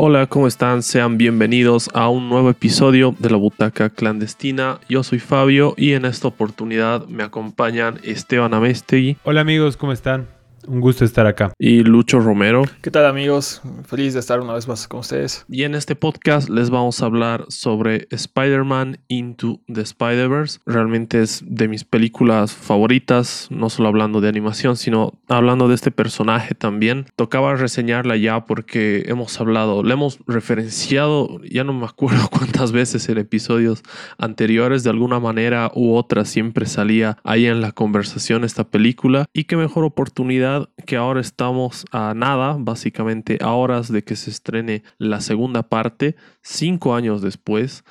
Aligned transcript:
Hola, 0.00 0.26
¿cómo 0.26 0.46
están? 0.46 0.82
Sean 0.82 1.18
bienvenidos 1.18 1.90
a 1.92 2.08
un 2.08 2.28
nuevo 2.28 2.48
episodio 2.50 3.14
de 3.18 3.30
la 3.30 3.36
Butaca 3.36 3.90
Clandestina. 3.90 4.78
Yo 4.88 5.02
soy 5.02 5.18
Fabio 5.18 5.74
y 5.76 5.92
en 5.92 6.04
esta 6.04 6.28
oportunidad 6.28 7.06
me 7.08 7.24
acompañan 7.24 8.00
Esteban 8.04 8.54
Amestegui. 8.54 9.16
Hola 9.24 9.40
amigos, 9.42 9.76
¿cómo 9.76 9.92
están? 9.92 10.37
Un 10.68 10.82
gusto 10.82 11.06
estar 11.06 11.26
acá. 11.26 11.54
Y 11.58 11.82
Lucho 11.82 12.20
Romero. 12.20 12.62
¿Qué 12.82 12.90
tal 12.90 13.06
amigos? 13.06 13.62
Feliz 13.86 14.12
de 14.12 14.20
estar 14.20 14.38
una 14.40 14.52
vez 14.52 14.68
más 14.68 14.86
con 14.86 15.00
ustedes. 15.00 15.46
Y 15.48 15.62
en 15.62 15.74
este 15.74 15.96
podcast 15.96 16.50
les 16.50 16.68
vamos 16.68 17.00
a 17.00 17.06
hablar 17.06 17.46
sobre 17.48 18.06
Spider-Man 18.10 18.98
Into 19.08 19.62
the 19.72 19.80
Spider-Verse. 19.80 20.60
Realmente 20.66 21.22
es 21.22 21.42
de 21.46 21.68
mis 21.68 21.84
películas 21.84 22.52
favoritas, 22.52 23.48
no 23.50 23.70
solo 23.70 23.88
hablando 23.88 24.20
de 24.20 24.28
animación, 24.28 24.76
sino 24.76 25.14
hablando 25.26 25.68
de 25.68 25.74
este 25.74 25.90
personaje 25.90 26.54
también. 26.54 27.06
Tocaba 27.16 27.54
reseñarla 27.54 28.18
ya 28.18 28.44
porque 28.44 29.04
hemos 29.06 29.40
hablado, 29.40 29.82
le 29.82 29.94
hemos 29.94 30.18
referenciado, 30.26 31.40
ya 31.44 31.64
no 31.64 31.72
me 31.72 31.86
acuerdo 31.86 32.28
cuántas 32.30 32.72
veces 32.72 33.08
en 33.08 33.16
episodios 33.16 33.82
anteriores, 34.18 34.84
de 34.84 34.90
alguna 34.90 35.18
manera 35.18 35.70
u 35.74 35.94
otra 35.94 36.26
siempre 36.26 36.66
salía 36.66 37.16
ahí 37.24 37.46
en 37.46 37.62
la 37.62 37.72
conversación 37.72 38.44
esta 38.44 38.64
película. 38.64 39.24
Y 39.32 39.44
qué 39.44 39.56
mejor 39.56 39.84
oportunidad 39.84 40.57
que 40.86 40.96
ahora 40.96 41.20
estamos 41.20 41.84
a 41.92 42.14
nada, 42.14 42.56
básicamente 42.58 43.38
a 43.40 43.52
horas 43.52 43.90
de 43.90 44.02
que 44.02 44.16
se 44.16 44.30
estrene 44.30 44.82
la 44.98 45.20
segunda 45.20 45.62
parte, 45.62 46.16
cinco 46.42 46.94
años 46.94 47.22
después. 47.22 47.84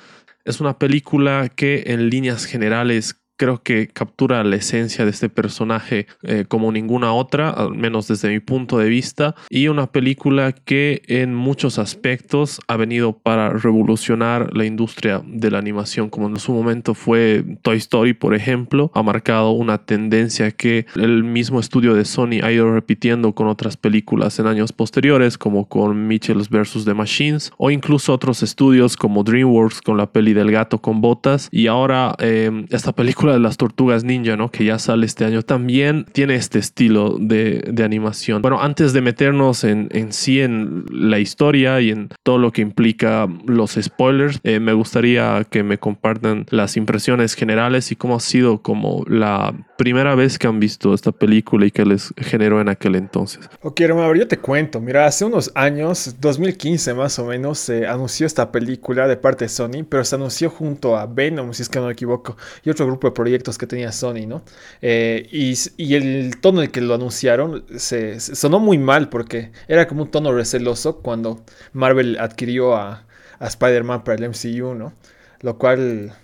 Es 0.44 0.60
una 0.60 0.78
película 0.78 1.48
que 1.48 1.84
en 1.86 2.08
líneas 2.10 2.44
generales 2.44 3.20
creo 3.38 3.62
que 3.62 3.88
captura 3.88 4.44
la 4.44 4.56
esencia 4.56 5.04
de 5.04 5.12
este 5.12 5.28
personaje 5.30 6.06
eh, 6.22 6.44
como 6.46 6.70
ninguna 6.72 7.12
otra, 7.14 7.50
al 7.50 7.74
menos 7.74 8.08
desde 8.08 8.28
mi 8.28 8.40
punto 8.40 8.78
de 8.78 8.88
vista, 8.88 9.34
y 9.48 9.68
una 9.68 9.86
película 9.86 10.52
que 10.52 11.02
en 11.06 11.34
muchos 11.34 11.78
aspectos 11.78 12.60
ha 12.66 12.76
venido 12.76 13.16
para 13.16 13.50
revolucionar 13.50 14.54
la 14.54 14.64
industria 14.64 15.22
de 15.24 15.50
la 15.50 15.58
animación, 15.58 16.10
como 16.10 16.28
en 16.28 16.36
su 16.38 16.52
momento 16.52 16.94
fue 16.94 17.44
Toy 17.62 17.78
Story, 17.78 18.12
por 18.12 18.34
ejemplo, 18.34 18.90
ha 18.94 19.02
marcado 19.02 19.52
una 19.52 19.78
tendencia 19.78 20.50
que 20.50 20.86
el 20.96 21.22
mismo 21.22 21.60
estudio 21.60 21.94
de 21.94 22.04
Sony 22.04 22.40
ha 22.42 22.50
ido 22.50 22.72
repitiendo 22.74 23.32
con 23.34 23.46
otras 23.46 23.76
películas 23.76 24.38
en 24.40 24.48
años 24.48 24.72
posteriores, 24.72 25.38
como 25.38 25.68
con 25.68 26.08
Mitchells 26.08 26.48
vs. 26.50 26.84
The 26.84 26.94
Machines, 26.94 27.52
o 27.56 27.70
incluso 27.70 28.12
otros 28.12 28.42
estudios 28.42 28.96
como 28.96 29.22
DreamWorks 29.22 29.80
con 29.80 29.96
la 29.96 30.10
peli 30.10 30.32
del 30.32 30.50
gato 30.50 30.80
con 30.80 31.00
botas, 31.00 31.48
y 31.52 31.68
ahora 31.68 32.16
eh, 32.18 32.66
esta 32.70 32.92
película 32.92 33.27
de 33.32 33.40
las 33.40 33.56
tortugas 33.56 34.04
ninja, 34.04 34.36
¿no? 34.36 34.50
Que 34.50 34.64
ya 34.64 34.78
sale 34.78 35.06
este 35.06 35.24
año, 35.24 35.42
también 35.42 36.06
tiene 36.12 36.34
este 36.34 36.58
estilo 36.58 37.16
de, 37.18 37.74
animación. 37.84 38.42
Bueno, 38.42 38.60
antes 38.60 38.92
de 38.92 39.00
meternos 39.00 39.64
en, 39.64 39.88
en, 39.92 40.12
sí 40.12 40.40
en 40.40 40.84
la 40.90 41.20
historia 41.20 41.80
y 41.80 41.90
en 41.90 42.08
todo 42.24 42.38
lo 42.38 42.52
que 42.52 42.60
implica 42.60 43.28
los 43.46 43.78
spoilers, 43.80 44.40
eh, 44.42 44.60
me 44.60 44.72
gustaría 44.72 45.44
que 45.48 45.62
me 45.62 45.78
compartan 45.78 46.44
las 46.50 46.76
impresiones 46.76 47.34
generales 47.34 47.92
y 47.92 47.96
cómo 47.96 48.16
ha 48.16 48.20
sido 48.20 48.62
como 48.62 49.04
la 49.06 49.54
primera 49.78 50.16
vez 50.16 50.38
que 50.38 50.48
han 50.48 50.58
visto 50.58 50.92
esta 50.92 51.12
película 51.12 51.64
y 51.64 51.70
que 51.70 51.86
les 51.86 52.12
generó 52.16 52.60
en 52.60 52.68
aquel 52.68 52.96
entonces. 52.96 53.48
Ok, 53.62 53.80
hermano, 53.80 54.12
yo 54.16 54.26
te 54.26 54.36
cuento. 54.36 54.80
Mira, 54.80 55.06
hace 55.06 55.24
unos 55.24 55.52
años, 55.54 56.16
2015 56.20 56.94
más 56.94 57.16
o 57.20 57.26
menos, 57.26 57.60
se 57.60 57.86
anunció 57.86 58.26
esta 58.26 58.50
película 58.50 59.06
de 59.06 59.16
parte 59.16 59.44
de 59.44 59.48
Sony, 59.48 59.84
pero 59.88 60.04
se 60.04 60.16
anunció 60.16 60.50
junto 60.50 60.96
a 60.96 61.06
Venom, 61.06 61.54
si 61.54 61.62
es 61.62 61.68
que 61.68 61.78
no 61.78 61.86
me 61.86 61.92
equivoco, 61.92 62.36
y 62.64 62.70
otro 62.70 62.86
grupo 62.86 63.06
de 63.06 63.12
proyectos 63.12 63.56
que 63.56 63.68
tenía 63.68 63.92
Sony, 63.92 64.26
¿no? 64.26 64.42
Eh, 64.82 65.28
y, 65.30 65.94
el 65.94 66.40
tono 66.40 66.58
en 66.58 66.64
el 66.66 66.70
que 66.72 66.80
lo 66.80 66.94
anunciaron 66.94 67.64
se, 67.76 68.18
sonó 68.18 68.58
muy 68.58 68.78
mal 68.78 69.08
porque 69.08 69.52
era 69.68 69.86
como 69.86 70.02
un 70.02 70.10
tono 70.10 70.32
receloso 70.32 70.98
cuando 70.98 71.44
Marvel 71.72 72.18
adquirió 72.18 72.74
a, 72.74 73.06
a 73.38 73.46
Spider-Man 73.46 74.02
para 74.02 74.18
el 74.18 74.28
MCU, 74.30 74.74
¿no? 74.74 74.92
Lo 75.40 75.56
cual 75.56 76.16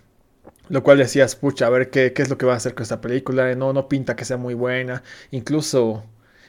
lo 0.69 0.82
cual 0.82 0.98
decías, 0.98 1.36
pucha, 1.36 1.66
a 1.66 1.70
ver 1.70 1.91
qué, 1.91 2.12
qué, 2.12 2.22
es 2.22 2.30
lo 2.30 2.38
que 2.38 2.47
va 2.47 2.54
a 2.54 2.56
hacer 2.56 2.75
con 2.75 2.82
esta 2.82 3.00
película. 3.00 3.54
No, 3.54 3.72
no 3.72 3.88
pinta 3.88 4.16
que 4.16 4.25
sea 4.25 4.36
muy 4.36 4.54
buena. 4.54 5.02
Incluso, 5.30 6.04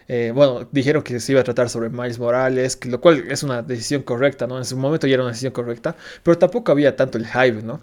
eh, 0.07 0.31
bueno, 0.33 0.67
dijeron 0.71 1.03
que 1.03 1.19
se 1.19 1.31
iba 1.33 1.41
a 1.41 1.43
tratar 1.43 1.69
sobre 1.69 1.89
Miles 1.89 2.19
Morales, 2.19 2.75
que, 2.75 2.89
lo 2.89 3.01
cual 3.01 3.25
es 3.29 3.43
una 3.43 3.61
decisión 3.61 4.03
correcta, 4.03 4.47
¿no? 4.47 4.57
En 4.57 4.65
su 4.65 4.77
momento 4.77 5.07
ya 5.07 5.15
era 5.15 5.23
una 5.23 5.31
decisión 5.31 5.53
correcta, 5.53 5.95
pero 6.23 6.37
tampoco 6.37 6.71
había 6.71 6.95
tanto 6.95 7.17
el 7.17 7.27
hype, 7.27 7.63
¿no? 7.63 7.81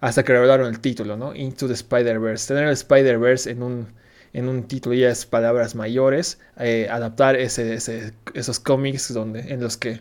Hasta 0.00 0.22
que 0.24 0.32
revelaron 0.32 0.68
el 0.68 0.80
título, 0.80 1.16
¿no? 1.16 1.34
Into 1.34 1.66
the 1.66 1.74
Spider-Verse. 1.74 2.48
Tener 2.48 2.64
el 2.64 2.74
Spider-Verse 2.74 3.50
en 3.50 3.62
un, 3.62 3.88
en 4.32 4.48
un 4.48 4.64
título 4.64 4.94
ya 4.94 5.10
es 5.10 5.26
palabras 5.26 5.74
mayores. 5.74 6.38
Eh, 6.58 6.88
adaptar 6.90 7.36
ese, 7.36 7.74
ese, 7.74 8.12
esos 8.34 8.60
cómics 8.60 9.12
donde, 9.14 9.40
en 9.52 9.60
los 9.60 9.76
que 9.76 10.00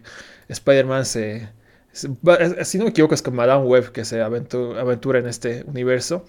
Spider-Man 0.50 1.06
se 1.06 1.50
si 1.94 2.78
no 2.78 2.84
me 2.86 2.90
equivoco, 2.90 3.14
es 3.14 3.22
con 3.22 3.36
Madame 3.36 3.66
Web 3.66 3.92
que 3.92 4.04
se 4.04 4.22
aventura, 4.22 5.20
en 5.20 5.28
este 5.28 5.64
universo. 5.66 6.26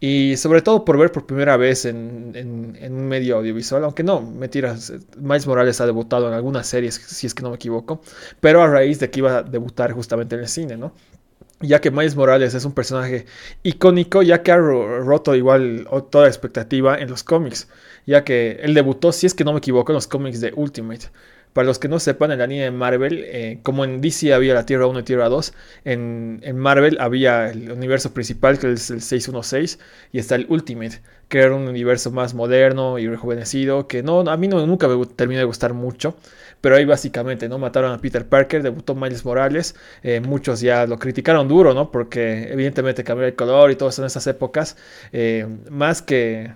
Y 0.00 0.36
sobre 0.36 0.60
todo 0.60 0.84
por 0.84 0.98
ver 0.98 1.12
por 1.12 1.24
primera 1.24 1.56
vez 1.56 1.84
en, 1.84 2.76
un 2.82 3.08
medio 3.08 3.36
audiovisual, 3.36 3.84
aunque 3.84 4.02
no, 4.02 4.20
mentiras, 4.20 4.92
Miles 5.16 5.46
Morales 5.46 5.80
ha 5.80 5.86
debutado 5.86 6.28
en 6.28 6.34
algunas 6.34 6.66
series, 6.66 6.96
si 6.96 7.26
es 7.28 7.34
que 7.34 7.42
no 7.42 7.50
me 7.50 7.56
equivoco, 7.56 8.02
pero 8.40 8.60
a 8.60 8.66
raíz 8.66 8.98
de 8.98 9.10
que 9.10 9.20
iba 9.20 9.38
a 9.38 9.42
debutar 9.42 9.92
justamente 9.92 10.34
en 10.34 10.42
el 10.42 10.48
cine, 10.48 10.76
¿no? 10.76 10.92
Ya 11.60 11.80
que 11.80 11.92
Miles 11.92 12.16
Morales 12.16 12.52
es 12.54 12.64
un 12.64 12.72
personaje 12.72 13.26
icónico, 13.62 14.22
ya 14.22 14.42
que 14.42 14.50
ha 14.52 14.56
roto 14.58 15.34
igual 15.36 15.86
toda 16.10 16.26
expectativa 16.26 16.98
en 16.98 17.08
los 17.08 17.22
cómics, 17.22 17.68
ya 18.04 18.24
que 18.24 18.58
él 18.62 18.74
debutó, 18.74 19.12
si 19.12 19.26
es 19.26 19.34
que 19.34 19.44
no 19.44 19.52
me 19.52 19.58
equivoco, 19.58 19.92
en 19.92 19.94
los 19.94 20.08
cómics 20.08 20.40
de 20.40 20.52
Ultimate. 20.54 21.06
Para 21.54 21.66
los 21.66 21.78
que 21.78 21.88
no 21.88 22.00
sepan, 22.00 22.32
en 22.32 22.40
la 22.40 22.48
línea 22.48 22.64
de 22.64 22.72
Marvel, 22.72 23.24
eh, 23.26 23.60
como 23.62 23.84
en 23.84 24.00
DC 24.00 24.34
había 24.34 24.54
la 24.54 24.66
Tierra 24.66 24.88
1 24.88 24.98
y 24.98 25.02
Tierra 25.04 25.28
2, 25.28 25.54
en, 25.84 26.40
Marvel 26.56 26.96
había 27.00 27.48
el 27.48 27.70
universo 27.70 28.12
principal, 28.12 28.58
que 28.58 28.72
es 28.72 28.90
el 28.90 29.00
616, 29.00 29.78
y 30.10 30.18
está 30.18 30.34
el 30.34 30.46
Ultimate, 30.48 31.00
que 31.28 31.38
era 31.38 31.54
un 31.54 31.68
universo 31.68 32.10
más 32.10 32.34
moderno 32.34 32.98
y 32.98 33.06
rejuvenecido, 33.06 33.86
que 33.86 34.02
no, 34.02 34.20
a 34.22 34.36
mí 34.36 34.48
no, 34.48 34.66
nunca 34.66 34.88
me 34.88 35.06
terminó 35.06 35.38
de 35.38 35.44
gustar 35.44 35.74
mucho, 35.74 36.16
pero 36.60 36.74
ahí 36.74 36.84
básicamente, 36.84 37.48
¿no? 37.48 37.58
Mataron 37.58 37.92
a 37.92 37.98
Peter 38.00 38.28
Parker, 38.28 38.64
debutó 38.64 38.96
Miles 38.96 39.24
Morales, 39.24 39.76
eh, 40.02 40.20
muchos 40.20 40.60
ya 40.60 40.88
lo 40.88 40.98
criticaron 40.98 41.46
duro, 41.46 41.72
¿no? 41.72 41.92
Porque 41.92 42.52
evidentemente 42.52 43.04
cambió 43.04 43.26
el 43.26 43.36
color 43.36 43.70
y 43.70 43.76
todo 43.76 43.90
eso 43.90 44.02
en 44.02 44.06
esas 44.06 44.26
épocas, 44.26 44.76
eh, 45.12 45.46
más 45.70 46.02
que 46.02 46.52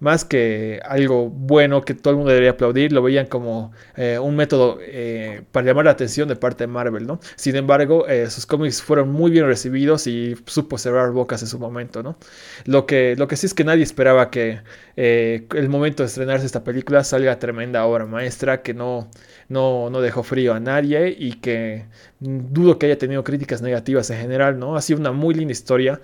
más 0.00 0.24
que 0.24 0.80
algo 0.84 1.28
bueno 1.28 1.82
que 1.82 1.94
todo 1.94 2.12
el 2.12 2.16
mundo 2.16 2.30
debería 2.30 2.52
aplaudir, 2.52 2.92
lo 2.92 3.02
veían 3.02 3.26
como 3.26 3.72
eh, 3.96 4.18
un 4.18 4.34
método 4.34 4.78
eh, 4.80 5.42
para 5.52 5.66
llamar 5.66 5.84
la 5.84 5.90
atención 5.92 6.26
de 6.26 6.36
parte 6.36 6.64
de 6.64 6.68
Marvel, 6.68 7.06
¿no? 7.06 7.20
Sin 7.36 7.54
embargo, 7.54 8.08
eh, 8.08 8.28
sus 8.30 8.46
cómics 8.46 8.82
fueron 8.82 9.10
muy 9.10 9.30
bien 9.30 9.46
recibidos 9.46 10.06
y 10.06 10.36
supo 10.46 10.78
cerrar 10.78 11.12
bocas 11.12 11.42
en 11.42 11.48
su 11.48 11.58
momento, 11.58 12.02
¿no? 12.02 12.16
Lo 12.64 12.86
que, 12.86 13.14
lo 13.16 13.28
que 13.28 13.36
sí 13.36 13.46
es 13.46 13.52
que 13.54 13.62
nadie 13.62 13.84
esperaba 13.84 14.30
que 14.30 14.60
el 14.96 15.68
momento 15.70 16.02
de 16.02 16.08
estrenarse 16.08 16.44
esta 16.44 16.64
película 16.64 17.04
salga 17.04 17.38
tremenda 17.38 17.84
obra 17.86 18.04
maestra, 18.06 18.62
que 18.62 18.74
no, 18.74 19.08
no, 19.48 19.88
no 19.90 20.00
dejó 20.00 20.22
frío 20.22 20.52
a 20.54 20.60
nadie 20.60 21.14
y 21.18 21.34
que 21.34 21.86
dudo 22.20 22.78
que 22.78 22.86
haya 22.86 22.98
tenido 22.98 23.24
críticas 23.24 23.62
negativas 23.62 24.10
en 24.10 24.18
general, 24.18 24.58
¿no? 24.58 24.76
Ha 24.76 24.82
sido 24.82 25.00
una 25.00 25.12
muy 25.12 25.34
linda 25.34 25.52
historia 25.52 26.00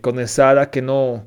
condensada 0.00 0.70
que 0.70 0.82
no 0.82 1.26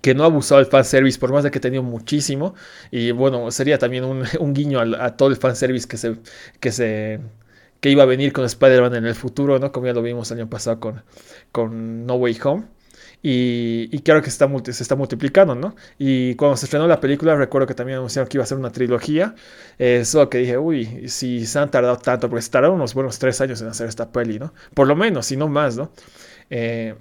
que 0.00 0.14
no 0.14 0.22
ha 0.22 0.26
abusado 0.26 0.60
del 0.60 0.70
fanservice, 0.70 1.18
por 1.18 1.32
más 1.32 1.44
de 1.44 1.50
que 1.50 1.58
ha 1.58 1.60
tenido 1.60 1.82
muchísimo. 1.82 2.54
Y 2.90 3.10
bueno, 3.12 3.50
sería 3.50 3.78
también 3.78 4.04
un, 4.04 4.24
guiño 4.54 4.80
a, 4.80 5.16
todo 5.16 5.28
el 5.28 5.36
fanservice 5.36 5.86
que 5.88 5.96
se, 5.96 6.16
que 6.60 6.72
se 6.72 7.20
que 7.80 7.90
iba 7.90 8.02
a 8.02 8.06
venir 8.06 8.32
con 8.32 8.44
Spider-Man 8.44 8.94
en 8.94 9.06
el 9.06 9.14
futuro, 9.14 9.58
¿no? 9.58 9.72
Como 9.72 9.86
ya 9.86 9.94
lo 9.94 10.02
vimos 10.02 10.30
el 10.30 10.38
año 10.38 10.50
pasado 10.50 10.80
con, 10.80 11.02
con 11.52 12.06
No 12.06 12.14
Way 12.16 12.38
Home. 12.44 12.64
Y, 13.22 13.88
y 13.92 13.98
claro 14.00 14.22
que 14.22 14.30
se 14.30 14.42
está, 14.42 14.72
se 14.72 14.82
está 14.82 14.96
multiplicando, 14.96 15.54
¿no? 15.54 15.74
Y 15.98 16.34
cuando 16.36 16.56
se 16.56 16.66
estrenó 16.66 16.86
la 16.86 17.00
película, 17.00 17.36
recuerdo 17.36 17.66
que 17.66 17.74
también 17.74 17.98
anunciaron 17.98 18.28
que 18.28 18.38
iba 18.38 18.44
a 18.44 18.46
ser 18.46 18.58
una 18.58 18.70
trilogía. 18.70 19.34
Eso 19.78 20.28
que 20.30 20.38
dije, 20.38 20.58
uy, 20.58 21.08
si 21.08 21.46
se 21.46 21.58
han 21.58 21.70
tardado 21.70 21.96
tanto, 21.98 22.28
porque 22.28 22.42
se 22.42 22.50
tardaron 22.50 22.76
unos 22.76 22.94
buenos 22.94 23.18
tres 23.18 23.40
años 23.40 23.60
en 23.60 23.68
hacer 23.68 23.88
esta 23.88 24.10
peli, 24.10 24.38
¿no? 24.38 24.54
Por 24.74 24.86
lo 24.86 24.96
menos, 24.96 25.26
si 25.26 25.36
no 25.36 25.48
más, 25.48 25.76
¿no? 25.76 25.92
Eh, 26.48 26.94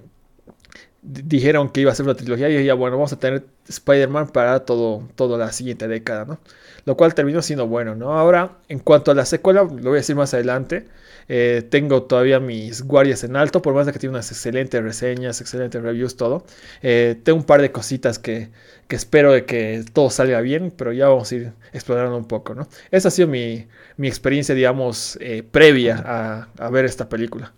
dijeron 1.02 1.70
que 1.70 1.82
iba 1.82 1.92
a 1.92 1.96
ser 1.96 2.06
una 2.06 2.16
trilogía 2.16 2.50
y 2.50 2.66
ya 2.66 2.74
bueno, 2.74 2.98
vamos 2.98 3.14
a 3.14 3.20
tener 3.20 3.46
Spider-Man 3.68 4.30
para 4.30 4.62
todo, 4.62 5.08
toda 5.16 5.38
la 5.38 5.52
siguiente 5.52 5.88
década, 5.88 6.26
¿no? 6.26 6.40
Lo 6.86 6.98
cual 6.98 7.14
terminó 7.14 7.42
siendo 7.42 7.68
bueno, 7.68 7.96
¿no? 7.96 8.18
Ahora, 8.18 8.58
en 8.68 8.80
cuanto 8.80 9.12
a 9.12 9.16
la 9.16 9.26
secuela, 9.26 9.64
lo 9.64 9.70
voy 9.70 9.92
a 9.92 9.94
decir 9.96 10.16
más 10.16 10.34
adelante, 10.34 10.88
eh, 11.28 11.64
tengo 11.70 12.04
todavía 12.04 12.40
mis 12.40 12.82
guardias 12.82 13.24
en 13.24 13.36
alto, 13.36 13.62
por 13.62 13.74
más 13.74 13.86
de 13.86 13.94
que 13.94 14.00
tiene 14.00 14.16
unas 14.16 14.32
excelentes 14.32 14.82
reseñas, 14.82 15.40
excelentes 15.42 15.82
reviews, 15.82 16.18
todo. 16.18 16.46
Eh, 16.82 17.20
tengo 17.24 17.38
un 17.38 17.46
par 17.46 17.62
de 17.62 17.72
cositas 17.72 18.18
que, 18.18 18.50
que, 18.88 18.96
espero 18.96 19.32
de 19.32 19.46
que 19.46 19.86
todo 19.94 20.10
salga 20.10 20.42
bien, 20.42 20.74
pero 20.76 20.92
ya 20.92 21.08
vamos 21.08 21.32
a 21.32 21.36
ir 21.36 21.54
explorando 21.72 22.18
un 22.18 22.28
poco, 22.28 22.56
¿no? 22.56 22.68
Esa 22.92 23.10
ha 23.10 23.12
sido 23.12 23.28
mi, 23.28 23.68
mi 23.98 24.08
experiencia, 24.08 24.56
digamos, 24.56 25.18
eh, 25.22 25.44
previa 25.44 26.04
a, 26.04 26.48
a 26.58 26.70
ver 26.72 26.86
esta 26.86 27.08
película. 27.08 27.54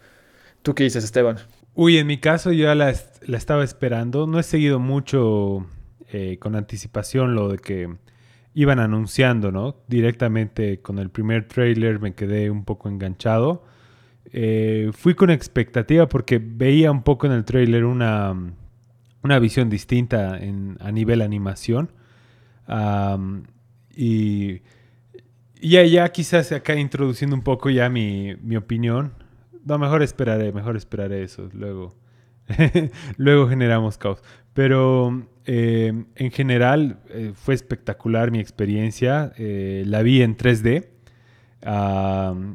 ¿Tú 0.61 0.75
qué 0.75 0.83
dices, 0.83 1.03
Esteban? 1.03 1.37
Uy, 1.73 1.97
en 1.97 2.07
mi 2.07 2.19
caso 2.19 2.51
yo 2.51 2.73
la, 2.75 2.93
la 3.21 3.37
estaba 3.37 3.63
esperando. 3.63 4.27
No 4.27 4.39
he 4.39 4.43
seguido 4.43 4.79
mucho 4.79 5.65
eh, 6.11 6.37
con 6.39 6.55
anticipación 6.55 7.35
lo 7.35 7.49
de 7.49 7.57
que 7.57 7.95
iban 8.53 8.79
anunciando, 8.79 9.51
¿no? 9.51 9.77
Directamente 9.87 10.81
con 10.81 10.99
el 10.99 11.09
primer 11.09 11.47
trailer 11.47 11.99
me 11.99 12.13
quedé 12.13 12.49
un 12.49 12.65
poco 12.65 12.89
enganchado. 12.89 13.63
Eh, 14.25 14.91
fui 14.93 15.15
con 15.15 15.29
expectativa 15.29 16.07
porque 16.07 16.39
veía 16.39 16.91
un 16.91 17.03
poco 17.03 17.27
en 17.27 17.33
el 17.33 17.45
trailer 17.45 17.85
una, 17.85 18.35
una 19.23 19.39
visión 19.39 19.69
distinta 19.69 20.37
en, 20.37 20.77
a 20.79 20.91
nivel 20.91 21.21
animación. 21.21 21.91
y 23.95 24.61
ya, 25.61 25.83
ya 25.83 26.09
quizás 26.11 26.51
acá 26.51 26.75
introduciendo 26.75 27.35
un 27.35 27.43
poco 27.43 27.69
ya 27.69 27.89
mi, 27.89 28.35
mi 28.41 28.55
opinión. 28.57 29.13
No, 29.63 29.77
mejor 29.77 30.01
esperaré, 30.01 30.51
mejor 30.51 30.75
esperaré 30.75 31.23
eso. 31.23 31.49
Luego, 31.53 31.95
luego 33.17 33.47
generamos 33.47 33.97
caos. 33.97 34.23
Pero 34.53 35.27
eh, 35.45 35.93
en 36.15 36.31
general 36.31 36.99
eh, 37.09 37.31
fue 37.35 37.53
espectacular 37.53 38.31
mi 38.31 38.39
experiencia. 38.39 39.31
Eh, 39.37 39.83
la 39.85 40.01
vi 40.01 40.21
en 40.21 40.37
3D 40.37 40.87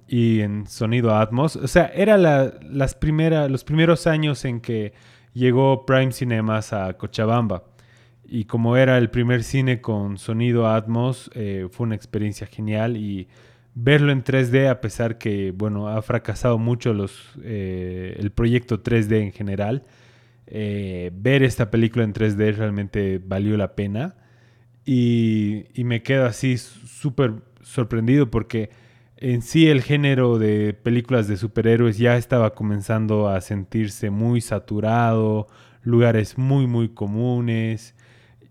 y 0.09 0.41
en 0.41 0.67
sonido 0.67 1.15
Atmos. 1.15 1.57
O 1.57 1.69
sea, 1.69 1.87
era 1.95 2.17
las 2.17 2.95
primera, 2.95 3.49
los 3.49 3.65
primeros 3.65 4.07
años 4.07 4.45
en 4.45 4.61
que 4.61 4.93
llegó 5.33 5.87
Prime 5.87 6.13
Cinemas 6.13 6.73
a 6.73 6.93
Cochabamba. 6.95 7.65
Y 8.29 8.47
como 8.47 8.77
era 8.77 8.99
el 8.99 9.11
primer 9.11 9.45
cine 9.45 9.81
con 9.81 10.19
sonido 10.19 10.69
Atmos, 10.69 11.31
fue 11.71 11.87
una 11.87 11.95
experiencia 11.95 12.49
genial 12.49 12.97
y 12.97 13.29
verlo 13.77 14.11
en 14.11 14.25
3D 14.25 14.69
a 14.69 14.81
pesar 14.81 15.19
que, 15.19 15.53
bueno, 15.53 15.89
ha 15.89 16.01
fracasado 16.03 16.59
mucho 16.59 16.95
los, 16.95 17.37
el 17.45 18.33
proyecto 18.35 18.83
3D 18.83 19.21
en 19.21 19.33
general. 19.33 19.85
Eh, 20.47 21.11
ver 21.15 21.43
esta 21.43 21.71
película 21.71 22.05
en 22.05 22.15
3D 22.15 22.57
realmente 22.57 23.21
valió 23.25 23.57
la 23.57 23.77
pena. 23.77 24.17
Y, 24.85 25.67
me 25.77 26.03
quedo 26.03 26.27
así 26.27 26.57
súper 26.59 27.35
sorprendido 27.63 28.31
porque 28.31 28.71
en 29.19 29.43
sí 29.43 29.69
el 29.69 29.83
género 29.83 30.39
de 30.39 30.73
películas 30.73 31.29
de 31.29 31.37
superhéroes 31.37 31.99
ya 31.99 32.17
estaba 32.17 32.55
comenzando 32.55 33.29
a 33.29 33.41
sentirse 33.41 34.11
muy 34.11 34.41
saturado, 34.41 35.49
lugares 35.83 36.39
muy 36.39 36.67
muy 36.67 36.89
comunes 36.91 37.95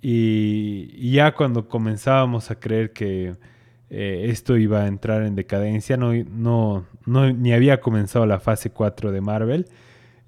y, 0.02 1.12
ya 1.12 1.34
cuando 1.34 1.70
comenzábamos 1.70 2.52
a 2.52 2.60
creer 2.60 2.94
que 2.94 3.36
eh, 3.90 4.28
esto 4.30 4.58
iba 4.58 4.84
a 4.84 4.88
entrar 4.88 5.24
en 5.24 5.36
decadencia, 5.36 5.98
no, 5.98 6.14
no, 7.06 7.34
ni 7.34 7.54
había 7.54 7.82
comenzado 7.82 8.26
la 8.26 8.40
fase 8.40 8.72
4 8.72 9.12
de 9.12 9.22
Marvel 9.22 9.68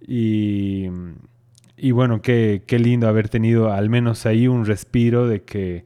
y, 0.05 0.85
y 1.75 1.91
bueno, 1.91 2.21
qué, 2.21 2.63
qué, 2.67 2.79
lindo 2.79 3.07
haber 3.07 3.29
tenido 3.29 3.71
al 3.71 3.89
menos 3.89 4.25
ahí 4.25 4.47
un 4.47 4.65
respiro 4.65 5.27
de 5.27 5.43
que 5.43 5.85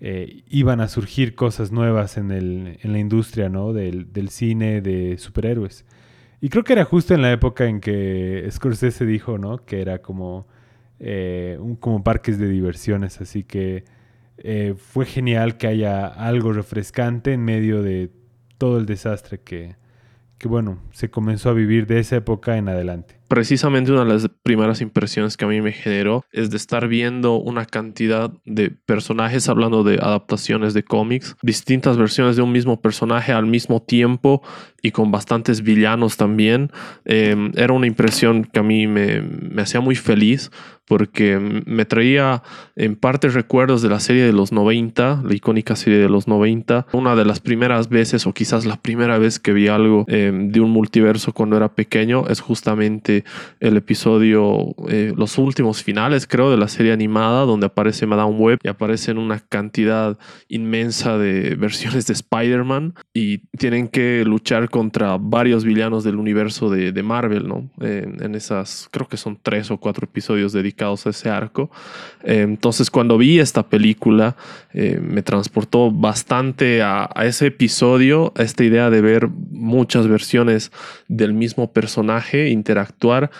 eh, 0.00 0.42
iban 0.48 0.80
a 0.80 0.88
surgir 0.88 1.34
cosas 1.34 1.72
nuevas 1.72 2.18
en, 2.18 2.30
el, 2.30 2.78
en 2.82 2.92
la 2.92 2.98
industria 2.98 3.48
¿no? 3.48 3.72
del, 3.72 4.12
del, 4.12 4.28
cine 4.28 4.82
de 4.82 5.16
superhéroes. 5.16 5.86
Y 6.42 6.50
creo 6.50 6.64
que 6.64 6.74
era 6.74 6.84
justo 6.84 7.14
en 7.14 7.22
la 7.22 7.32
época 7.32 7.66
en 7.66 7.80
que 7.80 8.46
Scorsese 8.50 9.06
dijo 9.06 9.38
¿no? 9.38 9.64
que 9.64 9.80
era 9.80 10.02
como, 10.02 10.46
eh, 11.00 11.56
un, 11.60 11.76
como 11.76 12.04
parques 12.04 12.38
de 12.38 12.48
diversiones, 12.48 13.20
así 13.22 13.42
que 13.42 13.84
eh, 14.38 14.74
fue 14.76 15.06
genial 15.06 15.56
que 15.56 15.66
haya 15.66 16.06
algo 16.06 16.52
refrescante 16.52 17.32
en 17.32 17.44
medio 17.44 17.82
de 17.82 18.10
todo 18.58 18.78
el 18.78 18.86
desastre 18.86 19.40
que, 19.40 19.76
que 20.38 20.48
bueno, 20.48 20.78
se 20.92 21.10
comenzó 21.10 21.50
a 21.50 21.54
vivir 21.54 21.86
de 21.86 21.98
esa 21.98 22.16
época 22.16 22.56
en 22.56 22.68
adelante. 22.68 23.18
Precisamente 23.28 23.90
una 23.90 24.04
de 24.04 24.12
las 24.12 24.28
primeras 24.42 24.80
impresiones 24.80 25.36
que 25.36 25.44
a 25.44 25.48
mí 25.48 25.60
me 25.60 25.72
generó 25.72 26.24
es 26.30 26.50
de 26.50 26.56
estar 26.56 26.86
viendo 26.86 27.36
una 27.36 27.66
cantidad 27.66 28.32
de 28.44 28.70
personajes 28.70 29.48
hablando 29.48 29.82
de 29.82 29.94
adaptaciones 29.94 30.74
de 30.74 30.84
cómics, 30.84 31.34
distintas 31.42 31.96
versiones 31.96 32.36
de 32.36 32.42
un 32.42 32.52
mismo 32.52 32.80
personaje 32.80 33.32
al 33.32 33.46
mismo 33.46 33.82
tiempo 33.82 34.42
y 34.86 34.92
con 34.92 35.10
bastantes 35.10 35.62
villanos 35.62 36.16
también. 36.16 36.70
Em, 37.04 37.50
era 37.56 37.72
una 37.72 37.88
impresión 37.88 38.44
que 38.44 38.60
a 38.60 38.62
mí 38.62 38.86
me, 38.86 39.20
me 39.20 39.62
hacía 39.62 39.80
muy 39.80 39.96
feliz 39.96 40.50
porque 40.86 41.38
me 41.66 41.84
traía 41.84 42.42
en 42.76 42.96
parte 42.96 43.28
recuerdos 43.28 43.82
de 43.82 43.88
la 43.88 44.00
serie 44.00 44.24
de 44.24 44.32
los 44.32 44.52
90, 44.52 45.22
la 45.24 45.34
icónica 45.34 45.74
serie 45.76 45.98
de 45.98 46.08
los 46.08 46.28
90, 46.28 46.86
una 46.92 47.16
de 47.16 47.24
las 47.24 47.40
primeras 47.40 47.88
veces 47.88 48.26
o 48.26 48.32
quizás 48.32 48.66
la 48.66 48.76
primera 48.76 49.18
vez 49.18 49.38
que 49.38 49.52
vi 49.52 49.68
algo 49.68 50.04
em, 50.08 50.50
de 50.50 50.60
un 50.60 50.70
multiverso 50.70 51.32
cuando 51.32 51.56
era 51.56 51.74
pequeño 51.74 52.28
es 52.28 52.40
justamente 52.40 53.24
el 53.60 53.76
episodio, 53.76 54.74
eh, 54.88 55.12
los 55.16 55.38
últimos 55.38 55.82
finales, 55.82 56.26
creo, 56.26 56.50
de 56.50 56.56
la 56.56 56.68
serie 56.68 56.92
animada, 56.92 57.44
donde 57.44 57.66
aparece 57.66 58.06
Madame 58.06 58.36
Web 58.36 58.60
y 58.62 58.68
aparecen 58.68 59.18
una 59.18 59.40
cantidad 59.40 60.16
inmensa 60.48 61.18
de 61.18 61.56
versiones 61.56 62.06
de 62.06 62.12
Spider-Man 62.12 62.94
y 63.12 63.38
tienen 63.58 63.88
que 63.88 64.22
luchar 64.24 64.70
contra 64.76 65.16
varios 65.18 65.64
villanos 65.64 66.04
del 66.04 66.16
universo 66.16 66.68
de, 66.68 67.02
Marvel, 67.02 67.48
¿no? 67.48 67.70
en 67.80 68.34
esas, 68.34 68.90
creo 68.90 69.08
que 69.08 69.16
son 69.16 69.38
tres 69.42 69.70
o 69.70 69.78
cuatro 69.78 70.04
episodios 70.04 70.52
dedicados 70.52 71.06
a 71.06 71.10
ese 71.10 71.30
arco. 71.30 71.70
Eh, 72.22 72.42
entonces, 72.42 72.90
cuando 72.90 73.16
vi 73.16 73.38
esta 73.38 73.62
película, 73.62 74.36
eh, 74.74 75.00
me 75.00 75.22
transportó 75.22 75.90
bastante 75.90 76.82
a, 76.82 77.08
a 77.14 77.24
ese 77.24 77.46
episodio, 77.46 78.34
a 78.36 78.42
esta 78.42 78.64
idea 78.64 78.90
de 78.90 79.00
ver 79.00 79.28
muchas 79.28 80.08
versiones 80.08 80.70
del 81.08 81.32
mismo 81.32 81.72
personaje 81.72 82.50
interactuar 82.50 83.30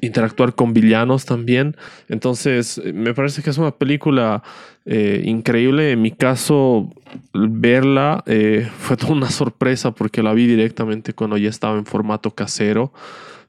interactuar 0.00 0.54
con 0.54 0.74
villanos 0.74 1.24
también. 1.24 1.76
Entonces, 2.08 2.80
me 2.94 3.14
parece 3.14 3.42
que 3.42 3.50
es 3.50 3.58
una 3.58 3.72
película 3.72 4.44
eh, 4.90 5.22
increíble. 5.26 5.92
En 5.92 6.00
mi 6.00 6.12
caso, 6.12 6.90
verla 7.34 8.24
eh, 8.26 8.68
fue 8.78 8.96
toda 8.96 9.12
una 9.12 9.30
sorpresa 9.30 9.92
porque 9.92 10.22
la 10.22 10.32
vi 10.32 10.46
directamente 10.46 11.12
cuando 11.12 11.36
ya 11.36 11.50
estaba 11.50 11.76
en 11.76 11.84
formato 11.84 12.30
casero. 12.30 12.92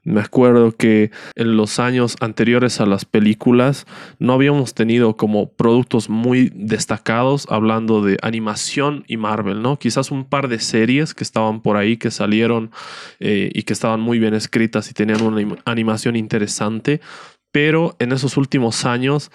Me 0.02 0.20
acuerdo 0.20 0.72
que 0.72 1.10
en 1.34 1.56
los 1.56 1.78
años 1.78 2.16
anteriores 2.20 2.80
a 2.80 2.86
las 2.86 3.04
películas 3.04 3.86
no 4.18 4.32
habíamos 4.32 4.72
tenido 4.72 5.16
como 5.16 5.50
productos 5.52 6.08
muy 6.08 6.50
destacados 6.54 7.46
hablando 7.50 8.02
de 8.02 8.16
animación 8.22 9.04
y 9.08 9.18
Marvel, 9.18 9.60
¿no? 9.60 9.78
Quizás 9.78 10.10
un 10.10 10.24
par 10.24 10.48
de 10.48 10.58
series 10.58 11.14
que 11.14 11.22
estaban 11.22 11.60
por 11.60 11.76
ahí, 11.76 11.98
que 11.98 12.10
salieron 12.10 12.70
eh, 13.18 13.50
y 13.54 13.64
que 13.64 13.74
estaban 13.74 14.00
muy 14.00 14.18
bien 14.18 14.32
escritas 14.32 14.90
y 14.90 14.94
tenían 14.94 15.22
una 15.22 15.58
animación 15.66 16.16
interesante, 16.16 17.02
pero 17.52 17.96
en 17.98 18.12
esos 18.12 18.36
últimos 18.36 18.84
años 18.84 19.30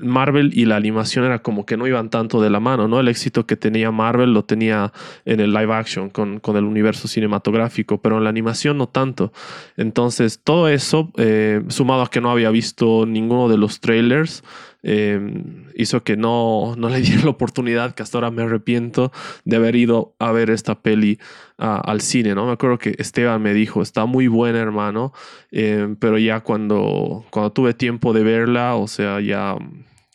Marvel 0.00 0.50
y 0.54 0.64
la 0.64 0.76
animación 0.76 1.24
era 1.24 1.40
como 1.40 1.66
que 1.66 1.76
no 1.76 1.86
iban 1.86 2.10
tanto 2.10 2.40
de 2.40 2.50
la 2.50 2.60
mano, 2.60 2.88
¿no? 2.88 3.00
El 3.00 3.08
éxito 3.08 3.46
que 3.46 3.56
tenía 3.56 3.90
Marvel 3.90 4.32
lo 4.32 4.44
tenía 4.44 4.92
en 5.24 5.40
el 5.40 5.52
live 5.52 5.72
action 5.72 6.10
con, 6.10 6.40
con 6.40 6.56
el 6.56 6.64
universo 6.64 7.08
cinematográfico, 7.08 8.00
pero 8.00 8.18
en 8.18 8.24
la 8.24 8.30
animación 8.30 8.78
no 8.78 8.88
tanto. 8.88 9.32
Entonces, 9.76 10.40
todo 10.42 10.68
eso, 10.68 11.12
eh, 11.16 11.62
sumado 11.68 12.02
a 12.02 12.10
que 12.10 12.20
no 12.20 12.30
había 12.30 12.50
visto 12.50 13.04
ninguno 13.06 13.48
de 13.48 13.58
los 13.58 13.80
trailers, 13.80 14.42
Em, 14.86 15.64
hizo 15.74 16.04
que 16.04 16.14
no, 16.14 16.74
no 16.76 16.90
le 16.90 17.00
diera 17.00 17.24
la 17.24 17.30
oportunidad, 17.30 17.94
que 17.94 18.02
hasta 18.02 18.18
ahora 18.18 18.30
me 18.30 18.42
arrepiento 18.42 19.12
de 19.46 19.56
haber 19.56 19.76
ido 19.76 20.14
a 20.18 20.30
ver 20.30 20.50
esta 20.50 20.82
peli 20.82 21.18
al 21.56 22.02
cine, 22.02 22.34
¿no? 22.34 22.46
Me 22.46 22.52
acuerdo 22.52 22.78
que 22.78 22.94
Esteban 22.98 23.40
me 23.40 23.54
dijo, 23.54 23.80
está 23.80 24.04
muy 24.04 24.26
buena, 24.28 24.58
hermano, 24.58 25.12
em, 25.50 25.96
pero 25.96 26.18
ya 26.18 26.40
cuando, 26.40 27.24
cuando 27.30 27.50
tuve 27.52 27.72
tiempo 27.72 28.12
de 28.12 28.24
verla, 28.24 28.74
o 28.74 28.86
sea, 28.86 29.20
ya 29.20 29.56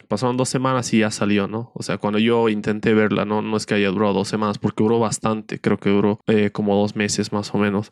pasaron 0.08 0.38
dos 0.38 0.50
semanas 0.50 0.94
y 0.94 1.00
ya 1.00 1.10
salió, 1.10 1.48
¿no? 1.48 1.72
O 1.74 1.82
sea, 1.82 1.98
cuando 1.98 2.20
yo 2.20 2.50
intenté 2.50 2.94
verla, 2.94 3.26
no, 3.26 3.42
no 3.42 3.58
es 3.58 3.66
que 3.66 3.76
haya 3.76 3.90
durado 3.90 4.14
dos 4.14 4.28
semanas, 4.28 4.60
porque 4.60 4.84
duró 4.84 5.00
bastante, 5.00 5.60
creo 5.60 5.78
que 5.78 5.90
duró 5.90 6.20
eh, 6.28 6.52
como 6.52 6.76
dos 6.76 6.96
meses 6.96 7.32
más 7.32 7.56
o 7.56 7.58
menos. 7.58 7.92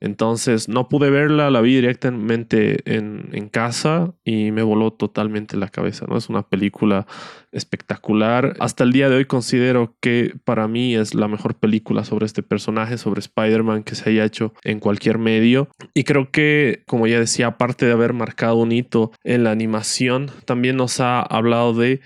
Entonces 0.00 0.68
no 0.68 0.88
pude 0.88 1.10
verla, 1.10 1.50
la 1.50 1.60
vi 1.60 1.74
directamente 1.74 2.78
en, 2.86 3.20
casa 3.50 4.14
y 4.24 4.52
me 4.52 4.62
voló 4.62 4.92
totalmente 4.92 5.56
la 5.56 5.68
cabeza, 5.68 6.06
¿no? 6.08 6.16
Es 6.16 6.28
una 6.28 6.42
película 6.42 7.06
espectacular. 7.52 8.54
Hasta 8.60 8.84
el 8.84 8.92
día 8.92 9.08
de 9.08 9.16
hoy 9.16 9.24
considero 9.24 9.96
que 10.00 10.34
para 10.44 10.68
mí 10.68 10.94
es 10.94 11.14
la 11.14 11.26
mejor 11.26 11.56
película 11.56 12.04
sobre 12.04 12.26
este 12.26 12.42
personaje, 12.42 12.96
sobre 12.96 13.20
Spider-Man 13.20 13.82
que 13.82 13.96
se 13.96 14.08
haya 14.08 14.24
hecho 14.24 14.54
en 14.62 14.78
cualquier 14.78 15.18
medio. 15.18 15.68
Y 15.94 16.04
creo 16.04 16.30
que, 16.30 16.84
como 16.86 17.06
ya 17.06 17.18
decía, 17.18 17.48
aparte 17.48 17.86
de 17.86 17.92
haber 17.92 18.12
marcado 18.12 18.56
un 18.56 18.70
hito 18.72 19.10
en 19.24 19.44
la 19.44 19.50
animación, 19.50 20.30
también 20.44 20.76
nos 20.76 21.00
ha 21.00 21.20
hablado 21.20 21.74
de 21.74 22.00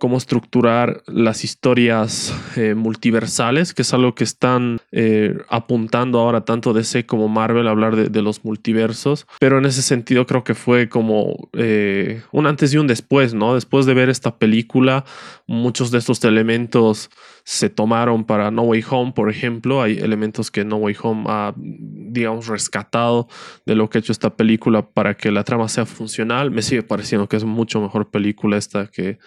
cómo 0.00 0.16
estructurar 0.16 1.02
las 1.06 1.44
historias 1.44 2.34
eh, 2.56 2.74
multiversales, 2.74 3.74
que 3.74 3.82
es 3.82 3.92
algo 3.92 4.14
que 4.14 4.24
están 4.24 4.80
eh, 4.92 5.36
apuntando 5.50 6.18
ahora 6.18 6.40
tanto 6.46 6.72
DC 6.72 7.04
como 7.04 7.28
Marvel 7.28 7.68
a 7.68 7.70
hablar 7.70 7.94
de, 7.96 8.22
los 8.22 8.42
multiversos. 8.42 9.26
Pero 9.38 9.58
en 9.58 9.66
ese 9.66 9.82
sentido 9.82 10.26
creo 10.26 10.42
que 10.42 10.54
fue 10.54 10.88
como 10.88 11.50
eh, 11.52 12.22
un 12.32 12.46
antes 12.46 12.72
y 12.72 12.78
un 12.78 12.86
después, 12.86 13.34
¿no? 13.34 13.54
Después 13.54 13.84
de 13.84 13.92
ver 13.92 14.08
esta 14.08 14.38
película, 14.38 15.04
muchos 15.46 15.90
de 15.90 15.98
estos 15.98 16.24
elementos 16.24 17.10
se 17.44 17.68
tomaron 17.68 18.24
para 18.24 18.50
No 18.50 18.62
Way 18.62 18.84
Home, 18.88 19.12
por 19.12 19.28
ejemplo. 19.30 19.82
Hay 19.82 19.98
elementos 19.98 20.50
que 20.50 20.64
No 20.64 20.76
Way 20.76 20.96
Home 21.02 21.24
ha, 21.28 21.52
digamos, 21.56 22.46
rescatado 22.46 23.28
de 23.66 23.74
lo 23.74 23.90
que 23.90 23.98
ha 23.98 24.00
hecho 24.00 24.12
esta 24.12 24.34
película 24.34 24.80
para 24.80 25.14
que 25.14 25.30
la 25.30 25.44
trama 25.44 25.68
sea 25.68 25.84
funcional. 25.84 26.50
Me 26.50 26.62
sigue 26.62 26.82
pareciendo 26.82 27.28
que 27.28 27.36
es 27.36 27.44
mucho 27.44 27.82
mejor 27.82 28.10
película 28.10 28.56
esta 28.56 28.86
que 28.86 29.18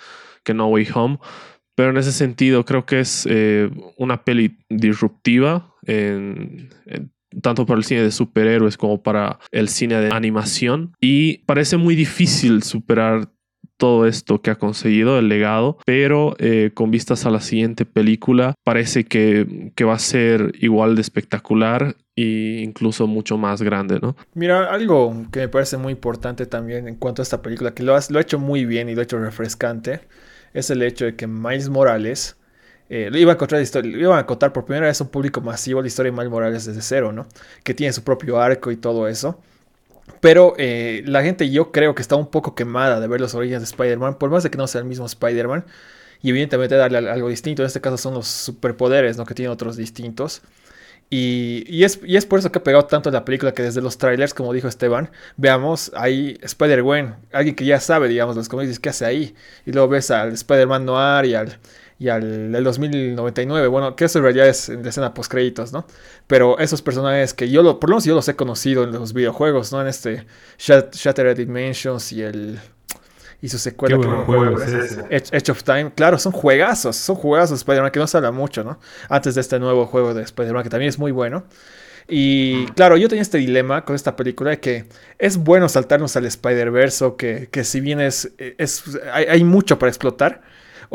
que 0.43 0.53
No 0.53 0.67
Way 0.67 0.87
Home. 0.93 1.19
Pero 1.75 1.89
en 1.89 1.97
ese 1.97 2.11
sentido 2.11 2.65
creo 2.65 2.85
que 2.85 2.99
es 2.99 3.27
eh, 3.29 3.69
una 3.97 4.23
peli 4.23 4.59
disruptiva, 4.69 5.73
tanto 7.41 7.65
para 7.65 7.79
el 7.79 7.83
cine 7.83 8.03
de 8.03 8.11
superhéroes 8.11 8.77
como 8.77 9.01
para 9.01 9.39
el 9.51 9.69
cine 9.69 9.95
de 9.95 10.13
animación. 10.13 10.93
Y 11.01 11.39
parece 11.39 11.77
muy 11.77 11.95
difícil 11.95 12.61
superar 12.61 13.29
todo 13.77 14.05
esto 14.05 14.41
que 14.41 14.51
ha 14.51 14.55
conseguido, 14.55 15.19
el 15.19 15.27
legado, 15.27 15.77
pero 15.85 16.35
eh, 16.39 16.71
con 16.73 16.91
vistas 16.91 17.25
a 17.25 17.29
la 17.29 17.41
siguiente 17.41 17.85
película 17.85 18.53
parece 18.63 19.03
que, 19.03 19.71
que, 19.75 19.83
va 19.83 19.95
a 19.95 19.99
ser 19.99 20.53
igual 20.59 20.95
de 20.95 21.01
espectacular 21.01 21.95
e 22.15 22.61
incluso 22.63 23.07
mucho 23.07 23.37
más 23.37 23.61
grande, 23.61 23.99
¿no? 24.01 24.15
Mira, 24.35 24.71
algo 24.71 25.25
que 25.31 25.41
me 25.41 25.47
parece 25.49 25.77
muy 25.77 25.91
importante 25.91 26.45
también 26.45 26.87
en 26.87 26.95
cuanto 26.95 27.21
a 27.21 27.23
esta 27.23 27.41
película, 27.41 27.73
que 27.73 27.83
lo, 27.83 27.93
lo 27.93 28.17
ha 28.19 28.21
hecho 28.21 28.39
muy 28.39 28.65
bien 28.65 28.89
y 28.89 28.95
lo 28.95 29.01
ha 29.01 29.03
hecho 29.03 29.19
refrescante, 29.19 30.01
es 30.53 30.69
el 30.69 30.81
hecho 30.81 31.05
de 31.05 31.15
que 31.15 31.27
Miles 31.27 31.69
Morales 31.69 32.35
eh, 32.89 33.09
iba 33.13 33.33
a 33.33 33.37
contar 33.37 33.63
iba 33.85 34.17
a 34.17 34.25
contar 34.25 34.53
por 34.53 34.65
primera 34.65 34.87
vez 34.87 34.99
a 35.01 35.03
un 35.03 35.09
público 35.09 35.41
masivo 35.41 35.81
la 35.81 35.87
historia 35.87 36.11
de 36.11 36.17
Miles 36.17 36.31
Morales 36.31 36.65
desde 36.65 36.81
cero, 36.81 37.11
¿no? 37.11 37.27
Que 37.63 37.73
tiene 37.73 37.93
su 37.93 38.03
propio 38.03 38.39
arco 38.39 38.71
y 38.71 38.77
todo 38.77 39.07
eso. 39.07 39.39
Pero 40.19 40.53
eh, 40.57 41.03
la 41.05 41.23
gente 41.23 41.49
yo 41.49 41.71
creo 41.71 41.95
que 41.95 42.01
está 42.01 42.15
un 42.15 42.27
poco 42.29 42.55
quemada 42.55 42.99
de 42.99 43.07
ver 43.07 43.21
los 43.21 43.35
orígenes 43.35 43.61
de 43.61 43.65
Spider-Man, 43.65 44.17
por 44.17 44.29
más 44.29 44.43
de 44.43 44.51
que 44.51 44.57
no 44.57 44.67
sea 44.67 44.79
el 44.81 44.87
mismo 44.87 45.05
Spider-Man. 45.05 45.65
Y 46.21 46.29
evidentemente 46.29 46.75
darle 46.75 47.09
algo 47.09 47.29
distinto, 47.29 47.63
en 47.63 47.67
este 47.67 47.81
caso 47.81 47.97
son 47.97 48.13
los 48.13 48.27
superpoderes, 48.27 49.17
¿no? 49.17 49.25
Que 49.25 49.33
tienen 49.33 49.51
otros 49.51 49.75
distintos. 49.75 50.41
Y, 51.15 51.83
es, 51.83 51.99
y, 52.03 52.17
es, 52.17 52.25
por 52.25 52.39
eso 52.39 52.51
que 52.51 52.57
ha 52.57 52.63
pegado 52.63 52.85
tanto 52.85 53.11
la 53.11 53.23
película 53.23 53.53
que 53.53 53.61
desde 53.61 53.83
los 53.83 53.99
trailers, 53.99 54.33
como 54.33 54.51
dijo 54.51 54.67
Esteban, 54.67 55.11
veamos 55.37 55.91
ahí 55.93 56.39
Spider-Gwen, 56.41 57.13
alguien 57.31 57.55
que 57.55 57.65
ya 57.65 57.79
sabe, 57.79 58.07
digamos, 58.07 58.35
los 58.35 58.49
cómics, 58.49 58.79
qué 58.79 58.89
hace 58.89 59.05
ahí. 59.05 59.35
Y 59.67 59.73
luego 59.73 59.89
ves 59.89 60.09
al 60.09 60.33
Spider-Man 60.33 60.85
Noir 60.85 61.25
y 61.25 61.35
al, 61.35 61.59
y 61.99 62.09
al 62.09 62.51
del 62.51 62.63
2099. 62.63 63.67
Bueno, 63.67 63.95
que 63.95 64.05
eso 64.05 64.17
en 64.17 64.23
realidad 64.23 64.47
es 64.47 64.69
en 64.69 64.83
escena 64.87 65.13
post 65.13 65.29
créditos, 65.29 65.71
¿no? 65.71 65.85
Pero 66.25 66.57
esos 66.57 66.81
personajes 66.81 67.35
que 67.35 67.47
yo, 67.47 67.61
por 67.79 67.91
lo 67.91 67.97
menos 67.97 68.05
yo 68.05 68.15
los 68.15 68.27
he 68.27 68.35
conocido 68.35 68.83
en 68.83 68.91
los 68.91 69.13
videojuegos, 69.13 69.71
¿no? 69.71 69.81
En 69.81 69.87
este 69.89 70.25
Shattered 70.57 71.37
Dimensions 71.37 72.11
y 72.11 72.23
el 72.23 72.59
y 73.43 73.49
su 73.49 73.59
secuela 73.59 73.97
que 73.99 75.15
Edge, 75.17 75.51
of 75.51 75.63
Time, 75.63 75.91
claro, 75.93 76.17
son 76.17 76.31
juegazos, 76.31 76.95
son 76.95 77.17
juegazos 77.17 77.59
Spider-Man 77.59 77.91
que 77.91 77.99
no 77.99 78.07
se 78.07 78.15
habla 78.15 78.31
mucho, 78.31 78.63
¿no? 78.63 78.79
Antes 79.09 79.35
de 79.35 79.41
este 79.41 79.59
nuevo 79.59 79.85
juego 79.85 80.13
de 80.13 80.23
Spider-Man 80.23 80.63
que 80.63 80.69
también 80.69 80.87
es 80.87 80.97
muy 80.97 81.11
bueno. 81.11 81.43
Y 82.07 82.67
claro, 82.67 82.95
yo 82.95 83.09
tenía 83.09 83.21
este 83.21 83.39
dilema 83.39 83.83
con 83.83 83.97
esta 83.97 84.15
película 84.15 84.51
de 84.51 84.61
que 84.61 84.85
es 85.19 85.35
bueno 85.35 85.67
saltarnos 85.67 86.15
al 86.15 86.25
Spider-Verse, 86.25 87.15
que, 87.17 87.49
que 87.51 87.65
si 87.65 87.81
bien 87.81 87.99
es, 87.99 88.31
es 88.37 88.81
hay, 89.11 89.43
mucho 89.43 89.77
para 89.77 89.89
explotar, 89.89 90.41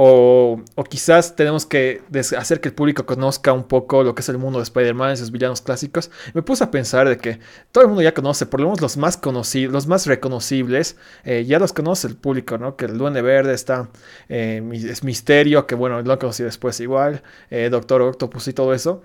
o, 0.01 0.63
quizás 0.89 1.35
tenemos 1.35 1.67
que 1.67 2.03
hacer 2.37 2.61
que 2.61 2.69
el 2.69 2.75
público 2.75 3.05
conozca 3.05 3.53
un 3.53 3.65
poco 3.65 4.05
lo 4.05 4.15
que 4.15 4.21
es 4.21 4.29
el 4.29 4.39
mundo 4.39 4.61
de 4.61 4.63
Spider-Man, 4.63 5.11
esos 5.11 5.33
villanos 5.33 5.61
clásicos. 5.61 6.13
Me 6.35 6.43
puse 6.43 6.63
a 6.63 6.71
pensar 6.71 7.09
de 7.09 7.17
que 7.17 7.41
todo 7.73 7.83
el 7.83 7.89
mundo 7.89 8.03
ya 8.03 8.15
conoce, 8.15 8.47
por 8.47 8.61
lo 8.61 8.67
menos 8.67 8.81
los 8.81 8.97
más 8.97 9.17
conocidos, 9.17 9.73
los 9.73 9.89
más 9.89 10.07
reconocibles, 10.07 10.97
eh, 11.25 11.45
ya 11.45 11.59
los 11.59 11.73
conoce 11.73 12.07
el 12.07 12.15
público, 12.15 12.59
¿no? 12.59 12.77
Que 12.77 12.85
el 12.85 12.97
Duende 12.97 13.23
Verde 13.23 13.55
está, 13.55 13.89
eh, 14.29 14.63
es 14.73 15.03
Misterio, 15.03 15.67
que 15.67 15.75
bueno, 15.75 16.01
lo 16.01 16.17
conocido 16.21 16.47
después 16.47 16.79
igual, 16.79 17.25
eh, 17.51 17.69
Doctor 17.69 18.01
Octopus 18.03 18.47
y 18.47 18.53
todo 18.53 18.75
eso. 18.75 19.03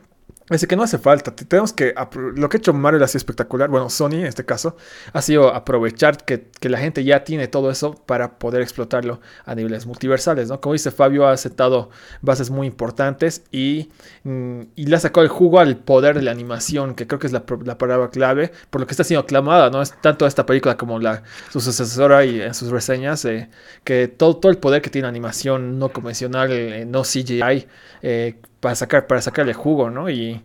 Así 0.50 0.68
que 0.68 0.76
no 0.76 0.84
hace 0.84 0.98
falta. 0.98 1.34
Tenemos 1.36 1.72
que. 1.74 1.94
Lo 2.36 2.50
que 2.50 2.58
ha 2.58 2.60
hecho 2.60 2.74
Mario 2.74 3.04
ha 3.04 3.08
sido 3.08 3.20
espectacular. 3.20 3.70
Bueno, 3.70 3.90
Sony 3.90 4.16
en 4.16 4.26
este 4.26 4.46
caso. 4.46 4.76
Ha 5.14 5.22
sido 5.22 5.54
aprovechar 5.54 6.18
que, 6.26 6.50
la 6.62 6.78
gente 6.80 7.04
ya 7.04 7.24
tiene 7.24 7.48
todo 7.48 7.72
eso 7.72 7.94
para 8.06 8.40
poder 8.40 8.62
explotarlo 8.62 9.22
a 9.46 9.56
niveles 9.56 9.86
multiversales. 9.86 10.50
¿no? 10.50 10.60
Como 10.60 10.74
dice 10.74 10.92
Fabio, 10.92 11.28
ha 11.28 11.32
aceptado 11.32 11.90
bases 12.22 12.50
muy 12.50 12.68
importantes 12.68 13.44
y, 13.52 13.90
mm, 14.24 14.62
y 14.76 14.86
le 14.86 14.96
ha 14.96 15.00
sacado 15.00 15.24
el 15.24 15.30
jugo 15.30 15.60
al 15.60 15.78
poder 15.78 16.16
de 16.16 16.22
la 16.24 16.32
animación, 16.32 16.96
que 16.96 17.08
creo 17.08 17.20
que 17.20 17.28
es 17.28 17.34
la, 17.34 17.46
palabra 17.46 18.10
clave. 18.10 18.52
Por 18.70 18.82
lo 18.82 18.88
que 18.88 18.92
está 18.92 19.04
siendo 19.04 19.22
aclamada, 19.22 19.70
¿no? 19.70 19.82
Tanto 20.02 20.28
esta 20.28 20.46
película 20.46 20.78
como 20.78 21.00
la, 21.00 21.24
su 21.52 21.62
sucesora 21.62 22.26
y 22.26 22.42
en 22.42 22.54
sus 22.54 22.70
reseñas. 22.70 23.24
Eh, 23.26 23.50
que 23.84 24.08
todo, 24.08 24.38
todo 24.38 24.52
el 24.52 24.58
poder 24.58 24.82
que 24.82 24.90
tiene 24.90 25.08
animación 25.08 25.80
no 25.80 25.90
convencional, 25.90 26.52
eh, 26.52 26.86
no 26.86 27.04
CGI. 27.04 27.68
Eh, 28.02 28.36
para, 28.64 28.76
sacar, 28.76 29.08
para 29.08 29.22
sacarle 29.22 29.54
jugo, 29.54 29.90
¿no? 29.90 30.10
Y, 30.10 30.42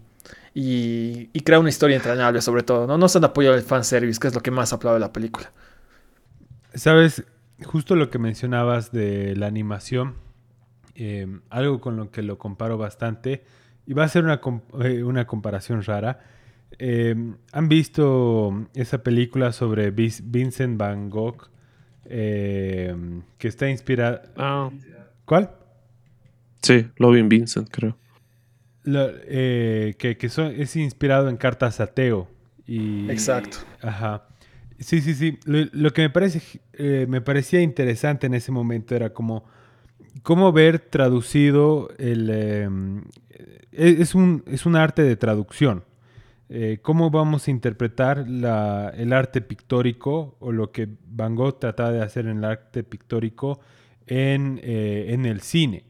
y, 0.52 1.30
y 1.32 1.40
crear 1.42 1.60
una 1.60 1.68
historia 1.68 1.94
entrañable 1.94 2.42
sobre 2.42 2.64
todo, 2.64 2.88
¿no? 2.88 2.98
No 2.98 3.08
se 3.08 3.18
han 3.18 3.25
apoyado 3.25 3.54
el 3.54 3.62
fanservice, 3.62 4.18
que 4.18 4.26
es 4.26 4.34
lo 4.34 4.40
que 4.40 4.50
más 4.50 4.72
aplaude 4.72 4.98
la 4.98 5.12
película. 5.12 5.52
Sabes, 6.75 7.25
justo 7.64 7.94
lo 7.94 8.10
que 8.10 8.18
mencionabas 8.18 8.90
de 8.90 9.37
la 9.37 9.46
animación, 9.46 10.16
em, 10.96 11.42
algo 11.48 11.80
con 11.80 11.96
lo 11.96 12.10
que 12.10 12.22
lo 12.22 12.38
comparo 12.38 12.76
bastante, 12.76 13.44
y 13.87 13.92
va 13.92 14.02
a 14.02 14.08
ser 14.08 14.25
una, 14.25 14.40
eh, 14.82 15.04
una 15.04 15.28
comparación 15.28 15.84
rara. 15.84 16.18
Em, 16.76 17.37
¿Han 17.52 17.68
visto 17.68 18.66
esa 18.75 19.04
película 19.04 19.52
sobre 19.52 19.92
Vincent 19.92 20.76
Van 20.76 21.08
Gogh? 21.08 21.50
Que 22.02 23.22
está 23.38 23.70
inspirada. 23.70 24.22
Ah. 24.37 24.70
¿Cuál? 25.25 25.50
Sí, 26.62 26.90
Loving 26.96 27.28
Vincent, 27.28 27.68
creo. 27.70 27.96
Eh, 28.90 29.95
que, 29.99 30.16
es 30.21 30.76
inspirado 30.76 31.28
en 31.28 31.37
cartas 31.37 31.80
ateo. 31.80 32.28
Y, 32.66 33.11
Exacto. 33.11 33.59
Ajá. 33.83 34.26
Sí, 34.78 35.00
sí, 35.00 35.14
sí. 35.14 35.38
Lo, 35.45 35.92
que 35.92 36.02
me, 36.02 36.11
parece, 36.11 36.61
eh, 36.75 37.07
me 37.09 37.21
parecía 37.21 37.61
interesante 37.61 38.26
en 38.26 38.35
ese 38.35 38.52
momento 38.52 38.95
era 38.95 39.12
como 39.12 39.45
cómo 40.23 40.52
ver 40.52 40.78
traducido 40.78 41.90
el... 41.99 42.30
Em, 42.30 43.02
e, 43.73 43.97
es, 44.00 44.14
un, 44.14 44.45
es 44.47 44.66
un 44.66 44.76
arte 44.76 45.02
de 45.02 45.16
traducción. 45.16 45.85
Eh, 46.50 46.78
¿Cómo 46.80 47.11
vamos 47.11 47.47
a 47.47 47.50
interpretar 47.50 48.25
el 48.26 49.12
arte 49.12 49.40
pictórico 49.42 50.37
o 50.38 50.52
lo 50.52 50.73
que 50.73 50.88
Van 51.09 51.35
Gogh 51.35 51.59
trataba 51.59 51.92
de 51.92 52.00
hacer 52.00 52.26
en 52.26 52.38
el 52.38 52.45
arte 52.45 52.85
pictórico 52.85 53.61
en, 54.07 54.59
en 54.62 55.26
el 55.26 55.42
cine? 55.42 55.88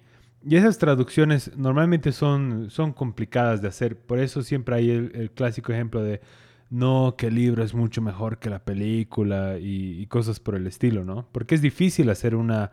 Y 0.49 0.57
esas 0.57 0.79
traducciones 0.79 1.55
normalmente 1.59 2.11
son, 2.11 2.71
son 2.71 2.95
complicadas 2.95 3.61
de 3.61 3.69
hacer, 3.69 3.99
por 3.99 4.19
eso 4.19 4.41
siempre 4.43 4.77
hay 4.77 4.91
el, 4.91 5.31
clásico 5.33 5.75
ejemplo 5.75 6.03
de 6.03 6.23
no, 6.71 7.17
que 7.19 7.27
el 7.27 7.35
libro 7.35 7.63
es 7.63 7.75
mucho 7.75 8.01
mejor 8.01 8.39
que 8.39 8.49
la 8.49 8.65
película 8.65 9.59
y, 9.61 10.07
cosas 10.07 10.41
por 10.41 10.55
el 10.55 10.67
estilo, 10.67 11.05
¿no? 11.05 11.29
Porque 11.33 11.55
es 11.55 11.61
difícil 11.61 12.09
hacer 12.09 12.35
una 12.35 12.73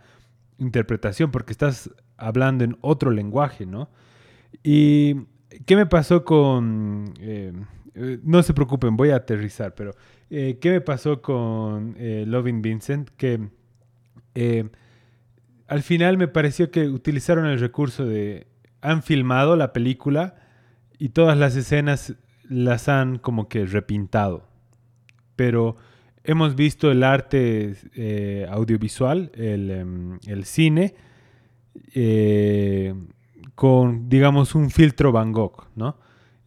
interpretación 0.57 1.31
porque 1.31 1.51
estás 1.51 1.89
hablando 2.15 2.63
en 2.63 2.77
otro 2.79 3.11
lenguaje, 3.11 3.65
¿no? 3.65 3.89
Y 4.63 5.25
¿qué 5.65 5.75
me 5.75 5.85
pasó 5.85 6.23
con... 6.23 7.13
Eh, 7.19 7.51
eh, 7.93 8.19
no 8.23 8.41
se 8.41 8.53
preocupen, 8.53 8.95
voy 8.95 9.09
a 9.09 9.17
aterrizar, 9.17 9.75
pero 9.75 9.91
eh, 10.29 10.59
¿qué 10.61 10.71
me 10.71 10.79
pasó 10.79 11.21
con 11.21 11.97
Loving 11.99 12.61
Vincent? 12.61 13.09
Que 13.17 13.49
al 15.67 15.83
final 15.83 16.17
me 16.17 16.27
pareció 16.27 16.71
que 16.71 16.87
utilizaron 16.87 17.45
el 17.45 17.59
recurso 17.59 18.05
de 18.05 18.47
han 18.81 19.01
filmado 19.01 19.55
la 19.55 19.73
película 19.73 20.35
y 20.99 21.09
todas 21.09 21.37
las 21.37 21.55
escenas 21.55 22.15
las 22.47 22.87
han 22.87 23.17
como 23.17 23.49
que 23.49 23.65
repintado. 23.65 24.47
Pero 25.35 25.75
hemos 26.23 26.55
visto 26.55 26.91
el 26.91 27.03
arte 27.03 27.75
eh, 27.95 28.45
audiovisual, 28.49 29.31
el, 29.33 29.71
em, 29.71 30.19
cine, 30.43 30.93
eh, 31.93 32.93
con, 33.55 34.07
digamos, 34.07 34.53
un 34.53 34.69
filtro 34.69 35.11
Van 35.11 35.31
Gogh, 35.31 35.67
¿no? 35.75 35.97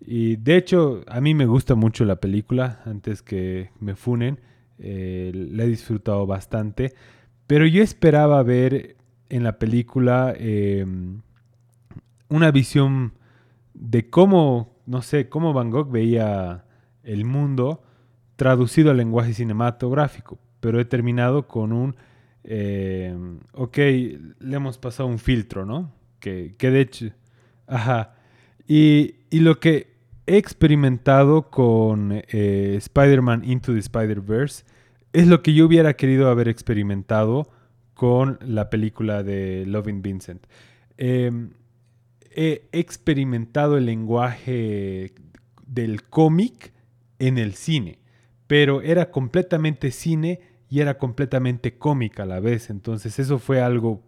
Y 0.00 0.36
de 0.36 0.56
hecho, 0.56 1.02
a 1.08 1.20
mí 1.20 1.34
me 1.34 1.46
gusta 1.46 1.74
mucho 1.74 2.04
la 2.04 2.16
película, 2.16 2.82
antes 2.86 3.20
que 3.20 3.70
me 3.80 3.96
funen. 3.96 4.40
Eh, 4.78 5.32
la 5.34 5.64
he 5.64 5.66
disfrutado 5.66 6.24
bastante. 6.26 6.94
Pero 7.46 7.66
yo 7.66 7.82
esperaba 7.82 8.42
ver 8.42 8.97
en 9.28 9.42
la 9.42 9.58
película 9.58 10.34
em, 10.36 11.20
una 12.28 12.50
visión 12.50 13.12
de 13.74 14.10
cómo, 14.10 14.76
no 14.86 15.02
sé, 15.02 15.28
cómo 15.28 15.52
Van 15.52 15.70
Gogh 15.70 15.90
veía 15.90 16.64
el 17.02 17.24
mundo 17.24 17.82
traducido 18.36 18.90
al 18.90 18.96
lenguaje 18.96 19.34
cinematográfico. 19.34 20.38
Pero 20.60 20.80
he 20.80 20.84
terminado 20.84 21.46
con 21.46 21.72
un, 21.72 21.96
em, 22.44 23.40
ok, 23.52 23.76
le 23.76 24.56
hemos 24.56 24.78
pasado 24.78 25.08
un 25.08 25.18
filtro, 25.18 25.64
¿no? 25.64 25.92
Que, 26.20 26.54
que 26.58 26.70
de 26.70 26.80
hecho, 26.80 27.06
ajá. 27.66 28.14
Y, 28.66 29.16
y 29.30 29.40
lo 29.40 29.60
que 29.60 29.98
he 30.26 30.36
experimentado 30.36 31.50
con 31.50 32.12
eh, 32.12 32.74
Spider-Man 32.76 33.44
Into 33.44 33.72
the 33.72 33.78
Spider-Verse 33.78 34.64
es 35.12 35.26
lo 35.26 35.42
que 35.42 35.54
yo 35.54 35.66
hubiera 35.66 35.94
querido 35.94 36.28
haber 36.28 36.48
experimentado 36.48 37.48
con 37.98 38.38
la 38.46 38.70
película 38.70 39.24
de 39.24 39.66
Loving 39.66 40.02
Vincent. 40.02 40.46
Em, 40.98 41.50
he 42.30 42.68
experimentado 42.70 43.76
el 43.76 43.86
lenguaje 43.86 45.14
del 45.66 46.04
cómic 46.04 46.72
en 47.18 47.38
el 47.38 47.54
cine, 47.54 47.98
pero 48.46 48.82
era 48.82 49.10
completamente 49.10 49.90
cine 49.90 50.38
y 50.70 50.78
era 50.78 50.96
completamente 50.96 51.76
cómic 51.76 52.20
a 52.20 52.24
la 52.24 52.38
vez. 52.38 52.70
Entonces 52.70 53.18
eso 53.18 53.40
fue 53.40 53.60
algo 53.60 54.04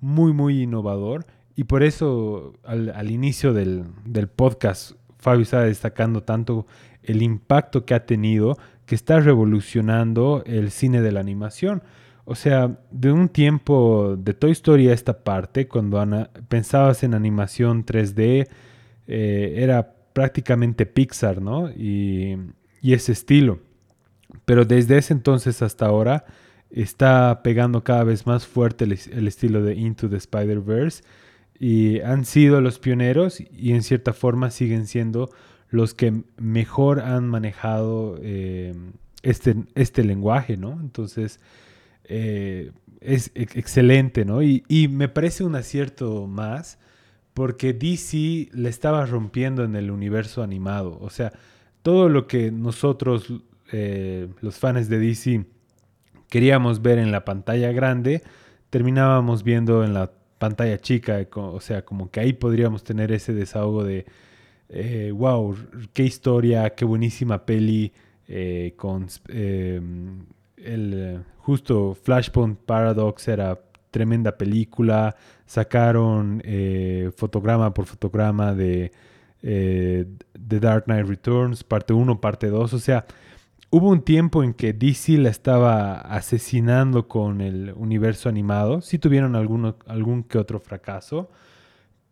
muy, 0.00 0.32
muy 0.32 0.62
innovador. 0.62 1.26
Y 1.56 1.64
por 1.64 1.82
eso 1.82 2.54
al, 2.64 3.10
inicio 3.10 3.52
del, 3.52 3.84
del 4.06 4.28
podcast 4.28 4.92
Fabio 5.18 5.42
estaba 5.42 5.64
destacando 5.64 6.22
tanto 6.22 6.66
el 7.02 7.20
impacto 7.20 7.84
que 7.84 7.92
ha 7.92 8.06
tenido, 8.06 8.56
que 8.86 8.94
está 8.94 9.20
revolucionando 9.20 10.42
el 10.46 10.70
cine 10.70 11.02
de 11.02 11.12
la 11.12 11.20
animación. 11.20 11.82
O 12.24 12.34
sea, 12.34 12.78
de 12.90 13.12
un 13.12 13.28
tiempo 13.28 14.16
de 14.18 14.32
Toy 14.32 14.52
Story 14.52 14.88
a 14.88 14.94
esta 14.94 15.24
parte, 15.24 15.68
cuando 15.68 16.28
pensabas 16.48 17.02
en 17.02 17.14
animación 17.14 17.84
3D, 17.84 18.48
eh, 19.06 19.54
era 19.58 19.94
prácticamente 20.12 20.86
Pixar, 20.86 21.42
¿no? 21.42 21.70
Y, 21.70 22.38
ese 22.82 23.12
estilo. 23.12 23.60
Pero 24.44 24.64
desde 24.66 24.98
ese 24.98 25.14
entonces 25.14 25.62
hasta 25.62 25.86
ahora 25.86 26.26
está 26.70 27.40
pegando 27.42 27.82
cada 27.82 28.04
vez 28.04 28.26
más 28.26 28.46
fuerte 28.46 28.84
el 28.84 29.26
estilo 29.26 29.62
de 29.62 29.74
Into 29.74 30.10
the 30.10 30.16
Spider-Verse 30.16 31.02
y 31.58 32.00
han 32.00 32.26
sido 32.26 32.60
los 32.60 32.78
pioneros 32.78 33.40
y 33.40 33.72
en 33.72 33.82
cierta 33.82 34.12
forma 34.12 34.50
siguen 34.50 34.86
siendo 34.86 35.30
los 35.70 35.94
que 35.94 36.24
mejor 36.36 37.00
han 37.00 37.26
manejado 37.26 38.18
eh, 38.20 38.74
este, 39.22 39.56
este 39.74 40.04
lenguaje, 40.04 40.56
¿no? 40.56 40.78
Entonces, 40.80 41.40
eh, 42.04 42.72
es 43.00 43.30
excelente, 43.34 44.24
¿no? 44.24 44.42
Y, 44.42 44.88
me 44.90 45.08
parece 45.08 45.44
un 45.44 45.56
acierto 45.56 46.26
más 46.26 46.78
porque 47.34 47.72
DC 47.72 48.48
le 48.52 48.68
estaba 48.68 49.04
rompiendo 49.06 49.64
en 49.64 49.76
el 49.76 49.90
universo 49.90 50.42
animado. 50.42 50.98
O 51.00 51.10
sea, 51.10 51.32
todo 51.82 52.08
lo 52.08 52.26
que 52.26 52.50
nosotros, 52.50 53.32
eh, 53.72 54.28
los 54.40 54.58
fans 54.58 54.88
de 54.88 54.98
DC, 54.98 55.44
queríamos 56.30 56.80
ver 56.82 56.98
en 56.98 57.12
la 57.12 57.24
pantalla 57.24 57.72
grande, 57.72 58.22
terminábamos 58.70 59.42
viendo 59.42 59.84
en 59.84 59.94
la 59.94 60.12
pantalla 60.38 60.78
chica, 60.78 61.26
o 61.34 61.60
sea, 61.60 61.84
como 61.84 62.10
que 62.10 62.20
ahí 62.20 62.32
podríamos 62.32 62.84
tener 62.84 63.12
ese 63.12 63.32
desahogo 63.34 63.84
de, 63.84 64.06
eh, 64.68 65.12
wow, 65.14 65.56
qué 65.92 66.04
historia, 66.04 66.70
qué 66.74 66.84
buenísima 66.84 67.44
peli, 67.46 67.92
eh, 68.26 68.74
con 68.76 69.08
el 70.64 71.24
justo 71.38 71.94
Flashpoint 71.94 72.58
Paradox 72.58 73.28
era 73.28 73.60
tremenda 73.90 74.36
película, 74.36 75.14
sacaron 75.46 76.42
eh, 76.44 77.10
fotograma 77.16 77.72
por 77.72 77.86
fotograma 77.86 78.54
de 78.54 78.92
The 79.42 80.60
Dark 80.60 80.84
Knight 80.84 81.06
Returns, 81.06 81.64
parte 81.64 81.92
1, 81.92 82.20
parte 82.20 82.48
2, 82.48 82.72
o 82.72 82.78
sea, 82.78 83.04
Hubo 83.74 83.90
un 83.90 84.02
tiempo 84.02 84.44
en 84.44 84.54
que 84.54 84.72
DC 84.72 85.18
la 85.18 85.30
estaba 85.30 85.96
asesinando 85.96 87.08
con 87.08 87.40
el 87.40 87.72
universo 87.74 88.28
animado. 88.28 88.80
Sí 88.80 89.00
tuvieron 89.00 89.34
algún 89.34 90.22
que 90.22 90.38
otro 90.38 90.60
fracaso, 90.60 91.28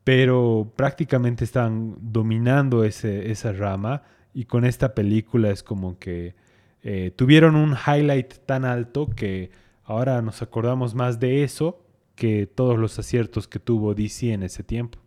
pero 0.02 0.72
prácticamente 0.74 1.44
estaban 1.44 1.94
dominando 2.00 2.82
ese, 2.82 3.30
esa 3.30 3.52
rama. 3.52 4.02
Y 4.34 4.46
con 4.46 4.64
esta 4.64 4.92
película 4.92 5.50
es 5.50 5.62
como 5.62 6.00
que 6.00 6.34
eh, 6.82 7.12
tuvieron 7.14 7.56
un 7.56 7.74
highlight 7.74 8.34
tan 8.46 8.64
alto 8.64 9.08
que 9.08 9.50
ahora 9.84 10.20
nos 10.22 10.42
acordamos 10.42 10.94
más 10.94 11.20
de 11.20 11.44
eso 11.44 11.84
que 12.14 12.46
todos 12.46 12.78
los 12.78 12.98
aciertos 12.98 13.48
que 13.48 13.58
tuvo 13.58 13.94
DC 13.94 14.32
en 14.32 14.42
ese 14.42 14.62
tiempo. 14.62 14.98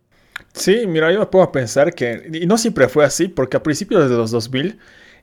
Sí, 0.52 0.86
mira, 0.86 1.12
yo 1.12 1.20
me 1.20 1.26
puedo 1.26 1.50
pensar 1.52 1.94
que, 1.94 2.28
y 2.32 2.46
no 2.46 2.58
siempre 2.58 2.88
fue 2.88 3.04
así, 3.04 3.28
porque 3.28 3.56
a 3.56 3.62
principios 3.62 4.08
de 4.08 4.16
los 4.16 4.30
2000 4.30 4.78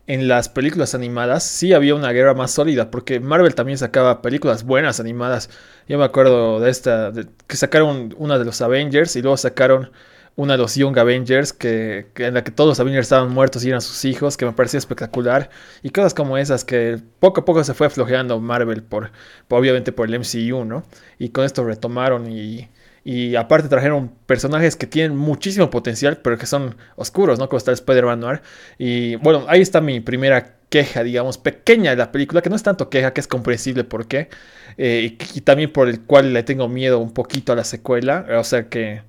en 0.05 0.27
las 0.27 0.49
películas 0.49 0.95
animadas 0.95 1.43
sí 1.43 1.73
había 1.73 1.95
una 1.95 2.11
guerra 2.11 2.33
más 2.33 2.51
sólida, 2.51 2.91
porque 2.91 3.19
Marvel 3.19 3.55
también 3.55 3.77
sacaba 3.77 4.21
películas 4.21 4.63
buenas 4.63 4.99
animadas. 4.99 5.49
Yo 5.87 5.97
me 5.97 6.03
acuerdo 6.03 6.59
de 6.59 6.69
esta, 6.69 7.11
que 7.47 7.55
sacaron 7.55 8.13
una 8.17 8.37
de 8.37 8.45
los 8.45 8.61
Avengers 8.61 9.15
y 9.15 9.21
luego 9.21 9.37
sacaron 9.37 9.91
una 10.35 10.53
de 10.53 10.59
los 10.59 10.75
Young 10.75 10.97
Avengers, 10.97 11.53
que, 11.53 12.07
en 12.17 12.33
la 12.33 12.43
que 12.43 12.51
todos 12.51 12.69
los 12.69 12.79
Avengers 12.79 13.05
estaban 13.05 13.31
muertos 13.31 13.63
y 13.63 13.69
eran 13.69 13.81
sus 13.81 14.05
hijos, 14.05 14.37
que 14.37 14.45
me 14.45 14.53
parecía 14.53 14.77
espectacular. 14.77 15.49
Y 15.83 15.89
cosas 15.91 16.13
como 16.13 16.37
esas 16.37 16.65
que 16.65 16.99
poco 17.19 17.41
a 17.41 17.45
poco 17.45 17.63
se 17.63 17.73
fue 17.73 17.89
flojeando 17.89 18.39
Marvel, 18.39 18.83
por, 18.83 19.11
obviamente 19.49 19.91
por 19.91 20.09
el 20.09 20.19
MCU, 20.19 20.65
¿no? 20.65 20.83
Y 21.19 21.29
con 21.29 21.45
esto 21.45 21.63
retomaron 21.63 22.31
y 22.31 22.69
y 23.03 23.35
aparte 23.35 23.67
trajeron 23.67 24.11
personajes 24.25 24.75
que 24.75 24.87
tienen 24.87 25.17
muchísimo 25.17 25.69
potencial, 25.69 26.19
pero 26.23 26.37
que 26.37 26.45
son 26.45 26.77
oscuros, 26.95 27.37
¿no? 27.37 27.49
Como 27.49 27.57
está 27.57 27.71
Spider-Man 27.73 28.19
Noir. 28.19 28.41
Y 28.77 29.15
bueno, 29.17 29.45
ahí 29.49 29.61
está 29.61 29.81
mi 29.81 29.99
primera 29.99 30.55
queja, 30.69 31.03
digamos, 31.03 31.37
pequeña 31.37 31.91
de 31.91 31.97
la 31.97 32.11
película, 32.11 32.41
que 32.41 32.49
no 32.49 32.55
es 32.55 32.63
tanto 32.63 32.89
queja, 32.89 33.13
que 33.13 33.19
es 33.19 33.27
comprensible 33.27 33.83
por 33.83 34.07
qué. 34.07 34.29
Eh, 34.77 35.17
y, 35.35 35.41
también 35.41 35.71
por 35.71 35.89
el 35.89 36.01
cual 36.01 36.33
le 36.33 36.43
tengo 36.43 36.69
miedo 36.69 36.99
un 36.99 37.13
poquito 37.13 37.51
a 37.51 37.55
la 37.57 37.65
secuela. 37.65 38.25
O 38.39 38.43
sea 38.45 38.69
que, 38.69 39.01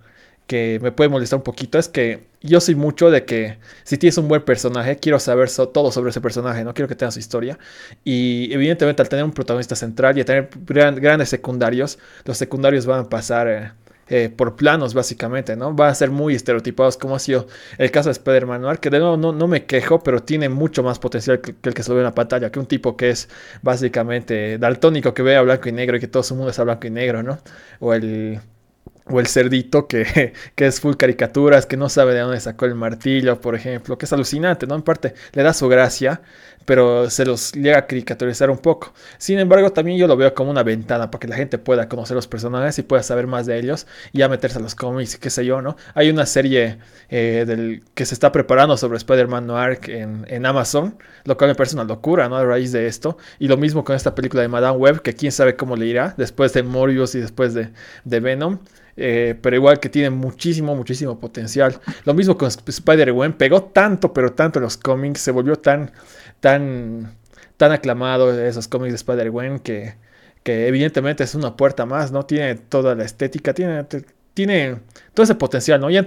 que 0.46 0.78
me 0.83 0.92
puede 0.92 1.11
molestar 1.11 1.38
un 1.38 1.42
poquito. 1.42 1.78
Es 1.78 1.88
que 1.88 2.26
yo 2.42 2.61
soy 2.61 2.74
mucho 2.74 3.11
de 3.11 3.24
que 3.24 3.59
si 3.85 3.98
tienes 3.98 4.18
un 4.18 4.28
buen 4.28 4.42
personaje, 4.42 4.96
quiero 4.96 5.18
saber 5.18 5.50
todo 5.50 5.90
sobre 5.90 6.11
ese 6.11 6.20
personaje, 6.20 6.64
no 6.64 6.74
quiero 6.74 6.88
que 6.88 6.94
tenga 6.94 7.11
su 7.11 7.18
historia. 7.18 7.59
Y 8.04 8.52
evidentemente 8.52 9.02
al 9.02 9.09
tener 9.09 9.24
un 9.24 9.33
protagonista 9.33 9.76
central 9.76 10.18
y 10.18 10.20
a 10.20 10.24
tener 10.24 10.50
grandes 10.66 11.28
secundarios, 11.28 11.98
los 12.24 12.37
secundarios 12.38 12.87
van 12.87 13.00
a 13.00 13.09
pasar... 13.09 13.48
Eh, 13.48 13.72
eh, 14.09 14.28
por 14.28 14.54
planos, 14.54 14.92
básicamente, 14.92 15.57
¿no? 15.57 15.74
Va 15.74 15.88
a 15.88 15.94
ser 15.94 16.11
muy 16.11 16.35
estereotipados, 16.35 16.98
como 16.98 17.16
ha 17.16 17.18
sido 17.18 17.46
el 17.78 17.90
caso 17.90 18.11
de 18.11 18.12
Spider-Man 18.12 18.76
que 18.76 18.90
de 18.90 18.98
nuevo 18.98 19.16
no, 19.16 19.33
no, 19.33 19.48
me 19.48 19.64
quejo, 19.64 20.02
pero 20.02 20.22
tiene 20.22 20.50
mucho 20.50 20.83
más 20.83 20.98
potencial 20.98 21.40
que, 21.40 21.54
el 21.62 21.72
que 21.72 21.83
se 21.83 21.90
ve 21.90 22.00
en 22.00 22.04
la 22.04 22.14
pantalla, 22.14 22.50
que 22.52 22.59
un 22.59 22.66
tipo 22.66 22.98
que 22.98 23.09
es 23.09 23.30
básicamente 23.62 24.59
daltónico, 24.59 25.14
que 25.14 25.22
ve 25.22 25.37
a 25.37 25.42
blanco 25.42 25.70
y 25.70 25.72
negro 25.72 25.96
y 25.96 26.00
que 26.00 26.09
todo 26.09 26.22
su 26.22 26.35
mundo 26.35 26.50
es 26.50 26.59
a 26.59 26.64
blanco 26.64 26.87
y 26.87 26.90
negro, 26.90 27.22
¿no? 27.22 27.38
O 27.80 27.94
el 27.94 28.40
o 29.06 29.20
el 29.20 29.26
cerdito 29.26 29.86
que, 29.86 30.32
que, 30.54 30.66
es 30.66 30.80
full 30.80 30.94
caricaturas, 30.94 31.66
que 31.66 31.76
no 31.76 31.88
sabe 31.88 32.14
de 32.14 32.20
dónde 32.20 32.40
sacó 32.40 32.64
el 32.64 32.74
martillo, 32.74 33.40
por 33.40 33.54
ejemplo, 33.54 33.98
que 33.98 34.06
es 34.06 34.12
alucinante, 34.12 34.66
¿no? 34.66 34.74
En 34.74 34.82
parte 34.82 35.14
le 35.32 35.42
da 35.42 35.52
su 35.52 35.68
gracia, 35.68 36.22
pero 36.64 37.11
se 37.11 37.24
los 37.24 37.53
llega 37.53 37.79
a 37.79 37.87
caricaturizar 37.87 38.50
un 38.50 38.59
poco. 38.59 38.92
Sin 39.18 39.38
embargo, 39.38 39.70
también 39.70 39.98
yo 39.98 40.07
lo 40.07 40.16
veo 40.16 40.35
como 40.35 40.50
una 40.50 40.62
ventana 40.62 41.11
para 41.11 41.20
que 41.20 41.29
la 41.29 41.37
gente 41.37 41.59
pueda 41.59 41.88
conocer 41.88 42.14
los 42.14 42.27
personajes 42.27 42.79
y 42.79 42.83
pueda 42.83 43.03
saber 43.03 43.27
más 43.27 43.46
de 43.46 43.59
ellos 43.59 43.87
y 44.12 44.18
ya 44.18 44.29
meterse 44.29 44.59
a 44.59 44.62
los 44.62 44.74
cómics, 44.74 45.16
qué 45.16 45.31
sé 45.31 45.44
yo, 45.44 45.62
¿no? 45.62 45.77
Hay 45.94 46.11
una 46.11 46.27
serie 46.27 46.79
eh, 47.09 47.44
del, 47.46 47.83
que 47.94 48.07
se 48.07 48.14
está 48.14 48.33
preparando 48.33 48.77
sobre 48.77 48.96
Spider-Man 48.96 49.46
Noir 49.46 49.79
en, 49.88 50.24
en, 50.29 50.46
Amazon, 50.46 50.96
lo 51.24 51.37
cual 51.37 51.50
me 51.50 51.55
parece 51.55 51.77
una 51.77 51.85
locura, 51.85 52.29
¿no? 52.29 52.37
A 52.37 52.44
raíz 52.44 52.72
de 52.72 52.87
esto. 52.87 53.18
Y 53.38 53.48
lo 53.48 53.57
mismo 53.57 53.85
con 53.85 53.96
esta 53.96 54.14
película 54.14 54.42
de 54.42 54.48
Madame 54.48 54.79
Web, 54.79 55.03
que 55.03 55.14
quién 55.14 55.33
sabe 55.33 55.57
cómo 55.57 55.77
le 55.77 55.87
irá 55.87 56.14
después 56.16 56.53
de 56.53 56.62
Morbius 56.62 57.14
y 57.14 57.20
después 57.20 57.55
de, 57.55 57.70
de 58.05 58.20
Venom. 58.20 58.59
Eh, 58.96 59.37
pero 59.40 59.57
igual 59.57 59.81
que 59.81 59.88
tiene 59.88 60.11
muchísimo, 60.11 60.74
muchísimo 60.74 61.18
potencial. 61.18 61.81
Lo 62.05 62.14
mismo 62.14 62.37
con 62.37 62.48
Spider-Gwen, 62.48 63.33
pegó 63.33 63.64
tanto, 63.64 64.12
pero 64.12 64.33
tanto 64.33 64.59
en 64.59 64.64
los 64.64 64.77
cómics, 64.77 65.20
se 65.20 65.31
volvió 65.31 65.57
tan, 65.57 65.90
tan, 66.44 67.16
tan 67.57 67.72
aclamado 67.72 68.38
esos 68.38 68.68
cómics 68.68 68.92
de 68.92 68.96
Spider-Gwen 68.96 69.61
que, 69.61 69.94
que 70.42 70.68
evidentemente 70.68 71.24
es 71.24 71.35
una 71.35 71.57
puerta 71.57 71.87
más, 71.87 72.12
¿no? 72.12 72.26
Tiene 72.26 72.57
toda 72.57 72.94
la 72.94 73.02
estética, 73.02 73.54
tiene, 73.54 73.87
tiene 74.35 74.76
todo 75.14 75.24
ese 75.24 75.37
potencial, 75.37 75.80
¿no? 75.80 75.88
yo 75.88 76.04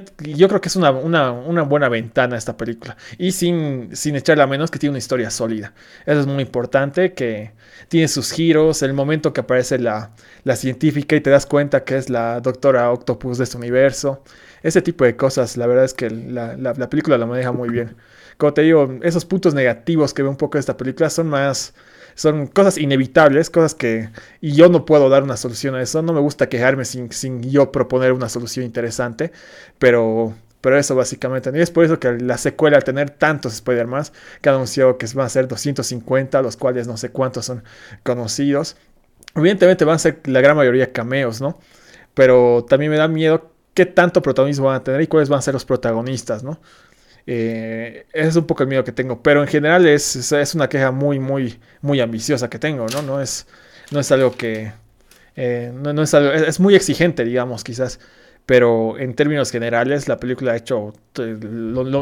creo 0.48 0.62
que 0.62 0.68
es 0.68 0.76
una, 0.76 0.92
buena 0.92 1.90
ventana 1.90 2.38
esta 2.38 2.56
película. 2.56 2.98
Y 3.18 3.32
sin, 3.32 3.96
sin 3.96 4.16
echarle 4.16 4.44
a 4.44 4.48
menos 4.48 4.70
que 4.70 4.78
tiene 4.78 4.92
una 4.92 5.00
historia 5.00 5.32
sólida. 5.32 5.74
Eso 6.06 6.20
es 6.20 6.28
muy 6.28 6.44
importante, 6.44 7.14
que 7.14 7.54
tiene 7.88 8.08
sus 8.08 8.32
giros, 8.32 8.84
el 8.84 8.94
momento 8.94 9.34
que 9.34 9.42
aparece 9.42 9.80
la, 9.80 10.12
científica 10.56 11.16
y 11.16 11.22
te 11.22 11.32
das 11.32 11.48
cuenta 11.48 11.84
que 11.84 11.98
es 11.98 12.12
la 12.12 12.42
doctora 12.42 12.92
Octopus 12.92 13.40
de 13.40 13.46
este 13.46 13.58
universo. 13.58 14.22
Ese 14.64 14.82
tipo 14.82 15.06
de 15.06 15.16
cosas, 15.16 15.58
la 15.58 15.68
verdad 15.68 15.86
es 15.86 15.94
que 15.94 16.10
la, 16.10 16.56
la 16.58 16.90
película 16.90 17.18
la 17.18 17.26
maneja 17.26 17.52
muy 17.52 17.70
bien. 17.70 17.96
Como 18.38 18.54
te 18.54 18.62
digo, 18.62 19.00
esos 19.02 19.26
puntos 19.26 19.54
negativos 19.54 20.14
que 20.14 20.22
veo 20.22 20.32
un 20.32 20.38
poco 20.38 20.58
de 20.58 20.62
esta 20.62 20.78
película 20.78 21.10
son 21.10 21.28
más 21.28 21.74
son 22.18 22.48
cosas 22.48 22.80
inevitables, 22.80 23.52
cosas 23.52 23.76
que... 23.76 24.10
Y 24.42 24.54
yo 24.54 24.70
no 24.70 24.86
puedo 24.86 25.08
dar 25.08 25.22
una 25.22 25.38
solución 25.38 25.76
a 25.76 25.84
eso, 25.84 26.02
no 26.02 26.14
me 26.14 26.20
gusta 26.20 26.50
quejarme 26.50 26.84
sin, 26.84 27.12
sin 27.12 27.44
yo 27.44 27.72
proponer 27.72 28.12
una 28.12 28.28
solución 28.28 28.66
interesante, 28.66 29.32
pero... 29.80 30.36
Pero 30.60 30.78
eso 30.80 30.96
básicamente. 30.96 31.52
Y 31.54 31.62
es 31.62 31.70
por 31.70 31.86
eso 31.86 32.00
que 32.00 32.14
la 32.14 32.38
secuela, 32.40 32.78
al 32.78 32.84
tener 32.84 33.12
tantos 33.12 33.54
Spider-Man, 33.54 34.06
que 34.42 34.50
ha 34.50 34.54
anunciado 34.54 34.98
que 34.98 35.06
van 35.14 35.28
a 35.28 35.30
ser 35.30 35.48
250, 35.48 36.42
los 36.42 36.58
cuales 36.58 36.88
no 36.88 36.98
sé 36.98 37.10
cuántos 37.10 37.46
son 37.46 37.64
conocidos. 38.02 38.76
Evidentemente 39.36 39.86
van 39.86 39.96
a 39.96 40.00
ser 40.00 40.20
la 40.26 40.42
gran 40.42 40.58
mayoría 40.58 40.92
cameos, 40.92 41.40
¿no? 41.40 41.60
Pero 42.16 42.66
también 42.68 42.92
me 42.92 42.98
da 42.98 43.08
miedo 43.08 43.52
qué 43.78 43.86
tanto 43.86 44.24
protagonismo 44.24 44.66
van 44.66 44.78
a 44.78 44.84
tener 44.84 45.00
y 45.02 45.06
cuáles 45.06 45.30
van 45.30 45.38
a 45.38 45.42
ser 45.44 45.54
los 45.54 45.64
protagonistas, 45.64 46.44
¿no? 46.44 46.60
Eh, 47.28 48.08
ese 48.12 48.30
es 48.30 48.36
un 48.36 48.48
poco 48.48 48.64
el 48.64 48.70
miedo 48.70 48.84
que 48.84 48.92
tengo, 48.92 49.22
pero 49.22 49.44
en 49.44 49.48
general 49.48 49.86
es, 49.86 50.32
es, 50.32 50.56
una 50.56 50.68
queja 50.68 50.90
muy, 50.90 51.20
muy, 51.20 51.60
muy 51.82 52.00
ambiciosa 52.00 52.50
que 52.50 52.58
tengo, 52.58 52.88
¿no? 52.88 53.04
No 53.04 53.22
es, 53.22 53.46
no 53.92 54.00
es 54.00 54.12
algo 54.12 54.32
que... 54.32 54.72
Eh, 55.36 55.72
no, 55.76 56.02
es, 56.02 56.12
algo, 56.16 56.32
es, 56.32 56.60
muy 56.60 56.74
exigente, 56.74 57.24
digamos, 57.24 57.64
quizás. 57.64 58.00
Pero 58.48 58.98
en 58.98 59.14
términos 59.14 59.52
generales, 59.52 60.08
la 60.08 60.18
película 60.18 60.54
ha 60.54 60.56
hecho... 60.56 60.94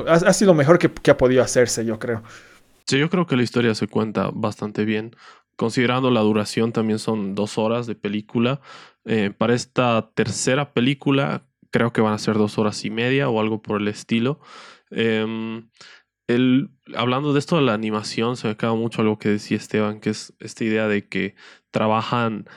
ha, 0.07 0.33
sido 0.33 0.53
lo 0.53 0.57
mejor 0.57 0.79
que, 0.79 0.89
que 0.89 1.11
ha 1.11 1.17
podido 1.17 1.43
hacerse, 1.43 1.83
yo 1.83 1.99
creo. 1.99 2.23
Sí, 2.85 2.97
yo 2.97 3.09
creo 3.09 3.27
que 3.27 3.35
la 3.35 3.43
historia 3.43 3.75
se 3.75 3.87
cuenta 3.87 4.29
bastante 4.33 4.85
bien. 4.85 5.13
Considerando 5.57 6.09
la 6.09 6.21
duración, 6.21 6.71
también 6.71 6.99
son 6.99 7.35
dos 7.35 7.57
horas 7.57 7.85
de 7.85 7.95
película. 7.95 8.61
Eh, 9.07 9.31
para 9.37 9.53
esta 9.53 10.09
tercera 10.15 10.73
película, 10.73 11.43
creo 11.71 11.93
que 11.93 12.01
van 12.01 12.13
a 12.13 12.17
ser 12.17 12.35
dos 12.35 12.57
horas 12.57 12.85
y 12.85 12.89
media 12.89 13.29
o 13.29 13.39
algo 13.39 13.61
por 13.61 13.81
el 13.81 13.87
estilo. 13.87 14.39
Em, 14.91 15.69
el, 16.27 16.71
hablando 16.95 17.33
de 17.33 17.39
esto 17.39 17.57
de 17.57 17.63
la 17.63 17.73
animación, 17.73 18.37
se 18.37 18.47
me 18.47 18.53
acaba 18.53 18.75
mucho 18.75 19.01
algo 19.01 19.19
que 19.19 19.29
decía 19.29 19.57
Esteban, 19.57 19.99
que 19.99 20.09
es 20.11 20.33
esta 20.39 20.63
idea 20.63 20.87
de 20.87 21.07
que 21.07 21.35
trabajan 21.71 22.47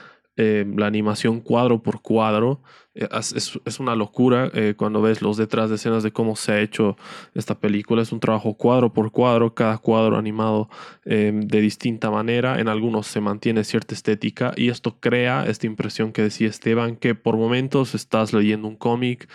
eh, 0.41 0.65
la 0.77 0.87
animación 0.87 1.41
cuadro 1.41 1.83
por 1.83 2.01
cuadro. 2.01 2.61
Eh, 2.95 3.09
es, 3.11 3.79
una 3.81 3.93
locura 3.93 4.49
eh, 4.53 4.73
cuando 4.77 5.01
ves 5.01 5.21
los 5.21 5.35
detrás 5.35 5.69
de 5.69 5.75
escenas 5.75 6.01
de 6.01 6.13
cómo 6.13 6.37
se 6.37 6.53
ha 6.53 6.61
hecho 6.61 6.95
esta 7.33 7.59
película. 7.59 8.01
Es 8.01 8.13
un 8.13 8.21
trabajo 8.21 8.53
cuadro 8.53 8.93
por 8.93 9.11
cuadro, 9.11 9.53
cada 9.53 9.77
cuadro 9.79 10.15
animado 10.15 10.69
em, 11.03 11.41
de 11.41 11.59
distinta 11.59 12.09
manera. 12.09 12.57
En 12.61 12.69
algunos 12.69 13.07
se 13.07 13.19
mantiene 13.19 13.65
cierta 13.65 13.93
estética 13.93 14.53
y 14.55 14.69
esto 14.69 14.95
crea 15.01 15.45
esta 15.45 15.67
impresión 15.67 16.13
que 16.13 16.21
decía 16.21 16.47
Esteban, 16.47 16.95
que 16.95 17.15
por 17.15 17.35
momentos 17.35 17.93
estás 17.93 18.31
leyendo 18.31 18.69
un 18.69 18.77
cómic, 18.77 19.27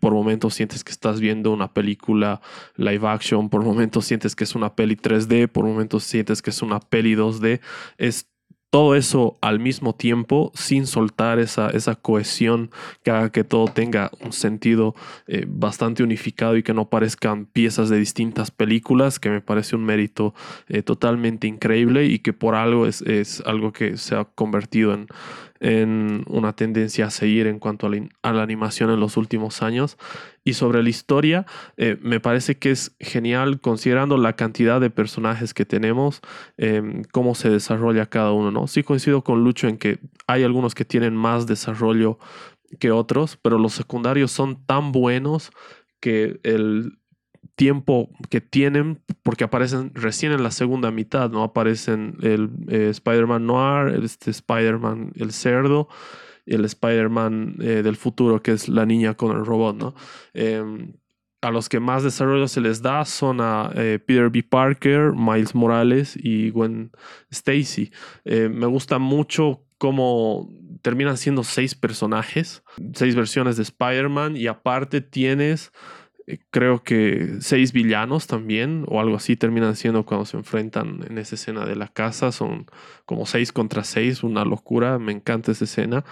por 0.00 0.12
momentos 0.12 0.54
sientes 0.54 0.82
que 0.82 0.90
estás 0.90 1.20
viendo 1.20 1.52
una 1.52 1.72
película 1.72 2.40
live 2.74 3.06
action, 3.06 3.48
por 3.48 3.62
momentos 3.62 4.06
sientes 4.06 4.34
que 4.34 4.42
es 4.42 4.56
una 4.56 4.74
peli 4.74 4.96
3D, 4.96 5.46
por 5.46 5.64
momentos 5.64 6.02
sientes 6.02 6.42
que 6.42 6.50
es 6.50 6.62
una 6.62 6.80
peli 6.80 7.14
2D. 7.14 7.60
Es 7.96 8.27
todo 8.70 8.94
eso 8.94 9.38
al 9.40 9.60
mismo 9.60 9.94
tiempo 9.94 10.52
sin 10.54 10.86
soltar 10.86 11.38
esa, 11.38 11.70
esa 11.70 11.94
cohesión 11.94 12.70
que 13.02 13.10
haga 13.10 13.30
que 13.30 13.44
todo 13.44 13.66
tenga 13.66 14.10
un 14.20 14.32
sentido 14.32 14.94
eh, 15.26 15.46
bastante 15.48 16.02
unificado 16.02 16.56
y 16.56 16.62
que 16.62 16.74
no 16.74 16.90
parezcan 16.90 17.46
piezas 17.46 17.88
de 17.88 17.98
distintas 17.98 18.50
películas, 18.50 19.18
que 19.18 19.30
me 19.30 19.40
parece 19.40 19.76
un 19.76 19.84
mérito 19.84 20.34
eh, 20.68 20.82
totalmente 20.82 21.46
increíble 21.46 22.04
y 22.06 22.18
que 22.18 22.32
por 22.32 22.54
algo 22.54 22.86
es, 22.86 23.00
es 23.02 23.42
algo 23.46 23.72
que 23.72 23.96
se 23.96 24.14
ha 24.16 24.24
convertido 24.24 24.92
en, 24.92 25.08
en 25.60 26.24
una 26.28 26.52
tendencia 26.54 27.06
a 27.06 27.10
seguir 27.10 27.46
en 27.46 27.58
cuanto 27.58 27.86
a 27.86 28.32
la, 28.32 28.42
animación 28.42 28.90
en 28.90 29.00
los 29.00 29.16
últimos 29.16 29.62
años. 29.62 29.98
Y 30.48 30.54
sobre 30.54 30.82
la 30.82 30.88
historia, 30.88 31.44
eh, 31.76 31.98
me 32.00 32.20
parece 32.20 32.56
que 32.56 32.70
es 32.70 32.96
genial 33.00 33.60
considerando 33.60 34.16
la 34.16 34.32
cantidad 34.32 34.80
de 34.80 34.88
personajes 34.88 35.52
que 35.52 35.66
tenemos, 35.66 36.22
em, 36.56 37.02
cómo 37.12 37.34
se 37.34 37.50
desarrolla 37.50 38.06
cada 38.06 38.32
uno, 38.32 38.50
¿no? 38.50 38.66
Sí 38.66 38.82
coincido 38.82 39.22
con 39.22 39.44
Lucho 39.44 39.68
en 39.68 39.76
que 39.76 39.98
hay 40.26 40.44
algunos 40.44 40.74
que 40.74 40.86
tienen 40.86 41.14
más 41.14 41.46
desarrollo 41.46 42.18
que 42.80 42.92
otros, 42.92 43.36
pero 43.36 43.58
los 43.58 43.74
secundarios 43.74 44.30
son 44.32 44.64
tan 44.64 44.90
buenos 44.90 45.50
que 46.00 46.40
el, 46.44 46.98
tiempo 47.56 48.08
que 48.30 48.40
tienen, 48.40 49.02
porque 49.22 49.42
aparecen 49.42 49.90
recién 49.92 50.30
en 50.30 50.44
la 50.44 50.52
segunda 50.52 50.92
mitad, 50.92 51.28
¿no? 51.28 51.42
Aparecen 51.42 52.16
el 52.22 52.50
eh, 52.68 52.88
Spider-Man 52.90 53.46
Noir, 53.46 54.02
este 54.02 54.30
Spider-Man 54.30 55.12
el 55.16 55.32
cerdo, 55.32 55.88
el 56.48 56.64
Spider-Man 56.64 57.56
eh, 57.60 57.82
del 57.82 57.96
futuro, 57.96 58.42
que 58.42 58.52
es 58.52 58.68
la 58.68 58.86
niña 58.86 59.14
con 59.14 59.36
el 59.36 59.44
robot, 59.44 59.76
¿no? 59.76 59.94
Em, 60.34 60.94
a 61.40 61.50
los 61.50 61.68
que 61.68 61.78
más 61.78 62.02
desarrollo 62.02 62.48
se 62.48 62.60
les 62.60 62.82
da 62.82 63.04
son 63.04 63.40
a 63.40 63.70
eh, 63.76 64.00
Peter 64.04 64.28
B. 64.28 64.42
Parker, 64.42 65.12
Miles 65.14 65.54
Morales 65.54 66.18
y 66.20 66.50
Gwen 66.50 66.90
Stacy. 67.30 67.92
me 68.24 68.66
gusta 68.66 68.98
mucho 68.98 69.62
cómo 69.78 70.50
terminan 70.82 71.16
siendo 71.16 71.44
seis 71.44 71.74
personajes, 71.74 72.62
seis 72.94 73.14
versiones 73.14 73.56
de 73.56 73.62
Spider-Man 73.62 74.36
y 74.36 74.46
aparte 74.48 75.00
tienes 75.00 75.72
eh, 76.28 76.40
creo 76.50 76.82
que 76.84 77.36
seis 77.40 77.72
villanos 77.72 78.26
también, 78.26 78.84
o 78.88 79.00
algo 79.00 79.16
así 79.16 79.34
terminan 79.36 79.76
siendo 79.76 80.04
cuando 80.04 80.26
se 80.26 80.36
enfrentan 80.36 81.00
en 81.08 81.16
esa 81.16 81.36
escena 81.36 81.64
de 81.64 81.74
la 81.74 81.88
casa. 81.88 82.32
Son 82.32 82.66
como 83.06 83.24
seis 83.24 83.50
contra 83.50 83.82
seis, 83.82 84.22
una 84.22 84.44
locura. 84.44 84.98
Me 84.98 85.12
encanta 85.12 85.52
esa 85.52 85.64
escena. 85.64 86.04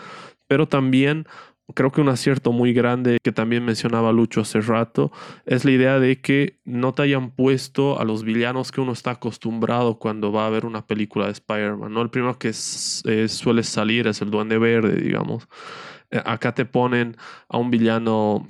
Pero 0.48 0.66
también 0.68 1.26
creo 1.74 1.92
que 1.92 2.00
un 2.00 2.08
acierto 2.08 2.52
muy 2.52 2.72
grande 2.72 3.18
que 3.22 3.32
también 3.32 3.64
mencionaba 3.64 4.12
Lucho 4.12 4.40
hace 4.40 4.60
rato 4.60 5.10
es 5.46 5.64
la 5.64 5.72
idea 5.72 5.98
de 5.98 6.20
que 6.20 6.60
no 6.64 6.94
te 6.94 7.02
hayan 7.02 7.30
puesto 7.32 8.00
a 8.00 8.04
los 8.04 8.22
villanos 8.24 8.72
que 8.72 8.80
uno 8.80 8.92
está 8.92 9.12
acostumbrado 9.12 9.98
cuando 9.98 10.32
va 10.32 10.46
a 10.46 10.50
ver 10.50 10.64
una 10.64 10.86
película 10.86 11.26
de 11.26 11.32
Spider-Man. 11.32 11.92
¿no? 11.92 12.00
El 12.00 12.10
primero 12.10 12.38
que 12.38 12.48
eh, 12.48 13.28
suele 13.28 13.62
salir 13.64 14.06
es 14.06 14.22
el 14.22 14.30
Duende 14.30 14.56
Verde, 14.58 15.00
digamos. 15.00 15.48
Eh, 16.10 16.22
acá 16.24 16.54
te 16.54 16.64
ponen 16.64 17.16
a 17.48 17.58
un 17.58 17.70
villano 17.70 18.46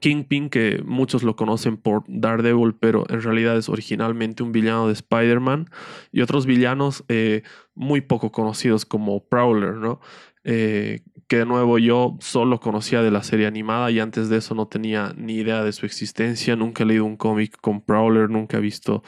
Kingpin, 0.00 0.50
que 0.50 0.82
muchos 0.84 1.22
lo 1.22 1.36
conocen 1.36 1.76
por 1.76 2.04
Daredevil, 2.06 2.74
pero 2.74 3.04
en 3.08 3.22
realidad 3.22 3.56
es 3.56 3.68
originalmente 3.68 4.42
un 4.42 4.52
villano 4.52 4.86
de 4.86 4.92
Spider-Man, 4.94 5.70
y 6.12 6.20
otros 6.20 6.46
villanos 6.46 7.04
eh, 7.08 7.42
muy 7.74 8.00
poco 8.00 8.32
conocidos 8.32 8.84
como 8.84 9.24
Prowler, 9.28 9.74
¿no? 9.74 10.00
Eh, 10.44 11.02
que 11.28 11.36
de 11.36 11.44
nuevo 11.44 11.78
yo 11.78 12.16
solo 12.20 12.58
conocía 12.58 13.02
de 13.02 13.10
la 13.10 13.22
serie 13.22 13.46
animada 13.46 13.90
y 13.90 14.00
antes 14.00 14.30
de 14.30 14.38
eso 14.38 14.54
no 14.54 14.66
tenía 14.66 15.12
ni 15.14 15.34
idea 15.34 15.62
de 15.62 15.72
su 15.72 15.84
existencia, 15.84 16.56
nunca 16.56 16.84
he 16.84 16.86
leído 16.86 17.04
un 17.04 17.18
cómic 17.18 17.58
con 17.60 17.82
Prowler, 17.82 18.30
nunca 18.30 18.56
he 18.56 18.60
visto 18.60 19.02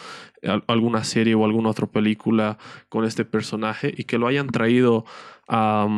alguna 0.66 1.02
serie 1.02 1.34
o 1.34 1.46
alguna 1.46 1.70
otra 1.70 1.86
película 1.86 2.58
con 2.90 3.06
este 3.06 3.24
personaje 3.24 3.94
y 3.96 4.04
que 4.04 4.18
lo 4.18 4.26
hayan 4.26 4.48
traído 4.48 5.06
a, 5.52 5.88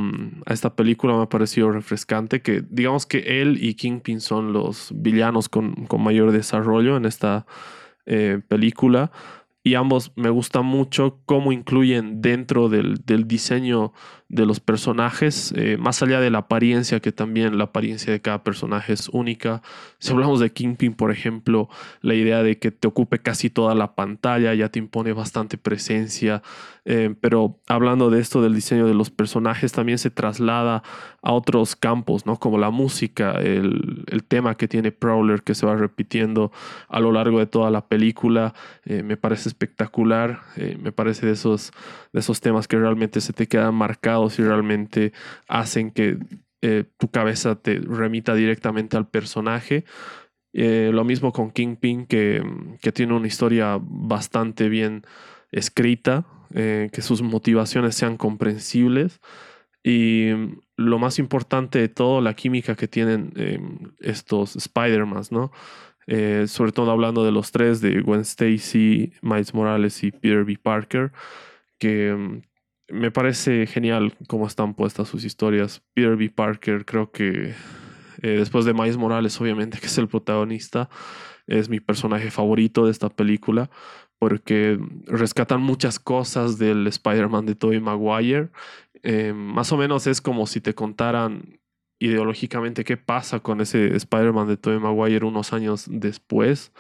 esta 0.47 0.75
película 0.75 1.15
me 1.15 1.23
ha 1.23 1.29
parecido 1.29 1.71
refrescante, 1.71 2.41
que 2.41 2.65
digamos 2.71 3.05
que 3.05 3.43
él 3.43 3.59
y 3.62 3.75
Kingpin 3.75 4.23
son 4.23 4.55
los 4.55 4.91
villanos 4.95 5.51
con, 5.51 5.87
mayor 5.99 6.33
desarrollo 6.33 6.97
en 6.97 7.05
esta 7.05 7.47
eh, 8.07 8.41
película 8.49 9.12
y 9.62 9.75
ambos 9.75 10.12
me 10.17 10.31
gusta 10.31 10.62
mucho 10.62 11.21
cómo 11.27 11.53
incluyen 11.53 12.21
dentro 12.23 12.69
del, 12.69 12.97
del 13.05 13.29
diseño 13.29 13.93
de 14.33 14.47
los 14.47 14.61
personajes, 14.61 15.53
eh, 15.57 15.77
más 15.79 16.03
allá 16.03 16.19
de 16.19 16.31
la 16.31 16.38
apariencia, 16.38 17.01
que 17.01 17.12
también 17.12 17.59
la 17.59 17.65
apariencia 17.65 18.12
de 18.12 18.21
cada 18.23 18.43
personaje 18.43 18.95
es 18.95 19.11
única. 19.11 19.62
Si 19.99 20.11
hablamos 20.11 20.41
de 20.41 20.51
Kingpin, 20.51 20.95
por 20.95 21.12
ejemplo, 21.12 21.69
la 22.01 22.15
idea 22.15 22.43
de 22.43 22.59
que 22.59 22.71
te 22.71 22.88
ocupe 22.88 23.21
casi 23.21 23.51
toda 23.51 23.75
la 23.75 23.95
pantalla 23.95 24.55
ya 24.55 24.71
te 24.71 24.79
impone 24.79 25.12
bastante 25.12 25.59
presencia. 25.59 26.43
Eh, 26.85 27.14
pero 27.21 27.61
hablando 27.68 28.11
de 28.11 28.21
esto 28.21 28.42
del 28.42 28.55
diseño 28.55 28.87
de 28.87 28.95
los 28.95 29.11
personajes, 29.11 29.73
también 29.73 29.99
se 29.99 30.11
traslada 30.11 30.83
a 31.23 31.33
otros 31.33 31.77
campos, 31.77 32.27
¿no? 32.27 32.38
Como 32.38 32.59
la 32.59 32.71
música, 32.71 33.33
el, 33.33 34.05
el 34.09 34.25
tema 34.25 34.57
que 34.57 34.68
tiene 34.68 34.90
Prowler 34.90 35.42
que 35.42 35.55
se 35.55 35.66
va 35.66 35.77
repitiendo 35.77 36.51
a 36.88 37.01
lo 37.01 37.12
largo 37.12 37.38
de 37.38 37.47
toda 37.47 37.71
la 37.71 37.87
película, 37.87 38.55
eh, 38.85 39.03
me 39.03 39.16
parece 39.16 39.49
espectacular, 39.49 40.40
me 40.57 40.92
parece 40.92 41.27
de 41.27 41.33
esos, 41.33 41.73
de 42.12 42.21
esos 42.21 42.40
temas 42.40 42.66
que 42.66 42.79
realmente 42.79 43.21
se 43.21 43.33
te 43.33 43.47
quedan 43.47 43.75
marcados 43.75 44.35
si 44.35 44.42
realmente 44.42 45.12
hacen 45.49 45.90
que 45.90 46.18
eh, 46.64 46.85
tu 46.97 47.09
cabeza 47.09 47.57
te 47.57 47.81
remita 47.81 48.35
directamente 48.35 48.97
al 48.97 49.09
personaje. 49.09 49.85
Eh, 50.53 50.90
lo 50.92 51.03
mismo 51.03 51.33
con 51.33 51.51
Kingpin, 51.51 52.07
que, 52.07 52.40
que, 52.81 52.92
tiene 52.92 53.14
una 53.14 53.27
historia 53.27 53.79
bastante 53.81 54.68
bien 54.68 55.03
escrita, 55.51 56.25
eh, 56.55 56.91
que 56.93 57.03
sus 57.03 57.23
motivaciones 57.23 57.95
sean 57.95 58.17
comprensibles. 58.17 59.21
Y 59.85 60.31
lo 60.77 60.99
más 60.99 61.19
importante 61.19 61.79
de 61.81 61.88
todo, 61.88 62.21
la 62.21 62.35
química 62.35 62.77
que 62.77 62.88
tienen 62.88 63.33
em, 63.37 63.93
estos 64.01 64.57
Spider-Man, 64.57 65.25
¿no? 65.31 65.51
Eh, 66.07 66.47
sobre 66.49 66.73
todo 66.73 66.91
hablando 66.91 67.25
de 67.25 67.33
los 67.33 67.53
tres, 67.53 67.81
de 67.81 68.01
Gwen 68.01 68.21
Stacy, 68.21 69.12
Miles 69.23 69.55
Morales 69.55 70.03
y 70.05 70.11
Peter 70.12 70.45
B. 70.45 70.59
Parker, 70.61 71.12
que 71.79 72.11
em, 72.11 72.43
me 72.88 73.11
parece 73.11 73.67
genial 73.67 74.15
cómo 74.29 74.47
están 74.47 74.75
puestas 74.75 75.09
sus 75.09 75.25
historias. 75.25 75.83
Peter 75.95 76.17
B. 76.17 76.31
Parker, 76.31 76.85
creo 76.85 77.11
que 77.11 77.55
eh, 78.23 78.29
después 78.38 78.65
de 78.65 78.75
Miles 78.75 78.97
Morales, 78.97 79.41
obviamente, 79.41 79.79
que 79.81 79.87
es 79.87 79.99
el 79.99 80.09
protagonista, 80.09 80.88
es 81.47 81.69
mi 81.69 81.81
personaje 81.81 82.31
favorito 82.31 82.85
de 82.85 82.93
esta 82.93 83.09
película 83.09 83.71
porque 84.23 84.79
rescatan 85.07 85.61
muchas 85.61 85.99
cosas 85.99 86.57
del 86.57 86.87
Spider-Man 86.87 87.45
de 87.45 87.57
Tobey 87.57 87.81
Maguire. 87.81 88.51
Eh, 89.03 89.33
más 89.33 89.73
o 89.73 89.77
menos 89.77 90.07
es 90.07 90.21
como 90.21 90.47
si 90.47 90.61
te 90.61 90.77
contaran 90.77 91.59
ideológicamente 91.99 92.85
qué 92.85 92.97
pasa 92.97 93.41
con 93.41 93.61
ese 93.61 93.97
Spider-Man 93.97 94.47
de 94.47 94.57
Tobey 94.57 94.79
Maguire 94.79 95.27
unos 95.27 95.53
años 95.53 95.87
después. 95.91 96.71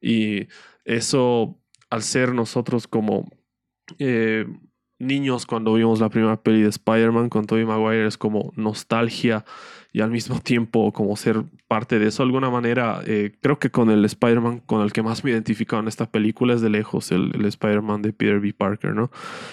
Y 0.00 0.46
eso, 0.84 1.58
al 1.90 2.04
ser 2.04 2.32
nosotros 2.32 2.86
como 2.86 3.28
eh, 3.98 4.46
niños 5.00 5.46
cuando 5.46 5.74
vimos 5.74 5.98
la 5.98 6.10
primera 6.10 6.40
peli 6.44 6.62
de 6.62 6.68
Spider-Man 6.68 7.28
con 7.28 7.46
Tobey 7.46 7.64
Maguire, 7.64 8.06
es 8.06 8.16
como 8.16 8.52
nostalgia 8.54 9.44
y 9.94 10.00
al 10.00 10.10
mismo 10.10 10.40
tiempo 10.44 10.92
como 10.92 11.16
ser 11.16 11.44
parte 11.68 11.98
de 11.98 12.08
eso 12.08 12.22
de 12.22 12.26
alguna 12.26 12.50
manera. 12.50 13.00
Eh, 13.06 13.36
creo 13.40 13.58
que 13.58 13.70
con 13.70 13.90
el 13.90 14.04
Spider-Man 14.04 14.60
con 14.66 14.82
el 14.82 14.92
que 14.92 15.02
más 15.02 15.24
me 15.24 15.30
identificado 15.30 15.80
en 15.80 15.88
esta 15.88 16.10
película 16.10 16.52
es 16.52 16.60
de 16.60 16.68
lejos 16.68 17.12
el, 17.12 17.32
Spider-Man 17.44 18.02
de 18.02 18.12
Peter 18.12 18.40
B. 18.40 18.52
Parker, 18.52 18.94
¿no? 18.94 19.10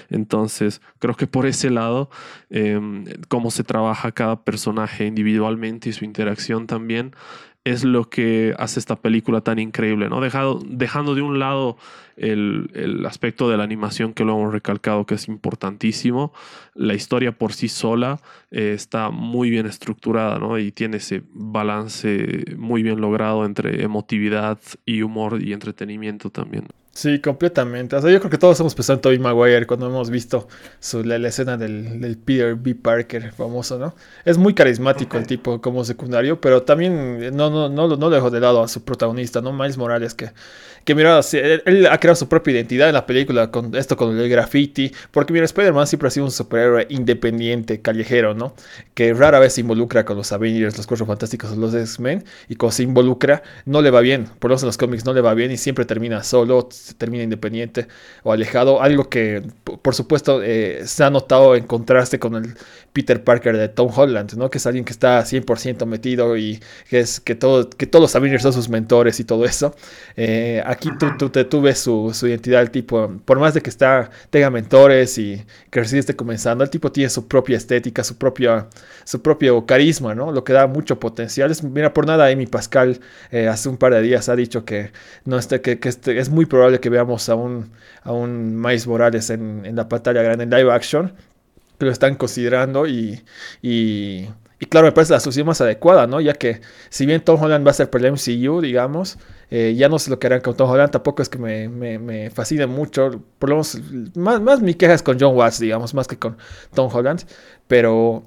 Entonces, 0.10 0.82
creo 1.00 1.16
que 1.16 1.28
por 1.28 1.46
ese 1.46 1.70
lado, 1.70 2.10
em, 2.50 3.06
cómo 3.28 3.52
se 3.52 3.64
trabaja 3.64 4.12
cada 4.12 4.44
personaje 4.44 5.06
individualmente 5.06 5.90
y 5.90 5.94
su 5.94 6.04
interacción 6.04 6.66
también 6.66 7.14
es 7.64 7.84
lo 7.84 8.10
que 8.10 8.56
hace 8.58 8.80
esta 8.80 8.96
película 8.96 9.42
tan 9.42 9.60
increíble, 9.60 10.10
¿no? 10.10 10.20
Dejado, 10.20 10.60
dejando 10.66 11.14
de 11.14 11.22
un 11.22 11.38
lado 11.38 11.78
el, 12.18 13.04
aspecto 13.06 13.50
de 13.50 13.58
la 13.58 13.64
animación 13.64 14.14
que 14.14 14.26
lo 14.26 14.34
hemos 14.34 14.54
recalcado 14.54 15.06
que 15.06 15.16
es 15.16 15.28
importantísimo, 15.28 16.34
la 16.74 16.94
historia 16.94 17.32
por 17.32 17.54
sí 17.54 17.68
sola 17.68 18.20
eh, 18.50 18.74
está 18.74 19.12
muy 19.12 19.50
bien 19.50 19.68
estructurada, 19.68 20.40
¿no? 20.40 20.58
Y 20.58 20.72
tiene 20.72 20.98
ese 20.98 21.24
balance 21.34 22.46
muy 22.58 22.82
bien 22.84 23.00
logrado 23.00 23.46
entre 23.46 23.84
emotividad 23.84 24.60
y 24.86 25.04
humor 25.04 25.42
y 25.42 25.54
entretenimiento 25.54 26.32
también. 26.32 26.68
Sí, 26.94 27.22
completamente. 27.22 27.96
O 27.96 28.02
sea, 28.02 28.12
yo 28.12 28.20
creo 28.20 28.30
que 28.30 28.38
todos 28.38 28.60
hemos 28.60 28.76
pensado 28.76 28.98
en 28.98 29.02
Tobey 29.02 29.18
Maguire 29.18 29.66
cuando 29.66 29.88
hemos 29.88 30.10
visto 30.10 30.50
su, 30.82 31.04
la, 31.06 31.16
escena 31.26 31.56
del, 31.56 32.18
Peter 32.24 32.56
B. 32.56 32.76
Parker 32.76 33.32
famoso, 33.32 33.80
¿no? 33.80 33.96
Es 34.26 34.38
muy 34.38 34.54
carismático 34.54 35.18
el 35.18 35.26
tipo 35.26 35.62
como 35.62 35.86
secundario, 35.86 36.42
pero 36.42 36.64
también 36.64 37.34
no, 37.36 37.50
no, 37.50 37.70
no, 37.70 37.96
no 37.96 38.10
dejó 38.10 38.30
de 38.30 38.42
lado 38.42 38.62
a 38.62 38.68
su 38.68 38.84
protagonista, 38.84 39.42
¿no? 39.42 39.54
Miles 39.54 39.78
Morales, 39.78 40.14
que, 40.14 40.32
que 40.84 40.96
mira, 40.96 41.20
él, 41.34 41.88
ha 41.90 41.98
creado 42.00 42.16
su 42.16 42.28
propia 42.28 42.54
identidad 42.54 42.88
en 42.88 42.94
la 42.94 43.06
película 43.06 43.52
con 43.52 43.76
esto, 43.76 43.98
con 43.98 44.18
el 44.18 44.30
graffiti, 44.30 44.92
porque 45.12 45.34
mira, 45.34 45.46
Spider-Man 45.46 45.88
siempre 45.88 46.08
ha 46.08 46.12
sido 46.12 46.26
un 46.26 46.32
superhéroe 46.32 46.88
independiente, 46.90 47.82
callejero, 47.82 48.34
¿no? 48.34 48.56
Que 48.94 49.14
rara 49.14 49.40
vez 49.40 49.54
se 49.54 49.62
involucra 49.62 50.06
con 50.06 50.18
los 50.18 50.32
Avengers, 50.32 50.78
los 50.78 50.88
Cuatro 50.88 51.06
Fantásticos 51.06 51.52
o 51.52 51.56
los 51.56 51.74
X-Men, 51.74 52.24
y 52.50 52.56
cuando 52.56 52.74
se 52.74 52.84
involucra, 52.84 53.44
no 53.66 53.82
le 53.82 53.92
va 53.92 54.02
bien. 54.02 54.26
Por 54.40 54.50
lo 54.50 54.54
menos 54.54 54.64
en 54.64 54.68
los 54.68 54.78
cómics 54.78 55.06
no 55.06 55.14
le 55.14 55.22
va 55.22 55.34
bien 55.34 55.52
y 55.52 55.58
siempre 55.58 55.86
termina 55.86 56.24
solo 56.24 56.70
termina 56.98 57.24
independiente 57.24 57.88
o 58.24 58.32
alejado. 58.32 58.82
Algo 58.82 59.10
que, 59.10 59.44
por 59.64 59.96
supuesto, 59.96 60.42
eh, 60.44 60.82
se 60.86 61.04
ha 61.04 61.10
notado 61.10 61.56
en 61.56 61.66
contraste 61.66 62.20
con 62.20 62.36
el 62.36 62.56
Peter 62.94 63.24
Parker 63.24 63.58
de 63.58 63.70
Tom 63.70 63.92
Holland, 63.96 64.34
¿no? 64.34 64.50
Que 64.50 64.58
es 64.58 64.66
alguien 64.66 64.86
que 64.86 64.92
está 64.92 65.24
100% 65.24 65.86
metido 65.86 66.38
y 66.38 66.62
que, 66.90 67.00
es, 67.00 67.20
que, 67.20 67.36
todo, 67.36 67.70
que 67.70 67.88
todos 67.88 68.04
los 68.04 68.16
Avengers 68.16 68.44
son 68.44 68.54
sus 68.54 68.70
mentores 68.70 69.20
y 69.20 69.24
todo 69.24 69.46
eso. 69.46 69.76
Eh, 70.16 70.62
aquí 70.72 70.90
tú, 70.98 71.08
tú, 71.18 71.30
tú, 71.30 71.74
su, 71.76 72.12
su, 72.14 72.28
identidad, 72.28 72.62
el 72.62 72.72
tipo, 72.72 73.20
por 73.26 73.40
más 73.40 73.54
de 73.54 73.62
que 73.62 73.70
está, 73.70 74.10
tenga 74.30 74.50
mentores 74.50 75.18
y 75.18 75.44
que 75.70 75.82
recién 75.82 76.00
esté 76.00 76.16
comenzando, 76.16 76.64
el 76.64 76.70
tipo 76.70 76.92
tiene 76.92 77.10
su 77.10 77.28
propia 77.28 77.58
estética, 77.58 78.04
su, 78.06 78.18
propia, 78.18 78.68
su 79.04 79.22
propio 79.22 79.66
carisma, 79.66 80.16
¿no? 80.16 80.32
Lo 80.32 80.44
que 80.46 80.54
da 80.54 80.68
mucho 80.68 80.98
potencial. 81.00 81.52
Mira, 81.64 81.94
por 81.94 82.08
nada, 82.08 82.28
Amy 82.28 82.48
Pascal 82.48 83.02
eh, 83.32 83.50
hace 83.50 83.68
un 83.68 83.78
par 83.78 83.94
de 83.94 84.02
días 84.02 84.30
ha 84.30 84.36
dicho 84.36 84.64
que, 84.64 84.92
no 85.26 85.38
este, 85.38 85.62
que, 85.62 85.78
este, 85.84 86.18
es 86.18 86.30
muy 86.30 86.46
probable 86.46 86.80
que 86.80 86.90
veamos 86.90 87.28
a 87.28 87.36
un, 87.36 87.72
a 88.04 88.14
un 88.14 88.60
Miles 88.62 88.88
Morales 88.88 89.30
en, 89.30 89.66
en 89.66 89.76
la 89.76 89.90
pantalla 89.90 90.22
grande 90.22 90.46
en 90.46 90.50
live 90.52 90.72
action, 90.72 91.14
que 91.80 91.86
lo 91.86 91.92
están 91.92 92.16
considerando 92.16 92.88
y, 92.88 93.24
y, 94.62 94.68
claro, 94.68 94.86
me 94.86 94.92
parece 94.92 95.14
la 95.14 95.20
solución 95.20 95.48
más 95.48 95.60
adecuada, 95.60 96.06
¿no? 96.06 96.22
Ya 96.22 96.34
que 96.34 96.62
si 96.90 97.08
bien 97.08 97.22
Tom 97.22 97.42
Holland 97.42 97.66
va 97.66 97.72
a 97.72 97.74
ser 97.74 97.90
por 97.90 98.06
el 98.06 98.12
MCU, 98.12 98.62
digamos, 98.62 99.18
eh, 99.50 99.74
ya 99.76 99.90
no 99.90 99.98
sé 99.98 100.12
lo 100.12 100.20
que 100.20 100.28
harán 100.28 100.42
con 100.42 100.56
Tom 100.56 100.70
Holland, 100.70 100.92
tampoco 100.92 101.24
es 101.24 101.30
que 101.30 101.40
me, 101.40 101.68
me, 101.68 101.98
me 101.98 102.30
fascine 102.30 102.68
mucho, 102.68 103.24
por 103.40 103.50
lo 103.50 103.56
menos, 103.56 103.80
más, 104.16 104.40
más 104.40 104.62
mi 104.62 104.76
queja 104.76 104.94
es 104.94 105.02
con 105.02 105.20
John 105.20 105.36
Watts, 105.36 105.60
digamos, 105.60 105.96
más 105.96 106.08
que 106.08 106.20
con 106.20 106.38
Tom 106.76 106.92
Holland, 106.94 107.24
pero, 107.68 108.24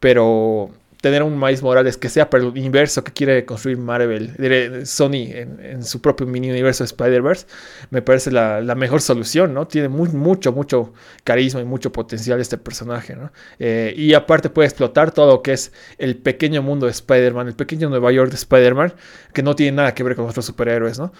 pero 0.00 0.70
tener 1.04 1.22
un 1.22 1.38
Miles 1.38 1.62
Morales 1.62 1.98
que 1.98 2.08
sea 2.08 2.30
para 2.30 2.44
el 2.44 2.48
universo 2.48 3.04
que 3.04 3.12
quiere 3.12 3.44
construir 3.44 3.76
Marvel, 3.76 4.86
Sony 4.86 5.28
en, 5.34 5.84
su 5.84 6.00
propio 6.00 6.26
mini 6.26 6.48
universo 6.48 6.82
de 6.82 6.86
Spider-Verse, 6.86 7.46
me 7.90 8.00
parece 8.00 8.30
la, 8.30 8.74
mejor 8.74 9.02
solución, 9.02 9.52
¿no? 9.52 9.66
Tiene 9.68 9.90
muy, 9.90 10.08
mucho, 10.08 10.50
mucho 10.50 10.94
carisma 11.22 11.60
y 11.60 11.66
mucho 11.66 11.92
potencial 11.92 12.40
este 12.40 12.56
personaje, 12.56 13.14
¿no? 13.16 13.30
Eh, 13.58 13.92
y 13.94 14.14
aparte 14.14 14.48
puede 14.48 14.66
explotar 14.66 15.10
todo 15.10 15.30
lo 15.30 15.42
que 15.42 15.52
es 15.52 15.74
el 15.98 16.16
pequeño 16.16 16.62
mundo 16.62 16.86
de 16.86 16.92
Spider-Man, 16.92 17.48
el 17.48 17.54
pequeño 17.54 17.90
Nueva 17.90 18.10
York 18.10 18.30
de 18.30 18.36
Spider-Man, 18.36 18.94
que 19.34 19.42
no 19.42 19.54
tiene 19.54 19.76
nada 19.76 19.92
que 19.92 20.04
ver 20.04 20.16
con 20.16 20.26
otros 20.26 20.46
superhéroes, 20.46 20.98
¿no? 20.98 21.12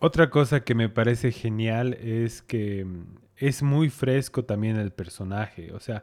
Otra 0.00 0.30
cosa 0.30 0.64
que 0.64 0.74
me 0.74 0.88
parece 0.88 1.30
genial 1.30 1.94
es 1.94 2.42
que 2.42 2.84
mm, 2.84 3.04
es 3.36 3.62
muy 3.62 3.88
fresco 3.88 4.44
también 4.44 4.78
el 4.78 4.90
personaje, 4.90 5.72
o 5.72 5.78
sea, 5.78 6.02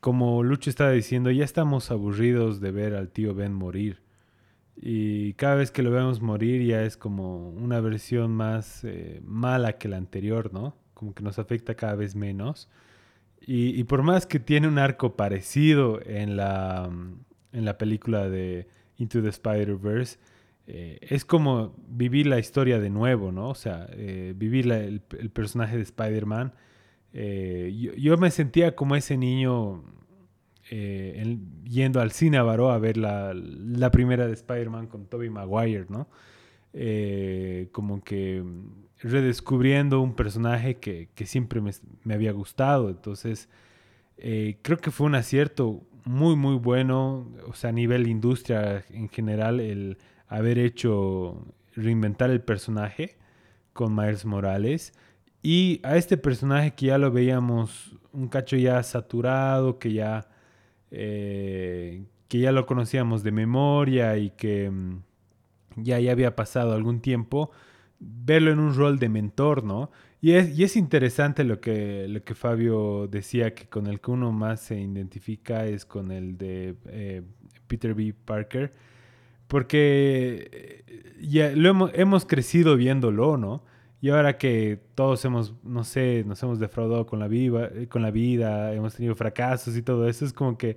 como 0.00 0.42
Lucho 0.42 0.70
estaba 0.70 0.90
diciendo, 0.90 1.30
ya 1.30 1.44
estamos 1.44 1.90
aburridos 1.90 2.60
de 2.60 2.70
ver 2.70 2.94
al 2.94 3.10
tío 3.10 3.34
Ben 3.34 3.52
morir. 3.52 4.02
Y 4.76 5.34
cada 5.34 5.54
vez 5.54 5.70
que 5.70 5.82
lo 5.82 5.90
vemos 5.90 6.20
morir 6.20 6.66
ya 6.66 6.82
es 6.82 6.96
como 6.96 7.50
una 7.50 7.80
versión 7.80 8.32
más 8.32 8.84
eh, 8.84 9.20
mala 9.24 9.78
que 9.78 9.88
la 9.88 9.96
anterior, 9.96 10.52
¿no? 10.52 10.76
Como 10.94 11.14
que 11.14 11.22
nos 11.22 11.38
afecta 11.38 11.74
cada 11.74 11.94
vez 11.94 12.16
menos. 12.16 12.68
Y, 13.44 13.82
por 13.84 14.04
más 14.04 14.24
que 14.26 14.38
tiene 14.38 14.68
un 14.68 14.78
arco 14.78 15.16
parecido 15.16 16.00
en 16.06 16.36
la, 16.36 16.88
en 17.52 17.64
la 17.64 17.76
película 17.76 18.28
de 18.28 18.68
Into 18.98 19.20
the 19.20 19.30
Spider-Verse, 19.30 20.18
eh, 20.68 20.98
es 21.02 21.24
como 21.24 21.74
vivir 21.88 22.28
la 22.28 22.38
historia 22.38 22.78
de 22.78 22.88
nuevo, 22.88 23.32
¿no? 23.32 23.48
O 23.48 23.54
sea, 23.56 23.88
eh, 23.94 24.32
vivir 24.36 24.70
el, 24.70 25.02
el, 25.18 25.30
personaje 25.30 25.76
de 25.76 25.82
Spider-Man 25.82 26.52
eh, 27.12 27.92
yo, 27.98 28.16
me 28.16 28.30
sentía 28.30 28.74
como 28.74 28.96
ese 28.96 29.16
niño 29.16 29.84
eh, 30.70 31.38
yendo 31.64 32.00
al 32.00 32.12
cine 32.12 32.38
a 32.38 32.42
a 32.42 32.78
ver 32.78 32.96
la, 32.96 33.90
primera 33.90 34.26
de 34.26 34.32
Spider-Man 34.32 34.86
con 34.86 35.06
Tobey 35.06 35.30
Maguire, 35.30 35.86
¿no? 35.88 36.08
Eh, 36.72 37.68
como 37.72 38.02
que 38.02 38.42
redescubriendo 39.00 40.00
un 40.00 40.14
personaje 40.14 40.76
que, 40.76 41.08
siempre 41.26 41.60
me, 41.60 41.72
me, 42.04 42.14
había 42.14 42.32
gustado. 42.32 42.88
Entonces, 42.88 43.48
creo 44.16 44.78
que 44.78 44.90
fue 44.90 45.06
un 45.06 45.14
acierto 45.14 45.82
muy, 46.04 46.36
muy 46.36 46.56
bueno, 46.56 47.28
o 47.46 47.54
sea, 47.54 47.70
a 47.70 47.72
nivel 47.72 48.06
industria 48.06 48.84
en 48.90 49.08
general, 49.08 49.60
el 49.60 49.98
haber 50.28 50.58
hecho 50.58 51.44
reinventar 51.74 52.30
el 52.30 52.40
personaje 52.40 53.16
con 53.72 53.94
Miles 53.94 54.24
Morales. 54.24 54.92
Y 55.42 55.80
a 55.82 55.96
este 55.96 56.16
personaje 56.16 56.72
que 56.74 56.86
ya 56.86 56.98
lo 56.98 57.10
veíamos 57.10 57.96
un 58.12 58.28
cacho 58.28 58.56
ya 58.56 58.82
saturado, 58.82 59.78
que 59.78 59.92
ya, 59.92 60.28
eh, 60.90 62.04
que 62.28 62.38
ya 62.38 62.52
lo 62.52 62.66
conocíamos 62.66 63.22
de 63.24 63.32
memoria 63.32 64.16
y 64.18 64.30
que 64.30 64.70
mm, 64.70 65.02
ya, 65.76 65.98
ya 65.98 66.12
había 66.12 66.36
pasado 66.36 66.74
algún 66.74 67.00
tiempo, 67.00 67.50
verlo 67.98 68.52
en 68.52 68.60
un 68.60 68.74
rol 68.74 68.98
de 68.98 69.08
mentor, 69.08 69.64
¿no? 69.64 69.90
Y 70.20 70.32
es, 70.32 70.56
y 70.56 70.62
es 70.62 70.76
interesante 70.76 71.42
lo 71.42 71.60
que, 71.60 72.06
lo 72.08 72.22
que 72.22 72.34
Fabio 72.36 73.08
decía, 73.08 73.54
que 73.54 73.68
con 73.68 73.88
el 73.88 74.00
que 74.00 74.12
uno 74.12 74.30
más 74.30 74.60
se 74.60 74.80
identifica 74.80 75.66
es 75.66 75.84
con 75.84 76.12
el 76.12 76.38
de 76.38 76.76
eh, 76.86 77.22
Peter 77.66 77.94
B. 77.94 78.14
Parker, 78.24 78.70
porque 79.48 80.48
eh, 80.52 81.16
ya 81.20 81.50
lo 81.50 81.68
hemos, 81.68 81.90
hemos 81.94 82.24
crecido 82.24 82.76
viéndolo, 82.76 83.36
¿no? 83.36 83.64
Y 84.02 84.10
ahora 84.10 84.36
que 84.36 84.80
todos 84.96 85.24
hemos, 85.24 85.54
no 85.62 85.84
sé, 85.84 86.24
nos 86.26 86.42
hemos 86.42 86.58
defraudado 86.58 87.06
con 87.06 87.20
la, 87.20 87.28
vida, 87.28 87.70
con 87.88 88.02
la 88.02 88.10
vida, 88.10 88.74
hemos 88.74 88.96
tenido 88.96 89.14
fracasos 89.14 89.76
y 89.76 89.82
todo 89.82 90.08
eso, 90.08 90.24
es 90.24 90.32
como 90.32 90.58
que 90.58 90.76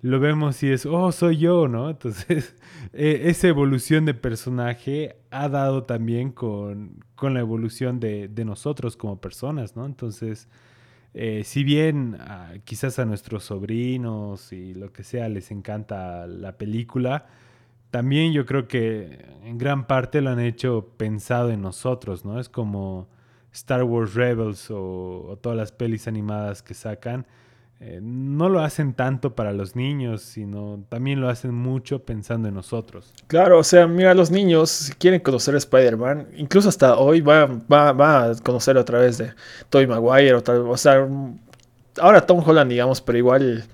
lo 0.00 0.18
vemos 0.18 0.62
y 0.62 0.72
es, 0.72 0.86
oh, 0.86 1.12
soy 1.12 1.36
yo, 1.36 1.68
¿no? 1.68 1.90
Entonces, 1.90 2.56
e, 2.94 3.24
esa 3.26 3.48
evolución 3.48 4.06
de 4.06 4.14
personaje 4.14 5.16
ha 5.30 5.50
dado 5.50 5.84
también 5.84 6.32
con, 6.32 7.04
con 7.14 7.34
la 7.34 7.40
evolución 7.40 8.00
de, 8.00 8.30
nosotros 8.42 8.96
como 8.96 9.20
personas, 9.20 9.76
¿no? 9.76 9.84
Entonces, 9.84 10.48
eh, 11.12 11.42
si 11.44 11.64
bien 11.64 12.16
quizás 12.64 12.98
a 12.98 13.04
nuestros 13.04 13.44
sobrinos 13.44 14.50
y 14.50 14.72
lo 14.72 14.94
que 14.94 15.04
sea 15.04 15.28
les 15.28 15.50
encanta 15.50 16.26
la 16.26 16.56
película, 16.56 17.26
también 17.92 18.32
yo 18.32 18.44
creo 18.44 18.66
que 18.66 19.24
en 19.44 19.56
gran 19.56 19.86
parte 19.86 20.20
lo 20.20 20.30
han 20.30 20.40
hecho 20.40 20.88
pensado 20.96 21.50
en 21.50 21.62
nosotros, 21.62 22.24
¿no? 22.24 22.40
Es 22.40 22.48
como 22.48 23.06
Star 23.52 23.84
Wars 23.84 24.14
Rebels 24.14 24.66
o 24.72 25.38
todas 25.40 25.56
las 25.56 25.70
pelis 25.70 26.08
animadas 26.08 26.60
que 26.60 26.74
sacan 26.74 27.24
eh, 27.84 27.98
no 28.00 28.48
lo 28.48 28.60
hacen 28.60 28.94
tanto 28.94 29.34
para 29.34 29.52
los 29.52 29.74
niños, 29.74 30.22
sino 30.22 30.84
también 30.88 31.20
lo 31.20 31.28
hacen 31.28 31.52
mucho 31.52 32.04
pensando 32.04 32.46
en 32.46 32.54
nosotros. 32.54 33.12
Claro, 33.26 33.58
o 33.58 33.64
sea, 33.64 33.88
mira, 33.88 34.14
los 34.14 34.30
niños 34.30 34.70
si 34.70 34.92
quieren 34.92 35.18
conocer 35.18 35.56
a 35.56 35.58
Spider-Man, 35.58 36.28
incluso 36.36 36.68
hasta 36.68 36.96
hoy 36.96 37.22
va, 37.22 37.46
va, 37.46 38.30
a 38.30 38.34
conocerlo 38.36 38.82
a 38.82 38.84
través 38.84 39.18
de 39.18 39.32
Tobey 39.68 39.88
Maguire, 39.88 40.34
o, 40.34 40.70
o 40.70 40.76
sea, 40.76 41.08
ahora 41.98 42.24
Tom 42.24 42.40
Holland, 42.46 42.70
digamos, 42.70 43.00
pero 43.00 43.18
igual 43.18 43.64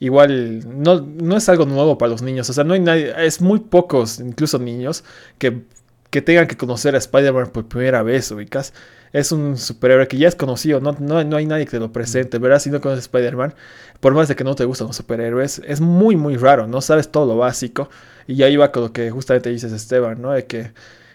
igual 0.00 0.64
no, 0.82 1.00
no 1.00 1.36
es 1.36 1.48
algo 1.48 1.66
nuevo 1.66 1.98
para 1.98 2.10
los 2.10 2.22
niños. 2.22 2.48
O 2.50 2.52
sea, 2.52 2.64
no 2.64 2.74
hay 2.74 2.80
nadie, 2.80 3.12
es 3.24 3.40
muy 3.40 3.60
pocos, 3.60 4.20
incluso 4.20 4.58
niños, 4.58 5.04
que, 5.38 5.62
que 6.10 6.22
tengan 6.22 6.46
que 6.46 6.56
conocer 6.56 6.94
a 6.94 6.98
Spider-Man 6.98 7.50
por 7.52 7.66
primera 7.66 8.02
vez, 8.02 8.30
ubicas 8.30 8.72
es 9.12 9.32
un 9.32 9.56
superhéroe 9.56 10.08
que 10.08 10.18
ya 10.18 10.28
es 10.28 10.34
conocido, 10.34 10.80
no, 10.80 10.94
no, 10.98 11.24
no 11.24 11.36
hay 11.36 11.46
nadie 11.46 11.64
que 11.64 11.72
te 11.72 11.78
lo 11.78 11.90
presente, 11.92 12.38
¿verdad? 12.38 12.58
Si 12.58 12.68
no 12.70 12.82
conoces 12.82 13.04
Spider-Man, 13.04 13.54
por 14.00 14.12
más 14.14 14.28
de 14.28 14.36
que 14.36 14.44
no 14.44 14.54
te 14.54 14.66
gustan 14.66 14.88
los 14.88 14.96
superhéroes, 14.96 15.62
es 15.66 15.80
muy, 15.80 16.16
muy 16.16 16.36
raro, 16.36 16.66
no 16.66 16.82
sabes 16.82 17.10
todo 17.10 17.26
lo 17.26 17.38
básico. 17.38 17.88
Y 18.26 18.36
ya 18.36 18.48
iba 18.48 18.72
con 18.72 18.82
lo 18.84 18.92
que 18.92 19.10
justamente 19.10 19.50
dices, 19.50 19.72
Esteban, 19.72 20.20
¿no? 20.20 20.32
De 20.32 20.46
que, 20.46 20.72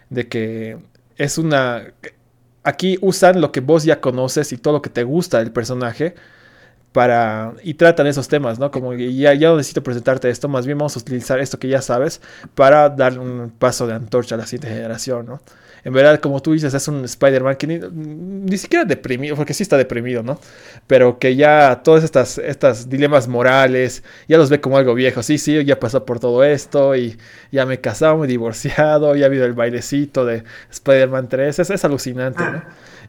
de 0.10 0.28
que 0.28 0.80
es 1.18 1.38
una... 1.38 1.94
Aquí 2.64 2.98
usan 3.02 3.42
lo 3.42 3.52
que 3.52 3.60
vos 3.60 3.84
ya 3.84 4.02
conoces 4.02 4.52
y 4.52 4.58
todo 4.58 4.76
lo 4.76 4.82
que 4.82 4.90
te 4.90 5.04
gusta 5.04 5.40
del 5.40 5.52
personaje 5.52 6.16
para 6.92 7.54
y 7.64 7.76
tratan 7.76 8.08
esos 8.08 8.28
temas, 8.28 8.60
¿no? 8.60 8.72
Como 8.72 8.94
ya, 8.94 9.36
no 9.36 9.58
necesito 9.58 9.84
presentarte 9.84 10.30
esto, 10.30 10.48
más 10.48 10.66
bien 10.66 10.78
vamos 10.78 10.96
a 10.96 11.00
utilizar 11.00 11.40
esto 11.40 11.60
que 11.60 11.68
ya 11.68 11.82
sabes 11.82 12.22
para 12.56 12.90
dar 12.90 13.18
un 13.20 13.52
paso 13.58 13.88
de 13.88 13.94
antorcha 13.94 14.36
a 14.36 14.38
la 14.38 14.46
siguiente 14.46 14.70
generación, 14.70 15.26
¿no? 15.26 15.42
en 15.84 15.94
verdad, 15.94 16.20
como 16.20 16.42
tú 16.42 16.54
dices, 16.54 16.74
es 16.74 16.88
un 16.88 17.04
Spider-Man 17.06 17.56
que 17.56 17.68
ni, 17.68 18.58
siquiera 18.58 18.86
deprimido, 18.86 19.36
porque 19.36 19.54
sí 19.54 19.64
está 19.64 19.78
deprimido, 19.78 20.22
¿no? 20.22 20.40
Pero 20.86 21.18
que 21.18 21.36
ya 21.36 21.82
todos 21.84 22.04
estas, 22.04 22.38
estas 22.38 22.88
dilemas 22.88 23.28
morales, 23.28 24.04
ya 24.28 24.38
los 24.38 24.50
ve 24.50 24.62
como 24.62 24.78
algo 24.78 24.94
viejo. 24.94 25.24
Sí, 25.24 25.38
sí, 25.40 25.64
ya 25.66 25.80
pasó 25.80 26.06
por 26.06 26.20
todo 26.20 26.44
esto 26.44 26.96
y 26.96 27.18
ya 27.52 27.66
me 27.66 27.76
he 27.76 27.82
casado, 27.82 28.18
me 28.18 28.26
he 28.26 28.28
divorciado, 28.28 29.16
ya 29.16 29.26
ha 29.26 29.28
habido 29.28 29.46
el 29.46 29.54
bailecito 29.54 30.24
de 30.24 30.44
Spider-Man 30.70 31.30
3. 31.30 31.60
Es, 31.60 31.86
alucinante, 31.86 32.44
¿no? 32.44 32.62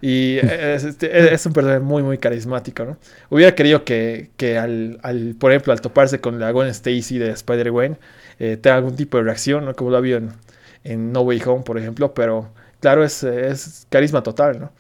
Y 0.03 0.39
este, 0.39 1.33
es, 1.33 1.47
un 1.47 1.53
personaje 1.53 1.79
muy, 1.79 2.03
muy 2.03 2.19
carismático, 2.19 2.85
¿no? 2.85 2.97
Hubiera 3.31 3.55
querido 3.55 3.85
que, 3.85 4.31
que 4.37 4.59
al, 4.59 4.99
al, 5.03 5.37
por 5.39 5.53
ejemplo, 5.53 5.73
al 5.73 5.81
toparse 5.81 6.21
con 6.21 6.41
la 6.41 6.51
Gwen 6.51 6.67
Stacy 6.69 7.19
de 7.19 7.31
Spider-Gwen, 7.31 7.97
eh, 8.41 8.57
tenga 8.61 8.77
algún 8.79 8.97
tipo 8.97 9.17
de 9.19 9.23
reacción, 9.23 9.65
¿no? 9.65 9.75
Como 9.75 9.91
lo 9.91 9.97
había 9.97 10.17
en, 10.17 10.33
en 10.83 11.13
No 11.13 11.21
Way 11.21 11.41
Home, 11.47 11.63
por 11.63 11.79
ejemplo, 11.79 12.13
pero 12.15 12.51
claro, 12.81 13.05
es, 13.05 13.87
carisma 13.91 14.25
total, 14.25 14.59
¿no? 14.59 14.73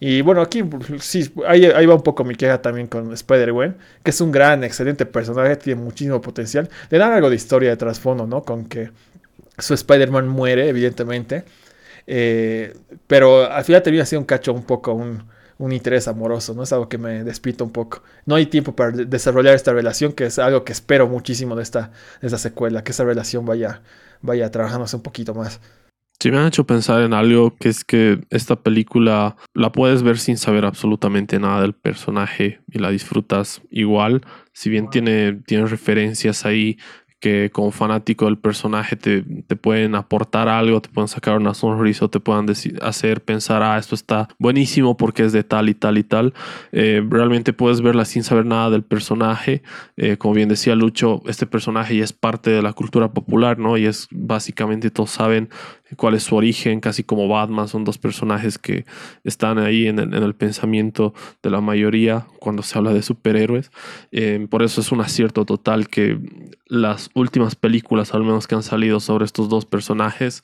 Y 0.00 0.22
bueno, 0.22 0.40
aquí 0.40 0.64
sí, 1.00 1.30
ahí, 1.46 1.86
va 1.86 1.94
un 1.94 2.02
poco 2.02 2.24
mi 2.24 2.34
queja 2.34 2.62
también 2.62 2.86
con 2.86 3.12
Spider-Gwen, 3.12 3.76
que 4.02 4.10
es 4.10 4.20
un 4.22 4.32
gran, 4.32 4.64
excelente 4.64 5.04
personaje, 5.04 5.54
tiene 5.56 5.82
muchísimo 5.82 6.20
potencial. 6.22 6.70
Le 6.88 6.98
dan 6.98 7.12
algo 7.12 7.28
de 7.28 7.36
historia 7.36 7.68
de 7.68 7.76
trasfondo, 7.76 8.26
¿no? 8.26 8.42
Con 8.42 8.64
que 8.64 8.90
su 9.58 9.74
Spider-Man 9.74 10.26
muere, 10.26 10.68
evidentemente. 10.68 11.44
Eh, 12.06 12.76
pero 13.06 13.50
al 13.50 13.64
final 13.64 13.82
termina 13.82 14.04
siendo 14.04 14.22
un 14.22 14.26
cacho 14.26 14.52
un 14.52 14.64
poco 14.64 14.92
un, 14.92 15.30
interés 15.70 16.08
amoroso, 16.08 16.54
¿no? 16.54 16.64
Es 16.64 16.72
algo 16.72 16.88
que 16.88 16.98
me 16.98 17.22
despita 17.22 17.62
un 17.62 17.70
poco. 17.70 18.02
No 18.26 18.34
hay 18.34 18.46
tiempo 18.46 18.74
para 18.74 18.90
desarrollar 18.90 19.54
esta 19.54 19.72
relación, 19.72 20.12
que 20.12 20.26
es 20.26 20.40
algo 20.40 20.64
que 20.64 20.72
espero 20.72 21.06
muchísimo 21.06 21.54
de 21.54 21.62
esta, 21.62 21.92
de 22.20 22.26
esta 22.26 22.38
secuela, 22.38 22.82
que 22.82 22.90
esa 22.90 23.04
relación 23.04 23.46
vaya, 23.46 23.80
vaya 24.22 24.50
trabajándose 24.50 24.96
un 24.96 25.02
poquito 25.02 25.34
más. 25.34 25.60
Sí 26.22 26.30
me 26.30 26.38
han 26.38 26.46
hecho 26.46 26.64
pensar 26.64 27.02
en 27.02 27.14
algo 27.14 27.56
que 27.56 27.68
es 27.68 27.84
que 27.84 28.20
esta 28.30 28.54
película 28.54 29.36
la 29.54 29.72
puedes 29.72 30.04
ver 30.04 30.18
sin 30.18 30.36
saber 30.36 30.64
absolutamente 30.64 31.40
nada 31.40 31.62
del 31.62 31.74
personaje 31.74 32.60
y 32.70 32.78
la 32.78 32.90
disfrutas 32.90 33.60
igual. 33.70 34.22
Si 34.52 34.70
bien 34.70 34.88
tiene, 34.88 35.40
tiene 35.46 35.66
referencias 35.66 36.46
ahí 36.46 36.78
que 37.22 37.50
como 37.52 37.70
fanático 37.70 38.24
del 38.24 38.36
personaje 38.36 38.96
te, 38.96 39.22
pueden 39.54 39.94
aportar 39.94 40.48
algo, 40.48 40.82
te 40.82 40.88
pueden 40.88 41.06
sacar 41.06 41.36
una 41.36 41.54
sonrisa 41.54 42.08
te 42.08 42.18
puedan 42.18 42.46
hacer 42.82 43.22
pensar, 43.22 43.62
ah, 43.62 43.78
esto 43.78 43.94
está 43.94 44.28
buenísimo 44.40 44.96
porque 44.96 45.22
es 45.24 45.32
de 45.32 45.44
tal 45.44 45.68
y 45.68 45.74
tal 45.74 45.98
y 45.98 46.02
tal. 46.02 46.34
Eh, 46.72 47.00
realmente 47.08 47.52
puedes 47.52 47.80
verla 47.80 48.04
sin 48.06 48.24
saber 48.24 48.44
nada 48.44 48.70
del 48.70 48.82
personaje. 48.82 49.62
Eh, 49.96 50.16
como 50.16 50.34
bien 50.34 50.48
decía 50.48 50.74
Lucho, 50.74 51.22
este 51.26 51.46
personaje 51.46 51.96
ya 51.96 52.02
es 52.02 52.12
parte 52.12 52.50
de 52.50 52.60
la 52.60 52.72
cultura 52.72 53.12
popular, 53.12 53.56
¿no? 53.56 53.76
Y 53.76 53.86
es 53.86 54.08
básicamente 54.10 54.90
todos 54.90 55.10
saben 55.10 55.48
cuál 55.96 56.14
es 56.14 56.24
su 56.24 56.36
origen, 56.36 56.80
casi 56.80 57.04
como 57.04 57.28
Batman, 57.28 57.68
son 57.68 57.84
dos 57.84 57.98
personajes 57.98 58.58
que 58.58 58.84
están 59.24 59.58
ahí 59.58 59.86
en 59.86 59.98
el, 59.98 60.34
pensamiento 60.34 61.14
de 61.42 61.50
la 61.50 61.60
mayoría 61.60 62.26
cuando 62.38 62.62
se 62.62 62.78
habla 62.78 62.92
de 62.92 63.02
superhéroes. 63.02 63.70
Eh, 64.10 64.46
por 64.50 64.62
eso 64.62 64.80
es 64.80 64.92
un 64.92 65.00
acierto 65.00 65.44
total 65.44 65.88
que 65.88 66.18
las 66.66 67.10
últimas 67.14 67.54
películas, 67.54 68.14
al 68.14 68.22
menos 68.22 68.46
que 68.46 68.54
han 68.54 68.62
salido 68.62 69.00
sobre 69.00 69.24
estos 69.24 69.48
dos 69.48 69.66
personajes, 69.66 70.42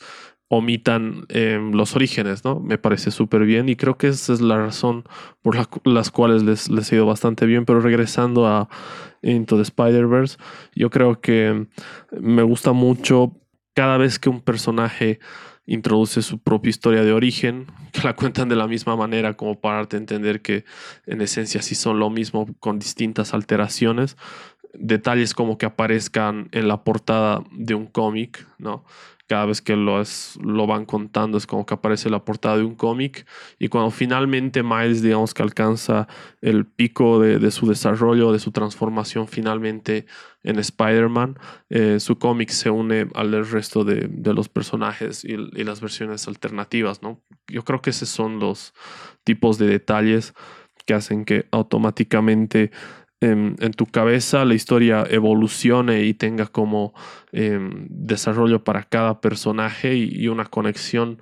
omitan 0.49 1.27
em, 1.29 1.73
los 1.73 1.95
orígenes, 1.95 2.45
¿no? 2.45 2.59
Me 2.59 2.79
parece 2.79 3.11
súper 3.11 3.45
bien 3.45 3.69
y 3.69 3.77
creo 3.77 3.99
que 3.99 4.09
esa 4.09 4.33
es 4.33 4.41
la 4.41 4.57
razón 4.57 5.05
por 5.43 5.57
las 5.87 6.11
cuales 6.11 6.43
les, 6.43 6.71
les 6.71 6.91
ha 6.91 6.95
ido 6.95 7.07
bastante 7.07 7.45
bien, 7.45 7.67
pero 7.67 7.81
regresando 7.81 8.47
a 8.47 8.69
Into 9.23 9.57
the 9.57 9.63
Spider-Verse, 9.63 10.39
yo 10.75 10.91
creo 10.91 11.21
que 11.21 11.67
me 12.19 12.43
gusta 12.43 12.73
mucho 12.73 13.33
cada 13.79 13.97
vez 13.97 14.19
que 14.19 14.29
un 14.29 14.41
personaje 14.41 15.21
introduce 15.65 16.21
su 16.23 16.41
propia 16.41 16.71
historia 16.71 17.05
de 17.05 17.13
origen, 17.13 17.67
que 17.93 18.01
la 18.05 18.17
cuentan 18.17 18.49
de 18.49 18.57
la 18.57 18.67
misma 18.67 18.97
manera 18.97 19.35
como 19.35 19.61
para 19.61 19.87
entender 19.93 20.43
que 20.43 20.65
en 21.07 21.21
esencia 21.21 21.63
sí 21.63 21.77
son 21.77 22.01
lo 22.01 22.11
mismo 22.11 22.49
con 22.59 22.81
distintas 22.81 23.35
alteraciones, 23.35 24.17
detalles 24.75 25.35
como 25.35 25.59
que 25.59 25.67
aparezcan 25.67 26.49
en 26.53 26.69
la 26.69 26.85
portada 26.85 27.43
de 27.53 27.75
un 27.75 27.87
cómic, 27.87 28.47
¿no? 28.59 28.85
Cada 29.27 29.45
vez 29.45 29.61
que 29.61 29.77
lo, 29.77 30.01
es, 30.01 30.39
lo 30.43 30.67
van 30.67 30.87
contando 30.87 31.37
es 31.37 31.47
como 31.47 31.67
que 31.67 31.75
aparece 31.75 32.09
la 32.09 32.25
portada 32.25 32.57
de 32.57 32.65
un 32.65 32.75
cómic 32.75 33.27
y 33.59 33.69
cuando 33.69 33.91
finalmente 33.91 34.63
Miles, 34.63 35.03
digamos 35.03 35.35
que 35.35 35.43
alcanza 35.43 36.09
el 36.41 36.65
pico 36.65 37.21
de, 37.21 37.51
su 37.51 37.67
desarrollo, 37.69 38.33
de 38.33 38.39
su 38.39 38.53
transformación 38.53 39.29
finalmente 39.29 40.07
en 40.45 40.59
Spider-Man, 40.59 41.39
eh, 41.69 42.01
su 42.01 42.19
cómic 42.19 42.49
se 42.49 42.71
une 42.71 43.07
al 43.15 43.47
resto 43.47 43.85
de, 43.85 44.09
los 44.33 44.49
personajes 44.49 45.27
y, 45.27 45.35
y, 45.35 45.65
las 45.65 45.83
versiones 45.83 46.27
alternativas, 46.27 47.03
¿no? 47.03 47.21
Yo 47.49 47.65
creo 47.65 47.83
que 47.83 47.91
esos 47.91 48.09
son 48.09 48.39
los 48.39 48.73
tipos 49.25 49.59
de 49.59 49.67
detalles 49.67 50.33
que 50.87 50.95
hacen 50.95 51.27
que 51.27 51.47
automáticamente 51.51 52.71
en, 53.21 53.57
tu 53.73 53.87
cabeza 53.87 54.45
la 54.45 54.55
historia 54.55 55.05
evolucione 55.09 56.05
y 56.05 56.15
tenga 56.15 56.47
como 56.47 56.95
em, 57.33 57.87
desarrollo 57.91 58.63
para 58.65 58.85
cada 58.85 59.21
personaje 59.21 59.97
y, 59.97 60.29
una 60.29 60.47
conexión 60.47 61.21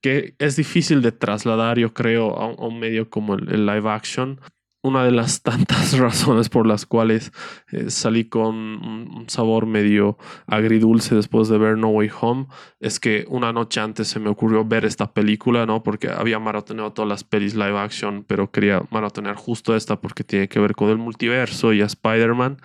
que 0.00 0.34
es 0.38 0.56
difícil 0.56 1.02
de 1.02 1.12
trasladar, 1.12 1.78
yo 1.78 1.94
creo, 1.94 2.38
a, 2.38 2.46
un 2.46 2.78
medio 2.78 3.10
como 3.10 3.34
el, 3.34 3.66
live 3.66 3.90
action 3.90 4.40
una 4.84 5.02
de 5.02 5.10
las 5.10 5.42
tantas 5.42 5.98
razones 5.98 6.50
por 6.50 6.66
las 6.66 6.84
cuales 6.84 7.32
eh, 7.72 7.88
salí 7.88 8.26
con 8.28 8.54
un, 8.54 9.24
sabor 9.28 9.64
medio 9.64 10.18
agridulce 10.46 11.14
después 11.14 11.48
de 11.48 11.56
ver 11.56 11.78
No 11.78 11.88
Way 11.88 12.10
Home 12.20 12.46
es 12.80 13.00
que 13.00 13.24
una 13.28 13.52
noche 13.52 13.80
antes 13.80 14.08
se 14.08 14.20
me 14.20 14.28
ocurrió 14.28 14.62
ver 14.66 14.84
esta 14.84 15.14
película, 15.14 15.64
¿no? 15.64 15.82
Porque 15.82 16.10
había 16.10 16.38
maratoneado 16.38 16.92
todas 16.92 17.08
las 17.08 17.24
pelis 17.24 17.54
live 17.54 17.78
action, 17.78 18.24
pero 18.24 18.50
quería 18.50 18.82
maratonear 18.90 19.36
justo 19.36 19.74
esta 19.74 19.98
porque 20.00 20.22
tiene 20.22 20.48
que 20.48 20.60
ver 20.60 20.74
con 20.74 20.90
el 20.90 20.98
multiverso 20.98 21.72
y 21.72 21.80
a 21.80 21.86
Spider-Man. 21.86 22.58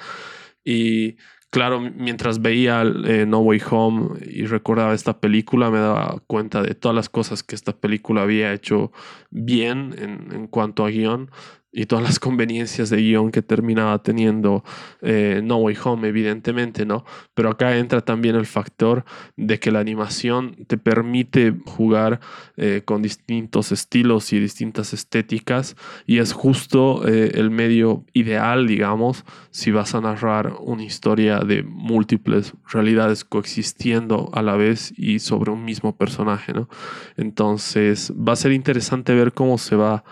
Y 0.65 1.15
claro, 1.51 1.79
mientras 1.79 2.41
veía 2.41 2.81
eh, 2.81 3.25
No 3.25 3.39
Way 3.39 3.61
Home 3.71 4.19
y 4.29 4.45
recordaba 4.45 4.93
esta 4.93 5.21
película, 5.21 5.71
me 5.71 5.79
daba 5.79 6.21
cuenta 6.27 6.61
de 6.61 6.75
todas 6.75 6.95
las 6.95 7.07
cosas 7.07 7.43
que 7.43 7.55
esta 7.55 7.71
película 7.71 8.23
había 8.23 8.51
hecho 8.51 8.91
bien 9.29 9.95
en, 9.97 10.33
en 10.33 10.47
cuanto 10.47 10.83
a 10.83 10.89
guion 10.89 11.31
y 11.71 11.85
todas 11.85 12.03
las 12.03 12.19
conveniencias 12.19 12.89
de 12.89 12.97
guion 12.97 13.31
que 13.31 13.41
terminaba 13.41 14.01
teniendo 14.01 14.63
eh, 15.01 15.41
No 15.43 15.57
Way 15.57 15.77
Home, 15.83 16.07
evidentemente, 16.07 16.85
¿no? 16.85 17.05
Pero 17.35 17.51
acá 17.51 17.77
entra 17.77 18.01
también 18.01 18.35
el 18.35 18.47
factor 18.47 19.05
de 19.37 19.59
que 19.59 19.71
la 19.71 19.79
animación 19.79 20.55
te 20.67 20.77
permite 20.77 21.55
jugar 21.65 22.19
eh, 22.57 22.81
con 22.83 23.03
distintos 23.03 23.71
estilos 23.71 24.33
y 24.33 24.39
distintas 24.39 24.93
estéticas 24.93 25.75
y 26.07 26.17
es 26.17 26.33
justo 26.33 27.07
eh, 27.07 27.31
el 27.35 27.51
medio 27.51 28.03
ideal, 28.13 28.65
digamos, 28.65 29.23
si 29.51 29.69
vas 29.71 29.93
a 29.93 30.01
narrar 30.01 30.55
una 30.61 30.83
historia 30.83 31.39
de 31.39 31.61
múltiples 31.61 32.53
realidades 32.71 33.23
coexistiendo 33.23 34.31
a 34.33 34.41
la 34.41 34.55
vez 34.55 34.91
y 34.97 35.19
sobre 35.19 35.51
un 35.51 35.65
mismo 35.65 35.95
personaje, 35.95 36.51
¿no? 36.51 36.67
Entonces 37.15 38.11
va 38.15 38.33
a 38.33 38.37
ser 38.37 38.53
interesante 38.53 39.13
ver 39.13 39.33
cómo 39.33 39.57
se 39.59 39.75
va 39.75 40.03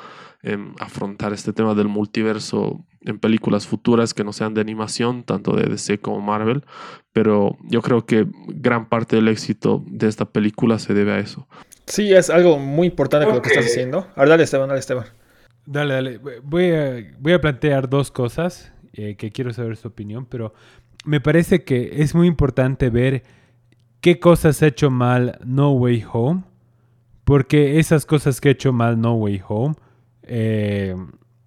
em, 0.43 0.73
afrontar 0.79 1.33
este 1.33 1.53
tema 1.53 1.73
del 1.75 1.87
multiverso 1.87 2.85
en 3.01 3.19
películas 3.19 3.67
futuras 3.67 4.13
que 4.13 4.23
no 4.23 4.33
sean 4.33 4.53
de 4.53 4.61
animación, 4.61 5.23
tanto 5.23 5.55
de 5.55 5.63
DC 5.63 5.99
como 5.99 6.21
Marvel, 6.21 6.63
pero 7.13 7.57
yo 7.63 7.81
creo 7.81 8.05
que 8.05 8.27
gran 8.47 8.89
parte 8.89 9.15
del 9.15 9.27
éxito 9.27 9.83
de 9.87 10.07
esta 10.07 10.25
película 10.25 10.77
se 10.79 10.93
debe 10.93 11.13
a 11.13 11.19
eso. 11.19 11.47
Sí, 11.85 12.13
es 12.13 12.29
algo 12.29 12.59
muy 12.59 12.87
importante 12.87 13.25
con 13.25 13.35
lo 13.35 13.41
que 13.41 13.49
estás 13.49 13.65
diciendo. 13.65 14.07
Ahora 14.15 14.31
dale 14.31 14.43
Esteban, 14.43 14.67
dale 14.67 14.79
Esteban. 14.79 15.05
Dale, 15.65 15.93
dale. 15.93 16.17
Voy 16.43 16.71
a, 16.71 17.15
voy 17.19 17.33
a 17.33 17.41
plantear 17.41 17.89
dos 17.89 18.11
cosas 18.11 18.73
eh, 18.93 19.15
que 19.15 19.31
quiero 19.31 19.53
saber 19.53 19.77
su 19.77 19.87
opinión, 19.87 20.25
pero 20.25 20.53
me 21.05 21.21
parece 21.21 21.63
que 21.63 22.01
es 22.01 22.13
muy 22.13 22.27
importante 22.27 22.89
ver 22.89 23.23
qué 24.01 24.19
cosas 24.19 24.61
ha 24.61 24.67
hecho 24.67 24.91
mal 24.91 25.39
No 25.45 25.71
Way 25.71 26.05
Home, 26.11 26.43
porque 27.23 27.79
esas 27.79 28.05
cosas 28.05 28.41
que 28.41 28.49
ha 28.49 28.51
hecho 28.51 28.73
mal 28.73 28.99
No 28.99 29.13
Way 29.13 29.41
Home 29.47 29.75
eh, 30.27 30.95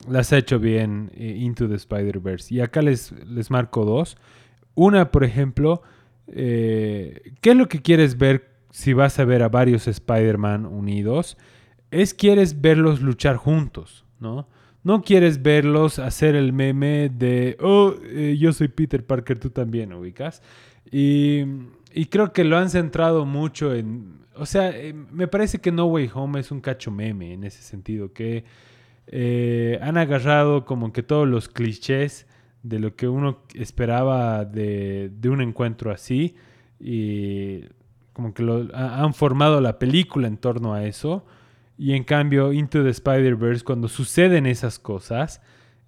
las 0.08 0.32
ha 0.32 0.38
hecho 0.38 0.58
bien 0.58 1.10
eh, 1.14 1.36
Into 1.38 1.68
the 1.68 1.76
Spider-Verse. 1.76 2.54
Y 2.54 2.60
acá 2.60 2.82
les, 2.82 3.12
les 3.26 3.50
marco 3.50 3.84
dos. 3.84 4.16
Una, 4.74 5.10
por 5.10 5.24
ejemplo, 5.24 5.82
¿qué 6.26 7.32
es 7.42 7.56
lo 7.56 7.68
que 7.68 7.82
quieres 7.82 8.16
ver 8.16 8.50
si 8.70 8.92
vas 8.92 9.18
a 9.18 9.24
ver 9.24 9.42
a 9.42 9.48
varios 9.48 9.88
Spider-Man 9.88 10.64
unidos? 10.64 11.36
Es 11.90 12.14
quieres 12.14 12.60
verlos 12.60 13.00
luchar 13.00 13.36
juntos, 13.36 14.04
¿no? 14.20 14.48
No 14.82 15.02
quieres 15.02 15.42
verlos 15.42 15.98
hacer 15.98 16.34
el 16.34 16.52
meme 16.52 17.10
de, 17.10 17.56
oh, 17.60 17.94
eh, 18.02 18.36
yo 18.38 18.52
soy 18.52 18.68
Peter 18.68 19.04
Parker, 19.04 19.38
tú 19.38 19.50
también, 19.50 19.92
ubicas. 19.92 20.42
Y, 20.90 21.44
y, 21.92 22.06
creo 22.06 22.32
que 22.32 22.44
lo 22.44 22.56
han 22.56 22.70
centrado 22.70 23.26
mucho 23.26 23.74
en, 23.74 24.20
o 24.34 24.46
sea, 24.46 24.70
eh, 24.70 24.94
me 24.94 25.28
parece 25.28 25.58
que 25.58 25.70
No 25.70 25.84
Way 25.84 26.10
Home 26.14 26.40
es 26.40 26.50
un 26.50 26.60
cacho 26.60 26.90
meme 26.90 27.34
en 27.34 27.44
ese 27.44 27.62
sentido, 27.62 28.14
que 28.14 28.44
eh, 29.10 29.78
han 29.82 29.98
agarrado 29.98 30.64
como 30.64 30.92
que 30.92 31.02
todos 31.02 31.28
los 31.28 31.48
clichés 31.48 32.26
de 32.62 32.78
lo 32.78 32.96
que 32.96 33.08
uno 33.08 33.42
esperaba 33.54 34.44
de, 34.44 35.10
de 35.12 35.28
un 35.28 35.42
encuentro 35.42 35.90
así 35.90 36.36
y 36.78 37.64
como 38.12 38.34
que 38.34 38.42
han 38.72 39.14
formado 39.14 39.60
la 39.60 39.78
película 39.78 40.26
en 40.26 40.36
torno 40.36 40.74
a 40.74 40.84
eso 40.84 41.24
y 41.80 41.94
en 41.94 42.04
cambio, 42.04 42.52
Into 42.52 42.84
the 42.84 42.90
Spider-Verse, 42.90 43.64
cuando 43.64 43.88
suceden 43.88 44.44
esas 44.44 44.78
cosas, 44.78 45.40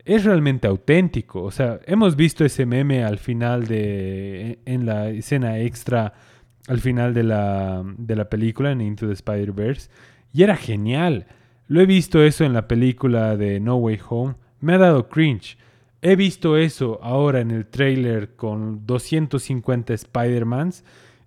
es 0.06 0.24
realmente 0.24 0.66
auténtico. 0.66 1.42
O 1.42 1.50
sea, 1.50 1.80
hemos 1.84 2.16
visto 2.16 2.46
ese 2.46 2.64
meme 2.64 3.04
al 3.04 3.18
final 3.18 3.66
de. 3.66 4.58
en 4.64 4.86
la 4.86 5.10
escena 5.10 5.58
extra, 5.58 6.14
al 6.66 6.80
final 6.80 7.12
de 7.12 7.24
la, 7.24 7.82
de 7.98 8.16
la 8.16 8.30
película, 8.30 8.72
en 8.72 8.80
Into 8.80 9.06
the 9.06 9.12
Spider-Verse, 9.12 9.90
y 10.32 10.42
era 10.42 10.56
genial. 10.56 11.26
Lo 11.68 11.80
he 11.80 11.86
visto 11.86 12.22
eso 12.22 12.44
en 12.44 12.52
la 12.52 12.68
película 12.68 13.36
de 13.36 13.60
No 13.60 13.76
Way 13.76 14.00
Home. 14.08 14.34
Me 14.60 14.74
ha 14.74 14.78
dado 14.78 15.08
cringe. 15.08 15.56
He 16.00 16.16
visto 16.16 16.56
eso 16.56 16.98
ahora 17.02 17.40
en 17.40 17.50
el 17.50 17.66
trailer 17.66 18.34
con 18.34 18.86
250 18.86 19.94
Spider-Mans 19.94 20.84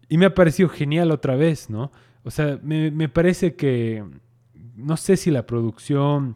y 0.09 0.17
me 0.17 0.25
ha 0.25 0.35
parecido 0.35 0.69
genial 0.69 1.11
otra 1.11 1.35
vez, 1.35 1.69
¿no? 1.69 1.91
O 2.23 2.31
sea, 2.31 2.59
me, 2.61 2.91
me 2.91 3.07
parece 3.07 3.55
que 3.55 4.03
no 4.75 4.97
sé 4.97 5.15
si 5.15 5.31
la 5.31 5.45
producción 5.45 6.35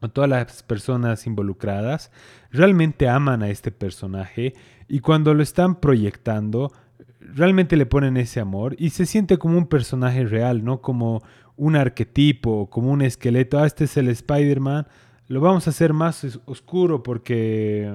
o 0.00 0.08
todas 0.08 0.28
las 0.28 0.62
personas 0.62 1.26
involucradas 1.26 2.10
realmente 2.50 3.08
aman 3.08 3.42
a 3.42 3.48
este 3.48 3.70
personaje 3.70 4.54
y 4.88 5.00
cuando 5.00 5.32
lo 5.34 5.42
están 5.42 5.76
proyectando 5.76 6.72
realmente 7.20 7.76
le 7.76 7.86
ponen 7.86 8.16
ese 8.16 8.40
amor 8.40 8.76
y 8.78 8.90
se 8.90 9.06
siente 9.06 9.38
como 9.38 9.58
un 9.58 9.66
personaje 9.66 10.24
real, 10.24 10.64
no 10.64 10.80
como 10.80 11.22
un 11.56 11.76
arquetipo, 11.76 12.68
como 12.70 12.90
un 12.90 13.02
esqueleto. 13.02 13.58
Ah, 13.58 13.66
este 13.66 13.84
es 13.84 13.96
el 13.96 14.08
Spider-Man. 14.08 14.86
Lo 15.28 15.40
vamos 15.40 15.66
a 15.66 15.70
hacer 15.70 15.92
más 15.92 16.38
oscuro 16.46 17.02
porque 17.02 17.92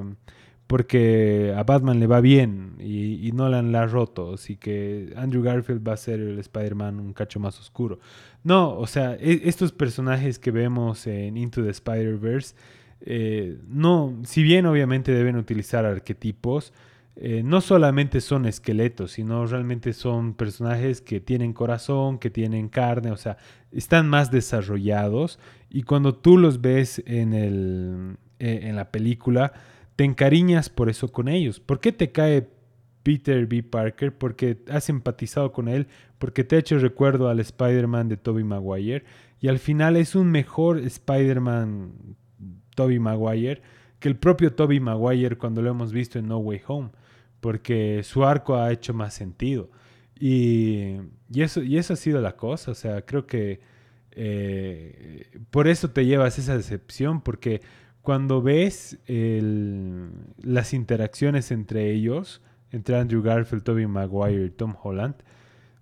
porque 0.72 1.54
a 1.54 1.64
Batman 1.64 2.00
le 2.00 2.08
va 2.08 2.22
bien 2.22 2.76
y, 2.80 3.28
y 3.28 3.34
Nolan 3.34 3.74
la 3.74 3.82
ha 3.82 3.88
roto, 3.88 4.36
así 4.36 4.56
que 4.56 5.12
Andrew 5.18 5.44
Garfield 5.44 5.86
va 5.86 5.92
a 5.92 5.98
ser 5.98 6.22
el 6.22 6.40
Spider-Man 6.40 6.98
un 7.02 7.12
cacho 7.12 7.42
más 7.42 7.60
oscuro. 7.60 8.00
No, 8.46 8.78
o 8.78 8.88
sea, 8.88 9.16
e, 9.16 9.42
estos 9.50 9.74
personajes 9.74 10.40
que 10.40 10.50
vemos 10.50 11.08
en 11.08 11.36
Into 11.36 11.62
the 11.62 11.72
Spider-Verse, 11.72 12.56
eh, 13.02 13.58
no, 13.68 14.18
si 14.24 14.44
bien 14.44 14.66
obviamente 14.66 15.12
deben 15.12 15.36
utilizar 15.36 15.84
arquetipos, 15.84 16.72
eh, 17.16 17.44
no 17.44 17.60
solamente 17.62 18.22
son 18.22 18.46
esqueletos, 18.46 19.12
sino 19.12 19.46
realmente 19.46 19.94
son 19.94 20.34
personajes 20.34 21.02
que 21.02 21.20
tienen 21.20 21.54
corazón, 21.54 22.20
que 22.20 22.30
tienen 22.30 22.70
carne, 22.70 23.12
o 23.12 23.18
sea, 23.18 23.38
están 23.72 24.08
más 24.08 24.32
desarrollados 24.32 25.40
y 25.70 25.84
cuando 25.84 26.16
tú 26.16 26.38
los 26.38 26.62
ves 26.62 27.04
en, 27.06 27.34
el, 27.34 28.18
eh, 28.40 28.62
en 28.64 28.76
la 28.76 28.92
película, 28.92 29.54
te 29.96 30.04
encariñas 30.04 30.70
por 30.70 30.90
eso 30.90 31.12
con 31.12 31.28
ellos. 31.28 31.60
¿Por 31.60 31.80
qué 31.80 31.92
te 31.92 32.12
cae 32.12 32.50
Peter 33.04 33.46
B. 33.46 33.64
Parker? 33.64 34.18
Porque 34.18 34.64
has 34.70 34.90
empatizado 34.90 35.52
con 35.52 35.68
él, 35.68 35.88
porque 36.18 36.44
te 36.44 36.56
ha 36.56 36.60
hecho 36.60 36.80
recuerdo 36.80 37.30
al 37.30 37.40
Spider-Man 37.40 38.10
de 38.10 38.18
Tobey 38.18 38.44
Maguire. 38.44 39.04
Y 39.40 39.48
al 39.48 39.60
final 39.60 39.98
es 39.98 40.16
un 40.16 40.32
mejor 40.32 40.80
Spider-Man 40.80 42.16
Tobey 42.76 43.00
Maguire 43.00 43.62
que 44.00 44.10
el 44.10 44.16
propio 44.18 44.54
Tobey 44.54 44.80
Maguire 44.80 45.38
cuando 45.38 45.62
lo 45.62 45.70
hemos 45.70 45.94
visto 45.94 46.20
en 46.20 46.28
No 46.28 46.40
Way 46.40 46.62
Home. 46.68 46.90
Porque 47.42 48.02
su 48.04 48.24
arco 48.24 48.56
ha 48.56 48.72
hecho 48.72 48.94
más 48.94 49.14
sentido. 49.14 49.70
Y, 50.20 50.98
eso, 51.36 51.62
ha 51.62 51.96
sido 51.96 52.22
la 52.22 52.38
cosa. 52.38 52.72
O 52.72 52.76
sea, 52.76 53.02
creo 53.06 53.28
que 53.28 53.60
eh, 54.12 55.28
por 55.50 55.68
eso 55.68 55.90
te 55.90 56.06
llevas 56.06 56.40
esa 56.40 56.56
decepción. 56.56 57.22
Porque 57.22 57.62
cuando 58.02 58.42
ves 58.42 59.00
las 59.08 60.74
interacciones 60.74 61.52
entre 61.52 61.92
ellos, 61.92 62.42
entre 62.72 62.98
Andrew 62.98 63.22
Garfield, 63.22 63.64
Tobey 63.64 63.88
Maguire 63.88 64.46
y 64.46 64.50
Tom 64.52 64.76
Holland, 64.82 65.16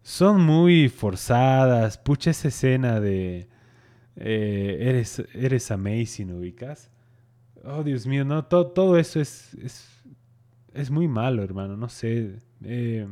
son 0.01 0.41
muy 0.41 0.89
forzadas. 0.89 1.97
Pucha 1.97 2.31
esa 2.31 2.47
escena 2.47 2.99
de 2.99 3.47
eh, 4.21 4.77
eres, 4.81 5.23
eres 5.33 5.71
amazing, 5.71 6.31
ubicas. 6.31 6.89
Oh, 7.63 7.83
Dios 7.83 8.05
mío, 8.05 8.25
no, 8.25 8.45
todo, 8.45 8.67
todo 8.67 8.97
eso 8.97 9.19
es, 9.21 9.53
es, 9.55 9.98
muy 10.89 11.07
malo, 11.07 11.43
hermano. 11.43 11.75
No 11.75 11.89
sé. 11.89 12.37
Eh, 12.63 13.07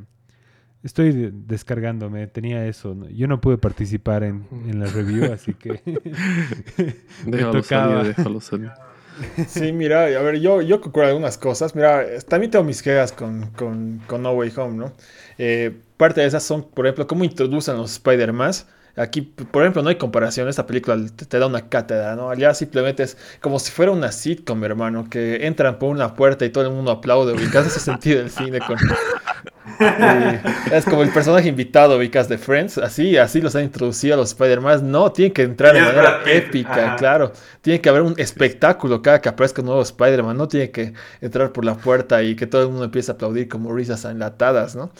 estoy 0.83 1.31
descargándome, 1.33 2.27
tenía 2.27 2.65
eso. 2.65 2.95
Yo 3.09 3.27
no 3.27 3.41
pude 3.41 3.57
participar 3.57 4.23
en, 4.23 4.45
la 4.79 4.85
review, 4.87 5.31
así 5.31 5.53
que 5.53 5.81
me 7.25 7.37
tocaba. 7.39 8.03
déjalo 8.03 8.39
salir. 8.41 8.71
Sí, 9.47 9.71
mira, 9.71 10.03
a 10.03 10.21
ver, 10.21 10.39
yo, 10.39 10.61
yo 10.61 10.79
concuerdo 10.79 11.09
algunas 11.09 11.37
cosas. 11.37 11.75
Mira, 11.75 12.05
también 12.27 12.51
tengo 12.51 12.63
mis 12.63 12.81
quejas 12.81 13.11
con, 13.11 13.47
con, 13.51 13.99
con 14.07 14.21
No 14.21 14.31
Way 14.31 14.53
Home, 14.57 14.77
¿no? 14.77 14.93
Eh, 15.37 15.75
parte 15.97 16.21
de 16.21 16.27
esas 16.27 16.43
son, 16.43 16.63
por 16.63 16.85
ejemplo, 16.85 17.07
cómo 17.07 17.23
introducen 17.23 17.77
los 17.77 17.93
Spider-Man. 17.93 18.51
Aquí, 18.97 19.21
por 19.21 19.63
ejemplo, 19.63 19.83
no 19.83 19.89
hay 19.89 19.95
comparación. 19.95 20.47
Esta 20.47 20.65
película 20.65 20.97
te, 21.15 21.39
da 21.39 21.47
una 21.47 21.69
cátedra, 21.69 22.15
¿no? 22.15 22.29
Allá 22.29 22.53
simplemente 22.53 23.03
es 23.03 23.17
como 23.41 23.59
si 23.59 23.71
fuera 23.71 23.91
una 23.91 24.11
sitcom, 24.11 24.63
hermano, 24.63 25.07
que 25.09 25.45
entran 25.45 25.77
por 25.77 25.89
una 25.89 26.15
puerta 26.15 26.45
y 26.45 26.49
todo 26.49 26.65
el 26.65 26.71
mundo 26.71 26.91
aplaude. 26.91 27.33
Ubicas 27.33 27.67
ese 27.67 27.79
sentido 27.79 28.19
del 28.19 28.31
cine 28.31 28.59
con, 28.59 28.77
es 30.71 30.85
como 30.85 31.03
el 31.03 31.09
personaje 31.09 31.47
invitado, 31.47 31.97
ubicas 31.97 32.27
de 32.27 32.37
Friends, 32.37 32.77
así, 32.77 33.17
así 33.17 33.41
los 33.41 33.55
han 33.55 33.63
introducido 33.63 34.15
a 34.15 34.17
los 34.17 34.29
Spider-Man. 34.29 34.89
No, 34.89 35.11
tienen 35.11 35.33
que 35.33 35.43
entrar 35.43 35.73
de 35.73 35.81
manera 35.81 36.21
épica, 36.25 36.95
claro. 36.95 37.31
Tiene 37.61 37.81
que 37.81 37.89
haber 37.89 38.01
un 38.01 38.15
espectáculo 38.17 39.01
cada 39.01 39.21
que 39.21 39.29
aparezca 39.29 39.61
un 39.61 39.67
nuevo 39.67 39.81
Spider-Man. 39.81 40.37
No 40.37 40.47
tiene 40.47 40.71
que 40.71 40.93
entrar 41.21 41.51
por 41.51 41.65
la 41.65 41.75
puerta 41.75 42.23
y 42.23 42.35
que 42.35 42.47
todo 42.47 42.63
el 42.63 42.69
mundo 42.69 42.85
empiece 42.85 43.11
a 43.11 43.15
aplaudir 43.15 43.47
como 43.47 43.73
risas 43.73 44.05
enlatadas, 44.05 44.75
¿no? 44.75 44.91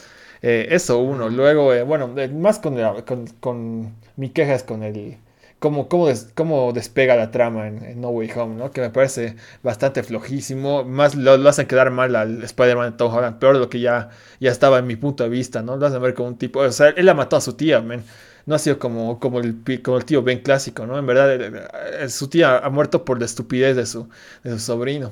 Eh, 0.42 0.68
eso 0.72 1.00
uno. 1.00 1.30
Luego, 1.30 1.74
eh, 1.74 1.84
bueno, 1.84 2.14
más 2.34 2.60
con, 2.60 2.78
con, 3.04 3.28
con 3.40 3.96
mi 4.16 4.30
queja 4.30 4.54
es 4.56 4.64
con 4.64 4.84
el 4.84 5.18
cómo, 5.60 5.88
cómo, 5.90 6.74
despega 6.74 7.16
la 7.16 7.32
trama 7.32 7.68
en, 7.68 8.02
No 8.02 8.10
Way 8.10 8.32
Home, 8.36 8.56
¿no? 8.56 8.72
Que 8.72 8.82
me 8.82 8.90
parece 8.90 9.36
bastante 9.64 10.04
flojísimo. 10.04 10.84
Más 10.84 11.16
lo, 11.16 11.34
hacen 11.50 11.68
quedar 11.68 11.92
mal 11.92 12.16
al 12.16 12.44
Spider-Man 12.44 12.92
de 12.92 12.98
Tom 12.98 13.14
Holland, 13.14 13.40
peor 13.40 13.56
de 13.56 13.60
lo 13.60 13.70
que 13.70 13.80
ya, 13.80 14.10
ya 14.40 14.52
estaba 14.52 14.80
en 14.80 14.88
mi 14.88 14.96
punto 14.96 15.24
de 15.24 15.30
vista, 15.30 15.62
¿no? 15.62 15.78
Lo 15.78 15.88
hacen 15.88 16.02
ver 16.02 16.14
como 16.14 16.30
un 16.30 16.38
tipo. 16.38 16.60
O 16.60 16.72
sea, 16.72 16.90
él 16.90 17.06
la 17.06 17.14
mató 17.14 17.36
a 17.38 17.42
su 17.42 17.54
tía, 17.54 17.82
man. 17.82 18.04
No 18.46 18.56
ha 18.56 18.60
sido 18.60 18.80
como, 18.80 19.20
como, 19.20 19.40
el, 19.42 19.58
como 19.84 19.98
el 19.98 20.06
tío 20.06 20.24
Ben 20.24 20.40
clásico, 20.40 20.86
¿no? 20.86 20.98
En 20.98 21.06
verdad, 21.06 22.08
su 22.10 22.30
tía 22.30 22.60
ha 22.60 22.70
muerto 22.70 23.04
por 23.04 23.20
la 23.20 23.26
estupidez 23.26 23.76
de 23.76 23.86
su, 23.86 24.08
de 24.44 24.52
su 24.52 24.60
sobrino. 24.60 25.12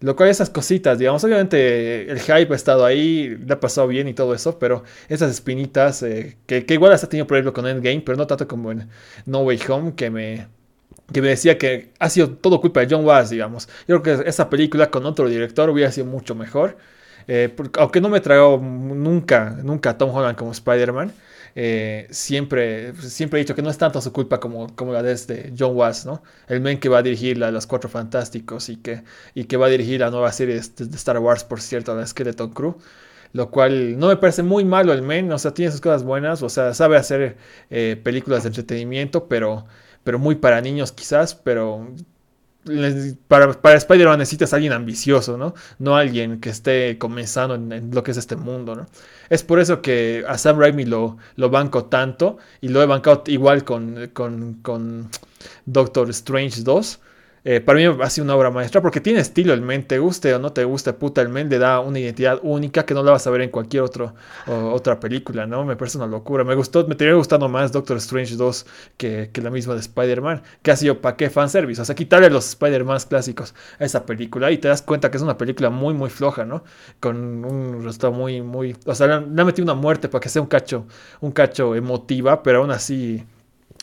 Lo 0.00 0.16
cual 0.16 0.28
esas 0.28 0.50
cositas, 0.50 0.98
digamos, 0.98 1.24
obviamente 1.24 2.10
el 2.10 2.20
hype 2.20 2.52
ha 2.52 2.56
estado 2.56 2.84
ahí, 2.84 3.36
le 3.36 3.52
ha 3.52 3.60
pasado 3.60 3.86
bien 3.88 4.08
y 4.08 4.14
todo 4.14 4.34
eso, 4.34 4.58
pero 4.58 4.84
esas 5.08 5.30
espinitas, 5.30 6.02
eh, 6.02 6.36
que, 6.46 6.64
igual 6.68 6.92
hasta 6.92 7.08
tenido 7.08 7.26
por 7.26 7.36
ejemplo 7.36 7.52
con 7.52 7.66
Endgame, 7.66 8.02
pero 8.04 8.16
no 8.18 8.26
tanto 8.26 8.46
como 8.48 8.72
en 8.72 8.88
No 9.26 9.40
Way 9.40 9.60
Home, 9.68 9.94
que 9.94 10.10
me, 10.10 10.48
que 11.12 11.22
me 11.22 11.28
decía 11.28 11.58
que 11.58 11.92
ha 11.98 12.10
sido 12.10 12.30
todo 12.30 12.60
culpa 12.60 12.80
de 12.80 12.94
John 12.94 13.04
Watts, 13.04 13.30
digamos. 13.30 13.68
Yo 13.86 14.00
creo 14.02 14.22
que 14.22 14.28
esa 14.28 14.50
película 14.50 14.90
con 14.90 15.06
otro 15.06 15.28
director 15.28 15.70
hubiera 15.70 15.90
sido 15.92 16.06
mucho 16.06 16.34
mejor. 16.34 16.76
Eh, 17.26 17.54
aunque 17.78 18.00
no 18.00 18.08
me 18.10 18.20
traigo 18.20 18.58
nunca, 18.58 19.56
nunca 19.62 19.90
a 19.90 19.98
Tom 19.98 20.10
Holland 20.14 20.36
como 20.36 20.52
Spider-Man, 20.52 21.12
eh, 21.54 22.08
siempre, 22.10 22.94
siempre 22.96 23.38
he 23.40 23.44
dicho 23.44 23.54
que 23.54 23.62
no 23.62 23.70
es 23.70 23.78
tanto 23.78 24.00
su 24.00 24.12
culpa 24.12 24.40
como, 24.40 24.74
como 24.74 24.92
la 24.92 25.02
de 25.02 25.12
este 25.12 25.52
John 25.56 25.76
Watts, 25.76 26.04
¿no? 26.06 26.22
El 26.48 26.60
men 26.60 26.78
que 26.80 26.88
va 26.88 26.98
a 26.98 27.02
dirigir 27.02 27.38
la, 27.38 27.50
Los 27.50 27.66
Cuatro 27.66 27.88
Fantásticos 27.88 28.68
y 28.68 28.76
que, 28.76 29.04
y 29.34 29.44
que 29.44 29.56
va 29.56 29.66
a 29.66 29.68
dirigir 29.68 30.00
la 30.00 30.10
nueva 30.10 30.32
serie 30.32 30.54
de, 30.54 30.60
Star 30.96 31.18
Wars, 31.18 31.44
por 31.44 31.60
cierto, 31.60 31.94
la 31.94 32.06
Skeleton 32.06 32.50
Crew 32.52 32.76
lo 33.32 33.50
cual 33.50 33.98
no 33.98 34.08
me 34.08 34.16
parece 34.16 34.44
muy 34.44 34.64
malo 34.64 34.92
el 34.92 35.02
men, 35.02 35.32
o 35.32 35.38
sea, 35.38 35.52
tiene 35.52 35.72
sus 35.72 35.80
cosas 35.80 36.04
buenas, 36.04 36.42
o 36.42 36.48
sea, 36.48 36.72
sabe 36.72 36.96
hacer 36.96 37.36
eh, 37.68 38.00
películas 38.02 38.44
de 38.44 38.48
entretenimiento, 38.50 39.26
pero, 39.28 39.66
pero 40.04 40.20
muy 40.20 40.36
para 40.36 40.60
niños 40.60 40.92
quizás, 40.92 41.34
pero 41.34 41.88
para, 43.28 43.52
para 43.52 43.76
Spider-Man 43.76 44.18
necesitas 44.18 44.52
alguien 44.54 44.72
ambicioso, 44.72 45.36
¿no? 45.36 45.54
No 45.78 45.96
alguien 45.96 46.40
que 46.40 46.50
esté 46.50 46.98
comenzando 46.98 47.54
en, 47.54 47.90
lo 47.92 48.02
que 48.02 48.12
es 48.12 48.16
este 48.16 48.36
mundo, 48.36 48.74
¿no? 48.74 48.86
Es 49.28 49.42
por 49.42 49.58
eso 49.60 49.82
que 49.82 50.24
a 50.26 50.38
Sam 50.38 50.58
Raimi 50.58 50.84
lo, 50.84 51.18
lo 51.36 51.50
banco 51.50 51.86
tanto 51.86 52.38
y 52.60 52.68
lo 52.68 52.82
he 52.82 52.86
bancado 52.86 53.24
igual 53.26 53.64
con, 53.64 54.10
con, 54.12 54.54
con 54.62 55.10
Doctor 55.66 56.10
Strange 56.10 56.62
2 56.62 57.00
eh, 57.46 57.60
para 57.60 57.78
mí 57.78 57.84
ha 57.84 58.10
sido 58.10 58.24
una 58.24 58.36
obra 58.36 58.50
maestra 58.50 58.80
porque 58.80 59.00
tiene 59.00 59.20
estilo 59.20 59.52
el 59.52 59.60
men, 59.60 59.86
te 59.86 59.98
guste 59.98 60.32
o 60.34 60.38
no 60.38 60.52
te 60.52 60.64
guste, 60.64 60.94
puta, 60.94 61.20
el 61.20 61.28
men 61.28 61.50
le 61.50 61.58
da 61.58 61.80
una 61.80 61.98
identidad 61.98 62.40
única 62.42 62.86
que 62.86 62.94
no 62.94 63.02
la 63.02 63.12
vas 63.12 63.26
a 63.26 63.30
ver 63.30 63.42
en 63.42 63.50
cualquier 63.50 63.82
otro, 63.82 64.14
otra 64.46 64.98
película, 64.98 65.46
¿no? 65.46 65.64
Me 65.64 65.76
parece 65.76 65.98
una 65.98 66.06
locura. 66.06 66.42
Me 66.42 66.54
gustó, 66.54 66.86
me 66.86 66.94
tenía 66.94 67.14
gustando 67.14 67.48
más 67.48 67.70
Doctor 67.70 67.98
Strange 67.98 68.36
2 68.36 68.66
que, 68.96 69.30
que 69.30 69.42
la 69.42 69.50
misma 69.50 69.74
de 69.74 69.80
Spider-Man, 69.80 70.42
que 70.62 70.70
ha 70.70 70.76
sido 70.76 71.00
para 71.02 71.16
qué 71.16 71.28
fanservice, 71.28 71.82
o 71.82 71.84
sea, 71.84 71.94
quitarle 71.94 72.30
los 72.30 72.48
Spider-Man 72.48 72.98
clásicos 73.08 73.54
a 73.78 73.84
esa 73.84 74.06
película 74.06 74.50
y 74.50 74.58
te 74.58 74.68
das 74.68 74.80
cuenta 74.80 75.10
que 75.10 75.18
es 75.18 75.22
una 75.22 75.36
película 75.36 75.68
muy, 75.68 75.92
muy 75.92 76.08
floja, 76.08 76.46
¿no? 76.46 76.64
Con 76.98 77.44
un 77.44 77.84
resultado 77.84 78.12
muy, 78.14 78.40
muy, 78.40 78.74
o 78.86 78.94
sea, 78.94 79.06
le 79.06 79.14
han 79.14 79.34
metido 79.34 79.64
una 79.64 79.74
muerte 79.74 80.08
para 80.08 80.20
que 80.20 80.30
sea 80.30 80.40
un 80.40 80.48
cacho, 80.48 80.86
un 81.20 81.32
cacho 81.32 81.74
emotiva, 81.74 82.42
pero 82.42 82.60
aún 82.60 82.70
así 82.70 83.24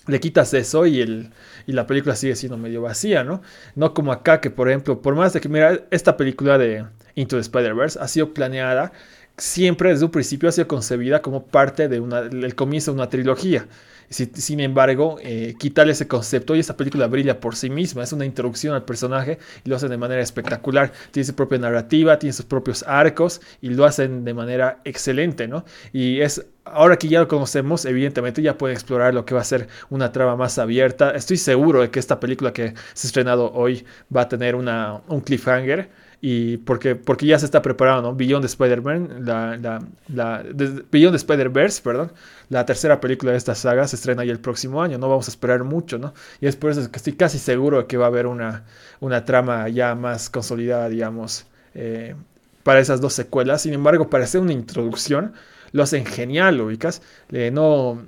le 0.07 0.19
quitas 0.19 0.53
eso 0.53 0.85
y, 0.85 1.01
el, 1.01 1.31
y 1.71 1.73
la 1.73 1.87
película 1.87 2.17
sigue 2.17 2.35
siendo 2.35 2.57
medio 2.57 2.81
vacía, 2.81 3.23
¿no? 3.23 3.41
No 3.75 3.93
como 3.93 4.11
acá, 4.11 4.41
que 4.41 4.49
por 4.49 4.67
ejemplo, 4.67 5.01
por 5.01 5.15
más 5.15 5.31
de 5.31 5.39
que, 5.39 5.47
mira, 5.47 5.79
esta 5.89 6.17
película 6.17 6.57
de 6.57 6.85
Into 7.15 7.37
the 7.37 7.41
Spider-Verse 7.41 7.97
ha 7.99 8.09
sido 8.09 8.33
planeada, 8.33 8.91
siempre 9.37 9.89
desde 9.91 10.03
un 10.03 10.11
principio 10.11 10.49
ha 10.49 10.51
sido 10.51 10.67
concebida 10.67 11.21
como 11.21 11.45
parte 11.45 11.87
del 11.87 12.55
comienzo 12.55 12.91
de 12.91 12.95
una 12.95 13.09
trilogía. 13.09 13.67
Sin 14.11 14.59
embargo, 14.59 15.17
eh, 15.21 15.55
quitarle 15.57 15.93
ese 15.93 16.07
concepto 16.07 16.53
y 16.53 16.59
esa 16.59 16.75
película 16.75 17.07
brilla 17.07 17.39
por 17.39 17.55
sí 17.55 17.69
misma. 17.69 18.03
Es 18.03 18.11
una 18.11 18.25
introducción 18.25 18.75
al 18.75 18.83
personaje 18.83 19.39
y 19.63 19.69
lo 19.69 19.77
hacen 19.77 19.89
de 19.89 19.97
manera 19.97 20.21
espectacular. 20.21 20.91
Tiene 21.11 21.25
su 21.25 21.33
propia 21.33 21.59
narrativa, 21.59 22.19
tiene 22.19 22.33
sus 22.33 22.45
propios 22.45 22.83
arcos 22.83 23.41
y 23.61 23.69
lo 23.69 23.85
hacen 23.85 24.25
de 24.25 24.33
manera 24.33 24.81
excelente, 24.83 25.47
¿no? 25.47 25.63
Y 25.93 26.19
es 26.19 26.45
ahora 26.65 26.97
que 26.97 27.07
ya 27.07 27.21
lo 27.21 27.27
conocemos, 27.27 27.85
evidentemente 27.85 28.41
ya 28.41 28.57
pueden 28.57 28.75
explorar 28.75 29.13
lo 29.13 29.25
que 29.25 29.33
va 29.33 29.41
a 29.41 29.45
ser 29.45 29.67
una 29.89 30.11
trama 30.11 30.35
más 30.35 30.59
abierta. 30.59 31.11
Estoy 31.11 31.37
seguro 31.37 31.81
de 31.81 31.89
que 31.89 31.99
esta 31.99 32.19
película 32.19 32.53
que 32.53 32.73
se 32.93 33.07
ha 33.07 33.09
estrenado 33.09 33.51
hoy 33.53 33.85
va 34.15 34.21
a 34.21 34.29
tener 34.29 34.55
una, 34.55 35.01
un 35.07 35.21
cliffhanger 35.21 35.89
y 36.23 36.57
porque, 36.57 36.95
porque 36.95 37.25
ya 37.25 37.39
se 37.39 37.45
está 37.45 37.63
preparando, 37.63 38.03
¿no? 38.03 38.15
Beyond 38.15 38.45
Spider-Man, 38.45 39.25
la, 39.25 39.57
la, 39.57 39.83
la 40.07 40.43
Beyond 40.91 41.15
Spider-Verse, 41.15 41.81
perdón, 41.81 42.11
la 42.49 42.63
tercera 42.65 43.01
película 43.01 43.31
de 43.31 43.39
esta 43.39 43.55
saga 43.55 43.87
se 43.87 43.95
estrena 43.95 44.23
ya 44.23 44.31
el 44.31 44.39
próximo 44.39 44.83
año, 44.83 44.99
no 44.99 45.09
vamos 45.09 45.27
a 45.27 45.31
esperar 45.31 45.63
mucho, 45.63 45.97
¿no? 45.97 46.13
Y 46.39 46.45
es 46.45 46.55
por 46.55 46.69
eso 46.69 46.91
que 46.91 46.97
estoy 46.97 47.13
casi 47.13 47.39
seguro 47.39 47.79
de 47.79 47.87
que 47.87 47.97
va 47.97 48.05
a 48.05 48.09
haber 48.09 48.27
una, 48.27 48.65
una 48.99 49.25
trama 49.25 49.67
ya 49.69 49.95
más 49.95 50.29
consolidada, 50.29 50.89
digamos, 50.89 51.47
eh, 51.73 52.15
para 52.63 52.79
esas 52.79 53.01
dos 53.01 53.13
secuelas. 53.13 53.63
Sin 53.63 53.73
embargo, 53.73 54.09
para 54.09 54.23
hacer 54.25 54.41
una 54.41 54.53
introducción, 54.53 55.33
lo 55.71 55.81
hacen 55.81 56.05
genial, 56.05 56.61
ubicas, 56.61 57.01
eh, 57.31 57.49
no, 57.51 58.05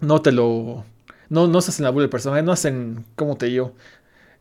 no 0.00 0.22
te 0.22 0.32
lo... 0.32 0.84
No, 1.30 1.46
no 1.46 1.60
se 1.60 1.70
hacen 1.70 1.84
la 1.84 1.90
el 1.90 2.08
personaje, 2.08 2.42
no 2.42 2.52
hacen, 2.52 3.04
¿cómo 3.14 3.36
te 3.36 3.46
digo? 3.46 3.74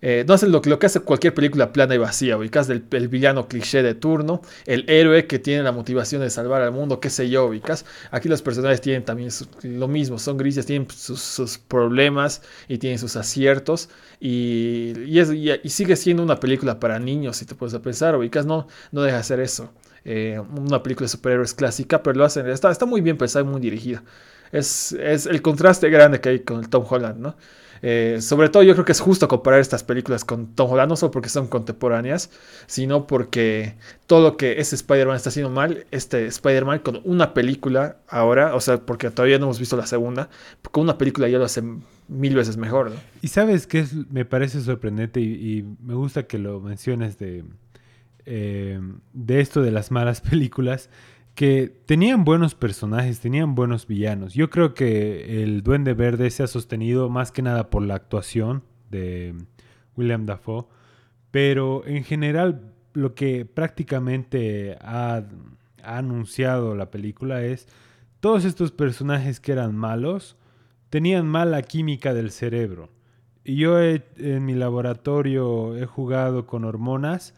Eh, 0.01 0.23
no 0.27 0.35
hacen 0.35 0.51
lo, 0.51 0.61
que 0.61 0.85
hace 0.85 0.99
cualquier 0.99 1.33
película 1.33 1.73
plana 1.73 1.95
y 1.95 1.97
vacía, 1.97 2.37
ubicas 2.37 2.67
del 2.67 2.83
el 2.91 3.07
villano 3.07 3.47
cliché 3.47 3.81
de 3.81 3.95
turno, 3.95 4.41
el 4.67 4.87
héroe 4.87 5.25
que 5.25 5.39
tiene 5.39 5.63
la 5.63 5.71
motivación 5.71 6.21
de 6.21 6.29
salvar 6.29 6.61
al 6.61 6.71
mundo, 6.71 6.99
qué 6.99 7.09
sé 7.09 7.29
yo, 7.29 7.45
ubicas. 7.45 7.83
Aquí 8.11 8.29
los 8.29 8.43
personajes 8.43 8.79
tienen 8.79 9.03
también 9.05 9.31
lo 9.63 9.87
mismo, 9.87 10.19
son 10.19 10.37
grises, 10.37 10.67
tienen 10.67 10.87
sus, 10.91 11.57
problemas 11.67 12.43
y 12.67 12.77
tienen 12.77 12.99
sus 12.99 13.15
aciertos. 13.15 13.89
Y, 14.19 14.93
y, 15.05 15.69
sigue 15.69 15.95
siendo 15.95 16.23
una 16.23 16.39
película 16.39 16.79
para 16.79 16.99
niños, 16.99 17.37
si 17.37 17.45
te 17.45 17.55
puedes 17.55 17.77
pensar, 17.79 18.15
ubicas, 18.15 18.45
no, 18.45 18.67
no 18.91 19.01
deja 19.01 19.15
de 19.15 19.21
hacer 19.21 19.39
eso. 19.39 19.71
Eh, 20.05 20.39
una 20.39 20.81
película 20.83 21.05
de 21.05 21.09
superhéroes 21.09 21.53
clásica, 21.53 22.03
pero 22.03 22.17
lo 22.17 22.25
hacen, 22.25 22.47
está, 22.47 22.71
está 22.71 22.85
muy 22.85 23.01
bien 23.01 23.17
pensada 23.17 23.43
y 23.43 23.47
muy 23.47 23.59
dirigida. 23.59 24.03
Es, 24.51 24.93
es 24.93 25.25
el 25.25 25.41
contraste 25.41 25.89
grande 25.89 26.21
que 26.21 26.29
hay 26.29 26.39
con 26.41 26.59
el 26.59 26.69
Tom 26.69 26.85
Holland, 26.87 27.19
¿no? 27.19 27.35
Eh, 27.81 28.17
sobre 28.21 28.49
todo 28.49 28.63
yo 28.63 28.73
creo 28.73 28.85
que 28.85 28.91
es 28.91 28.99
justo 28.99 29.27
comparar 29.27 29.59
estas 29.59 29.83
películas 29.83 30.25
con 30.25 30.55
Tom 30.55 30.71
Holland, 30.71 30.89
no 30.89 30.95
solo 30.95 31.11
porque 31.11 31.29
son 31.29 31.47
contemporáneas, 31.47 32.29
sino 32.65 33.07
porque 33.07 33.75
todo 34.05 34.21
lo 34.21 34.37
que 34.37 34.59
ese 34.59 34.75
Spider-Man 34.75 35.15
está 35.15 35.29
haciendo 35.29 35.49
mal, 35.49 35.85
este 35.91 36.25
Spider-Man 36.27 36.79
con 36.79 37.01
una 37.03 37.33
película 37.33 37.97
ahora, 38.07 38.55
o 38.55 38.61
sea, 38.61 38.77
porque 38.77 39.09
todavía 39.09 39.39
no 39.39 39.45
hemos 39.45 39.59
visto 39.59 39.77
la 39.77 39.87
segunda, 39.87 40.29
con 40.71 40.83
una 40.83 40.97
película 40.97 41.27
ya 41.27 41.37
lo 41.37 41.45
hace 41.45 41.63
mil 42.07 42.35
veces 42.35 42.57
mejor. 42.57 42.91
Y 43.21 43.27
sabes 43.27 43.67
que 43.67 43.85
me 44.09 44.25
parece 44.25 44.61
sorprendente 44.61 45.19
y, 45.19 45.65
me 45.81 45.93
gusta 45.93 46.23
que 46.23 46.37
lo 46.37 46.59
menciones 46.61 47.17
de, 47.17 47.43
eh, 48.25 48.79
de 49.13 49.39
esto 49.39 49.61
de 49.61 49.71
las 49.71 49.91
malas 49.91 50.21
películas 50.29 50.89
que 51.37 51.71
tenían 51.85 52.23
buenos 52.23 52.55
personajes, 52.55 53.19
tenían 53.19 53.53
buenos 53.53 53.85
villanos. 53.85 54.33
Yo 54.33 54.49
creo 54.49 54.73
que 54.73 55.43
el 55.43 55.61
Duende 55.61 55.93
Verde 55.93 56.31
se 56.31 56.41
ha 56.41 56.47
sostenido 56.47 57.09
más 57.09 57.31
que 57.31 57.43
nada 57.43 57.69
por 57.69 57.83
la 57.83 57.93
actuación 57.93 58.63
de 58.89 59.35
William 59.95 60.25
Dafoe, 60.25 60.65
pero 61.29 61.85
en 61.85 62.03
general 62.03 62.73
lo 62.93 63.13
que 63.13 63.45
prácticamente 63.45 64.79
ha, 64.81 65.25
anunciado 65.83 66.73
la 66.73 66.89
película 66.89 67.43
es 67.43 67.67
todos 68.19 68.43
estos 68.43 68.71
personajes 68.71 69.39
que 69.39 69.51
eran 69.51 69.75
malos 69.75 70.37
tenían 70.89 71.27
mala 71.27 71.61
química 71.61 72.15
del 72.15 72.31
cerebro. 72.31 72.89
Y 73.43 73.57
yo 73.57 73.79
en 73.79 74.43
mi 74.43 74.55
laboratorio 74.55 75.77
he 75.77 75.85
jugado 75.85 76.47
con 76.47 76.65
hormonas 76.65 77.35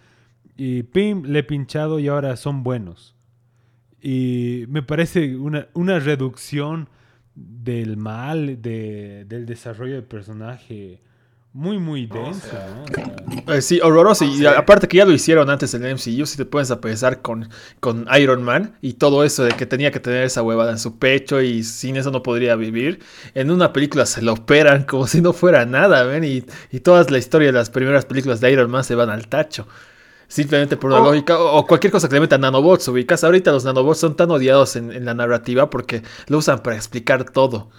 y 0.55 0.83
pim, 0.83 1.23
le 1.23 1.39
he 1.39 1.43
pinchado 1.43 1.99
y 1.99 2.07
ahora 2.07 2.37
son 2.37 2.63
buenos. 2.63 3.18
Y 4.01 4.65
me 4.69 4.81
parece 4.81 5.35
una, 5.35 5.67
una 5.73 5.99
reducción 5.99 6.89
del 7.35 7.97
mal, 7.97 8.61
de, 8.61 9.25
del 9.25 9.45
desarrollo 9.45 9.95
del 9.95 10.03
personaje 10.03 11.01
muy, 11.51 11.79
muy 11.79 12.05
denso, 12.05 12.47
¿no? 12.53 13.53
Eh, 13.53 13.61
sí, 13.61 13.79
horroroso. 13.81 14.23
Y 14.23 14.45
aparte 14.45 14.87
que 14.87 14.97
ya 14.97 15.05
lo 15.05 15.11
hicieron 15.11 15.49
antes 15.49 15.73
en 15.73 15.83
el 15.83 15.95
MCU, 15.95 16.25
si 16.27 16.37
te 16.37 16.45
puedes 16.45 16.69
a 16.69 16.79
pensar 16.79 17.21
con, 17.23 17.49
con 17.79 18.05
Iron 18.19 18.43
Man 18.43 18.75
y 18.81 18.93
todo 18.93 19.23
eso 19.23 19.43
de 19.43 19.53
que 19.53 19.65
tenía 19.65 19.91
que 19.91 19.99
tener 19.99 20.23
esa 20.23 20.43
huevada 20.43 20.71
en 20.71 20.77
su 20.77 20.99
pecho 20.99 21.41
y 21.41 21.63
sin 21.63 21.95
eso 21.95 22.11
no 22.11 22.21
podría 22.21 22.55
vivir. 22.55 22.99
En 23.33 23.49
una 23.49 23.73
película 23.73 24.05
se 24.05 24.21
lo 24.21 24.33
operan 24.33 24.83
como 24.83 25.07
si 25.07 25.21
no 25.21 25.33
fuera 25.33 25.65
nada, 25.65 26.03
¿ven? 26.03 26.23
Y, 26.23 26.43
y 26.71 26.79
toda 26.81 27.03
la 27.09 27.17
historia 27.17 27.47
de 27.47 27.53
las 27.53 27.71
primeras 27.71 28.05
películas 28.05 28.41
de 28.41 28.51
Iron 28.51 28.69
Man 28.69 28.83
se 28.83 28.93
van 28.93 29.09
al 29.09 29.27
tacho 29.27 29.67
simplemente 30.29 30.77
por 30.77 30.91
la 30.91 30.99
lógica, 30.99 31.37
o, 31.37 31.65
cualquier 31.65 31.91
cosa 31.91 32.07
que 32.07 32.13
le 32.13 32.21
metan 32.21 32.41
nanobots, 32.41 32.87
ubicas. 32.87 33.23
Ahorita 33.23 33.51
los 33.51 33.65
nanobots 33.65 33.99
son 33.99 34.15
tan 34.15 34.31
odiados 34.31 34.75
en, 34.77 35.03
la 35.03 35.13
narrativa 35.13 35.69
porque 35.69 36.03
lo 36.27 36.37
usan 36.37 36.59
para 36.59 36.77
explicar 36.77 37.29
todo. 37.31 37.69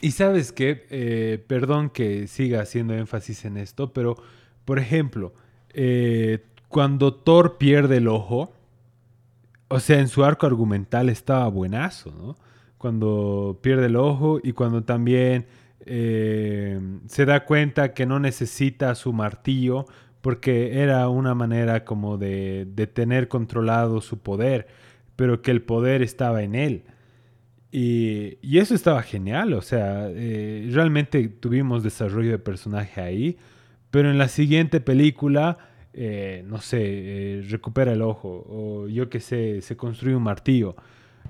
Y 0.00 0.12
sabes 0.12 0.52
qué, 0.52 0.86
eh, 0.90 1.42
perdón 1.46 1.88
que 1.88 2.28
siga 2.28 2.60
haciendo 2.60 2.94
énfasis 2.94 3.46
en 3.46 3.56
esto, 3.56 3.92
pero 3.92 4.16
por 4.66 4.78
ejemplo, 4.78 5.32
eh, 5.70 6.44
cuando 6.68 7.14
Thor 7.14 7.56
pierde 7.56 7.96
el 7.96 8.08
ojo, 8.08 8.52
o 9.68 9.80
sea, 9.80 9.98
en 9.98 10.08
su 10.08 10.24
arco 10.24 10.46
argumental 10.46 11.08
estaba 11.08 11.48
buenazo, 11.48 12.12
¿no? 12.12 12.36
Cuando 12.76 13.58
pierde 13.62 13.86
el 13.86 13.96
ojo 13.96 14.40
y 14.42 14.52
cuando 14.52 14.82
también 14.84 15.46
eh, 15.86 16.78
se 17.06 17.24
da 17.24 17.46
cuenta 17.46 17.94
que 17.94 18.04
no 18.04 18.20
necesita 18.20 18.94
su 18.94 19.14
martillo 19.14 19.86
porque 20.24 20.80
era 20.80 21.10
una 21.10 21.34
manera 21.34 21.84
como 21.84 22.16
de, 22.16 22.64
tener 22.94 23.28
controlado 23.28 24.00
su 24.00 24.20
poder, 24.20 24.68
pero 25.16 25.42
que 25.42 25.50
el 25.50 25.60
poder 25.60 26.00
estaba 26.00 26.42
en 26.42 26.54
él. 26.54 26.84
Y, 27.70 28.38
eso 28.56 28.74
estaba 28.74 29.02
genial, 29.02 29.52
o 29.52 29.60
sea, 29.60 30.08
eh, 30.08 30.66
realmente 30.72 31.28
tuvimos 31.28 31.82
desarrollo 31.82 32.30
de 32.30 32.38
personaje 32.38 33.02
ahí, 33.02 33.36
pero 33.90 34.10
en 34.10 34.16
la 34.16 34.28
siguiente 34.28 34.80
película, 34.80 35.58
eh, 35.92 36.42
no 36.46 36.58
sé, 36.62 36.80
eh, 36.80 37.42
recupera 37.50 37.92
el 37.92 38.00
ojo, 38.00 38.46
o 38.48 38.88
yo 38.88 39.10
qué 39.10 39.20
sé, 39.20 39.60
se 39.60 39.76
construye 39.76 40.16
un 40.16 40.22
martillo. 40.22 40.74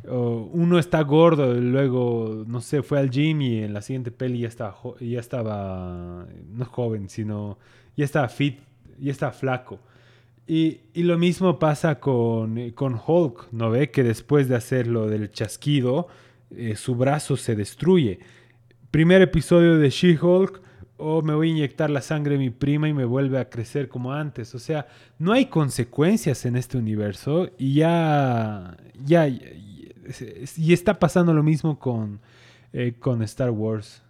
O 0.09 0.49
uno 0.53 0.79
está 0.79 1.03
gordo, 1.03 1.57
y 1.57 1.61
luego, 1.61 2.45
no 2.47 2.61
sé, 2.61 2.85
fue 2.85 3.01
al 3.01 3.11
gym 3.11 3.43
y 3.43 3.65
en 3.65 3.75
la 3.75 3.83
siguiente 3.83 4.13
peli 4.13 4.41
ya 4.41 4.49
estaba, 4.49 4.77
ya 5.01 5.19
estaba 5.19 6.29
no 6.49 6.65
joven, 6.65 7.09
sino 7.09 7.59
ya 7.97 8.05
estaba 8.05 8.29
fit 8.29 8.61
y 9.01 9.11
está 9.11 9.33
flaco. 9.33 9.81
Y, 10.47 10.81
lo 10.95 11.17
mismo 11.19 11.59
pasa 11.59 12.01
con, 12.01 12.71
con, 12.73 13.01
Hulk, 13.05 13.49
¿no 13.53 13.71
ve? 13.71 13.91
Que 13.91 14.03
después 14.03 14.49
de 14.49 14.57
hacer 14.57 14.87
lo 14.87 15.07
del 15.07 15.31
chasquido, 15.31 16.09
eh, 16.51 16.77
su 16.77 16.95
brazo 16.95 17.37
se 17.37 17.57
destruye. 17.57 18.19
Primer 18.91 19.23
episodio 19.23 19.79
de 19.79 19.89
She-Hulk, 19.89 20.61
o 20.97 21.23
me 21.23 21.35
voy 21.35 21.49
a 21.49 21.51
inyectar 21.51 21.91
la 21.91 22.01
sangre 22.01 22.35
de 22.35 22.39
mi 22.39 22.51
prima 22.51 22.89
y 22.89 22.95
me 22.95 23.05
vuelve 23.05 23.39
a 23.39 23.49
crecer 23.49 23.89
como 23.89 24.13
antes. 24.13 24.55
O 24.55 24.59
sea, 24.59 24.87
no 25.19 25.33
hay 25.33 25.47
consecuencias 25.47 26.45
en 26.45 26.57
este 26.57 26.79
universo 26.79 27.51
y 27.59 27.75
ya, 27.75 28.77
ya, 29.03 29.27
y 29.27 30.73
está 30.73 30.99
pasando 30.99 31.33
lo 31.33 31.43
mismo 31.43 31.79
con, 31.79 32.21
eh, 32.73 32.95
con 32.99 33.23
Star 33.23 33.51
Wars. 33.51 34.03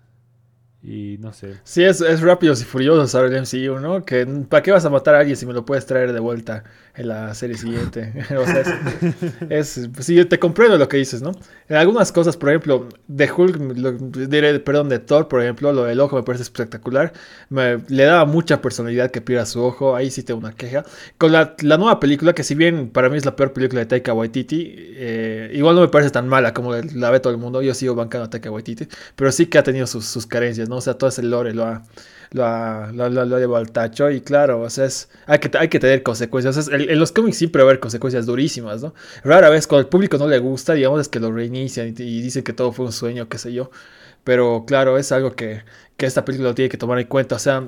Y 0.87 1.17
no 1.19 1.33
sé. 1.33 1.55
Sí, 1.65 1.83
es, 1.83 2.03
es 2.03 2.21
rápidos 2.21 2.61
y 2.61 2.65
furiosos 2.65 3.15
ahora 3.15 3.29
el 3.29 3.41
MCU, 3.41 3.81
¿no? 3.81 4.05
Que 4.05 4.27
¿para 4.27 4.63
qué 4.63 4.71
vas 4.71 4.85
a 4.85 4.91
matar 4.91 5.15
a 5.15 5.21
alguien 5.21 5.35
si 5.35 5.47
me 5.47 5.55
lo 5.55 5.65
puedes 5.65 5.87
traer 5.87 6.13
de 6.13 6.21
vuelta 6.21 6.63
en 6.95 7.09
la 7.09 7.35
serie 7.35 7.57
siguiente? 7.57 8.13
o 8.37 8.45
sea, 8.45 8.63
es, 9.49 9.89
pues 9.95 10.05
sí, 10.05 10.23
te 10.27 10.39
comprendo 10.39 10.77
lo 10.77 10.87
que 10.87 10.99
dices, 10.99 11.23
¿no? 11.23 11.33
En 11.71 11.77
algunas 11.77 12.13
cosas, 12.13 12.37
por 12.37 12.51
ejemplo, 12.51 12.87
de 13.09 13.33
Hulk, 13.33 13.57
diré, 14.29 14.61
perdón, 14.61 14.91
de 14.91 14.99
Thor, 14.99 15.27
por 15.27 15.41
ejemplo, 15.41 15.73
lo 15.73 15.85
del 15.85 15.99
ojo 16.01 16.17
me 16.17 16.23
parece 16.23 16.43
espectacular. 16.43 17.15
Me, 17.49 17.79
le 17.89 18.05
daba 18.05 18.27
mucha 18.27 18.61
personalidad 18.61 19.11
que 19.11 19.23
pierda 19.23 19.47
su 19.47 19.65
ojo, 19.65 19.97
ahí 19.97 20.11
sí 20.11 20.23
tengo 20.23 20.41
una 20.41 20.53
queja. 20.53 20.85
Con 21.17 21.33
la, 21.33 21.55
la, 21.63 21.79
nueva 21.79 21.99
película, 21.99 22.35
que 22.35 22.45
si 22.45 22.55
bien 22.55 22.91
para 22.91 23.09
mí 23.09 23.17
es 23.17 23.25
la 23.25 23.37
peor 23.37 23.55
película 23.55 23.81
de 23.81 23.87
Taika 23.87 24.13
Waititi, 24.13 24.75
eh, 24.77 25.51
igual 25.55 25.77
no 25.77 25.81
me 25.81 25.89
parece 25.89 26.11
tan 26.11 26.29
mala 26.29 26.53
como 26.53 26.75
la 26.75 27.11
ve 27.11 27.21
todo 27.21 27.33
el 27.33 27.39
mundo, 27.39 27.63
yo 27.63 27.73
sigo 27.73 27.95
bancando 27.95 28.27
a 28.27 28.29
Taika 28.31 28.51
Waititi, 28.51 28.87
pero 29.17 29.33
sí 29.33 29.47
que 29.47 29.57
ha 29.57 29.63
tenido 29.63 29.87
sus, 29.87 30.05
sus 30.05 30.27
carencias, 30.27 30.69
¿no? 30.69 30.74
O 30.77 30.81
sea, 30.81 30.95
todo 30.95 31.09
ese 31.09 31.23
lore 31.23 31.55
lo 31.55 31.65
ha, 31.65 31.83
lo 32.33 32.45
ha, 32.45 32.91
lo, 32.93 33.39
llevado 33.39 33.57
al 33.57 33.71
tacho. 33.73 34.11
Y 34.11 34.21
claro, 34.21 34.61
o 34.61 34.71
sea, 34.71 34.87
es, 34.87 35.09
hay, 35.27 35.39
que, 35.39 35.51
hay 35.59 35.69
que 35.69 35.81
tener 35.81 36.03
consecuencias. 36.03 36.69
en, 36.69 36.99
los 36.99 37.13
cómics 37.13 37.37
siempre 37.37 37.63
va 37.63 37.69
a 37.69 37.71
haber 37.71 37.81
consecuencias 37.81 38.27
durísimas, 38.27 38.83
¿no? 38.83 38.95
Rara 39.23 39.51
vez 39.51 39.67
cuando 39.67 39.83
el 39.83 39.89
público 39.89 40.19
no 40.19 40.29
le 40.29 40.39
gusta, 40.39 40.75
digamos, 40.75 41.01
es 41.01 41.09
que 41.09 41.21
lo 41.21 41.33
reinician 41.33 41.89
y, 41.89 41.93
dicen 42.23 42.43
que 42.45 42.53
todo 42.53 42.73
fue 42.73 42.87
un 42.87 42.93
sueño, 42.93 43.29
qué 43.29 43.39
sé 43.39 43.53
yo. 43.53 43.71
Pero 44.25 44.65
claro, 44.67 44.99
es 44.99 45.13
algo 45.13 45.35
que, 45.37 45.63
que 45.97 46.07
esta 46.07 46.25
película 46.25 46.51
lo 46.51 46.55
tiene 46.55 46.69
que 46.69 46.79
tomar 46.79 46.99
en 46.99 47.07
cuenta. 47.07 47.37
O 47.37 47.39
sea, 47.39 47.65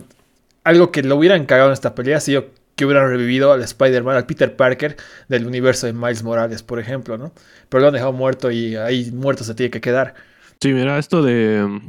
algo 0.65 0.91
que 0.91 1.03
lo 1.03 1.17
hubieran 1.17 1.47
cagado 1.47 1.69
en 1.69 1.75
esta 1.75 1.95
pelea 1.95 2.17
ha 2.19 2.21
sido 2.21 2.47
que 2.77 2.85
hubieran 2.85 3.09
revivido 3.09 3.53
al 3.53 3.63
Spider-Man, 3.63 4.17
al 4.17 4.27
Peter 4.27 4.55
Parker 4.55 4.97
del 5.29 5.47
universo 5.47 5.87
de 5.87 5.95
Miles 5.95 6.23
Morales, 6.23 6.63
por 6.63 6.79
ejemplo, 6.79 7.17
¿no? 7.17 7.33
Pero 7.69 7.81
lo 7.81 7.87
han 7.89 7.95
dejado 7.95 8.13
muerto 8.13 8.51
y 8.51 8.77
ahí 8.77 9.11
muerto 9.13 9.45
se 9.45 9.55
tiene 9.55 9.71
que 9.71 9.81
quedar. 9.81 10.15
Sí, 10.61 10.73
mira, 10.73 10.99
esto 10.99 11.23
de, 11.23 11.81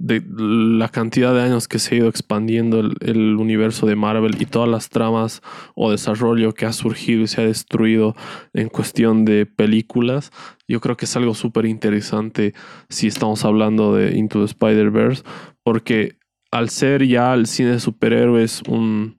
de 0.00 0.22
la 0.28 0.88
cantidad 0.88 1.34
de 1.34 1.42
años 1.42 1.66
que 1.66 1.78
se 1.78 1.94
ha 1.94 1.98
ido 1.98 2.08
expandiendo 2.08 2.80
el, 2.80 3.36
universo 3.36 3.86
de 3.86 3.96
Marvel 3.96 4.40
y 4.40 4.46
todas 4.46 4.68
las 4.68 4.88
tramas 4.88 5.42
o 5.74 5.90
desarrollo 5.90 6.54
que 6.54 6.66
ha 6.66 6.72
surgido 6.72 7.22
y 7.22 7.26
se 7.26 7.40
ha 7.40 7.44
destruido 7.44 8.14
en 8.52 8.68
cuestión 8.68 9.24
de 9.24 9.44
películas, 9.44 10.30
yo 10.68 10.80
creo 10.80 10.96
que 10.96 11.06
es 11.06 11.16
algo 11.16 11.34
súper 11.34 11.66
interesante 11.66 12.54
si 12.88 13.08
estamos 13.08 13.44
hablando 13.44 13.94
de 13.94 14.16
Into 14.16 14.38
the 14.38 14.44
Spider-Verse, 14.46 15.24
porque 15.64 16.16
al 16.50 16.68
ser 16.68 17.06
ya 17.06 17.34
el 17.34 17.46
cine 17.46 17.72
de 17.72 17.80
superhéroes 17.80 18.62
un 18.68 19.16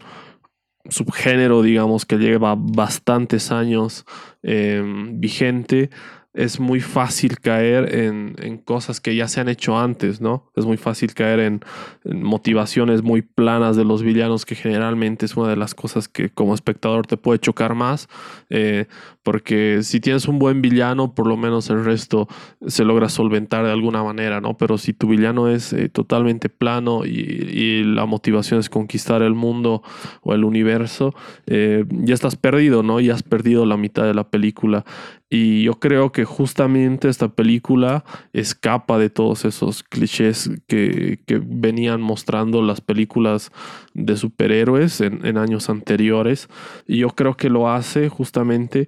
subgénero, 0.89 1.61
digamos, 1.61 2.05
que 2.05 2.17
lleva 2.17 2.55
bastantes 2.57 3.51
años 3.51 4.05
eh, 4.43 4.81
vigente, 5.13 5.89
es 6.33 6.59
muy 6.59 6.79
fácil 6.79 7.39
caer 7.39 7.95
en, 7.95 8.57
cosas 8.63 9.01
que 9.01 9.15
ya 9.15 9.27
se 9.27 9.41
han 9.41 9.49
hecho 9.49 9.79
antes, 9.79 10.21
¿no? 10.21 10.51
Es 10.55 10.65
muy 10.65 10.77
fácil 10.77 11.13
caer 11.13 11.39
en, 11.39 11.61
motivaciones 12.05 13.01
muy 13.01 13.21
planas 13.21 13.75
de 13.75 13.83
los 13.83 14.03
villanos, 14.03 14.45
que 14.45 14.55
generalmente 14.55 15.25
es 15.25 15.35
una 15.35 15.49
de 15.49 15.55
las 15.55 15.73
cosas 15.73 16.07
que 16.07 16.29
como 16.29 16.53
espectador 16.53 17.07
te 17.07 17.17
puede 17.17 17.39
chocar 17.39 17.73
más, 17.73 18.07
eh, 18.49 18.85
porque 19.23 19.81
si 19.83 19.99
tienes 19.99 20.27
un 20.27 20.39
buen 20.39 20.61
villano, 20.61 21.13
por 21.13 21.27
lo 21.27 21.35
menos 21.35 21.69
el 21.69 21.83
resto 21.83 22.27
se 22.65 22.83
logra 22.83 23.09
solventar 23.09 23.65
de 23.65 23.71
alguna 23.71 24.03
manera, 24.03 24.39
¿no? 24.39 24.55
Pero 24.57 24.77
si 24.77 24.93
tu 24.93 25.07
villano 25.07 25.49
es 25.49 25.73
eh, 25.73 25.89
totalmente 25.89 26.49
plano 26.49 27.05
y, 27.05 27.83
la 27.89 28.05
motivación 28.05 28.59
es 28.59 28.69
conquistar 28.69 29.21
el 29.21 29.33
mundo 29.33 29.83
o 30.21 30.33
el 30.33 30.43
universo, 30.43 31.13
eh, 31.47 31.85
ya 31.89 32.13
estás 32.13 32.35
perdido, 32.35 32.83
¿no? 32.83 32.99
Ya 32.99 33.13
has 33.13 33.23
perdido 33.23 33.65
la 33.65 33.77
mitad 33.77 34.03
de 34.03 34.13
la 34.13 34.29
película. 34.29 34.85
Y 35.29 35.63
yo 35.63 35.79
creo 35.79 36.11
que 36.11 36.25
justamente 36.25 37.07
esta 37.07 37.29
película 37.29 38.03
escapa 38.33 38.97
de 38.97 39.09
todos 39.09 39.45
esos 39.45 39.83
clichés 39.83 40.49
que, 40.67 41.19
venían 41.45 42.01
mostrando 42.01 42.61
las 42.61 42.81
películas 42.81 43.51
de 43.93 44.17
superhéroes 44.17 45.01
en, 45.01 45.25
en, 45.25 45.37
años 45.37 45.69
anteriores. 45.69 46.49
Y 46.87 46.97
yo 46.97 47.09
creo 47.09 47.37
que 47.37 47.49
lo 47.49 47.69
hace 47.69 48.09
justamente 48.09 48.87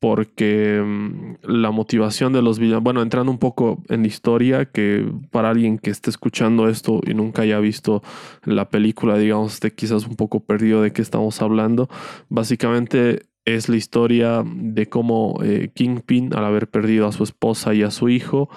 porque 0.00 0.82
mm, 0.84 1.34
la 1.42 1.70
motivación 1.70 2.32
de 2.32 2.42
los 2.42 2.58
villanos, 2.58 2.82
bueno, 2.82 3.02
entrando 3.02 3.30
un 3.30 3.38
poco 3.38 3.82
en 3.88 4.00
la 4.00 4.08
historia, 4.08 4.64
que 4.64 5.06
para 5.30 5.50
alguien 5.50 5.78
que 5.78 5.90
esté 5.90 6.10
escuchando 6.10 6.68
esto 6.68 7.00
y 7.06 7.14
nunca 7.14 7.42
haya 7.42 7.60
visto 7.60 8.02
la 8.44 8.70
película, 8.70 9.18
digamos, 9.18 9.54
esté 9.54 9.72
quizás 9.74 10.06
un 10.06 10.16
poco 10.16 10.40
perdido 10.40 10.82
de 10.82 10.92
qué 10.92 11.02
estamos 11.02 11.40
hablando, 11.42 11.88
básicamente 12.30 13.26
es 13.44 13.68
la 13.68 13.76
historia 13.76 14.42
de 14.44 14.88
cómo 14.88 15.40
eh, 15.42 15.70
Kingpin, 15.74 16.34
al 16.34 16.44
haber 16.44 16.68
perdido 16.68 17.06
a 17.06 17.12
su 17.12 17.24
esposa 17.24 17.74
y 17.74 17.82
a 17.82 17.90
su 17.90 18.08
hijo, 18.08 18.48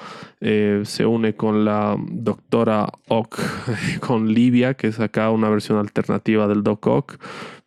eh, 0.42 0.82
se 0.86 1.06
une 1.06 1.36
con 1.36 1.66
la 1.66 1.96
doctora 2.00 2.90
Ock, 3.08 3.40
con 4.00 4.34
Livia, 4.34 4.74
que 4.76 4.88
es 4.88 5.00
acá 5.00 5.30
una 5.30 5.50
versión 5.50 5.78
alternativa 5.78 6.48
del 6.48 6.64
Doc 6.64 6.86
Ock, 6.88 7.18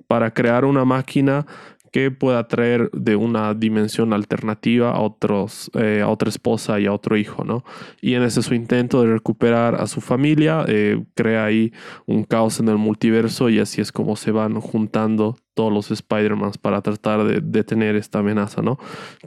para 0.07 0.33
crear 0.33 0.65
una 0.65 0.85
máquina 0.85 1.47
que 1.97 2.11
pueda 2.11 2.47
traer 2.47 2.91
de 2.91 3.17
una 3.17 3.55
dimensión 3.55 4.13
alternativa 4.13 4.91
a, 4.91 5.01
otros, 5.01 5.71
eh, 5.73 6.03
a 6.03 6.09
otra 6.09 6.29
esposa 6.29 6.79
y 6.79 6.85
a 6.85 6.93
otro 6.93 7.17
hijo, 7.17 7.43
¿no? 7.43 7.65
Y 8.03 8.13
en 8.13 8.23
ese 8.23 8.43
su 8.43 8.53
intento 8.53 9.01
de 9.01 9.15
recuperar 9.15 9.77
a 9.77 9.87
su 9.87 10.03
familia, 10.03 10.67
eh, 10.69 11.03
crea 11.15 11.47
ahí 11.47 11.73
un 12.05 12.25
caos 12.25 12.61
en 12.61 12.69
el 12.69 12.77
multiverso 12.77 13.49
y 13.49 13.61
así 13.61 13.81
es 13.81 13.93
como 13.93 14.15
se 14.17 14.31
van 14.31 14.61
juntando 14.61 15.39
todos 15.55 15.73
los 15.73 15.91
Spider-Mans 15.91 16.59
para 16.59 16.83
tratar 16.83 17.25
de 17.25 17.41
detener 17.41 17.97
esta 17.97 18.19
amenaza, 18.19 18.61
¿no? 18.61 18.79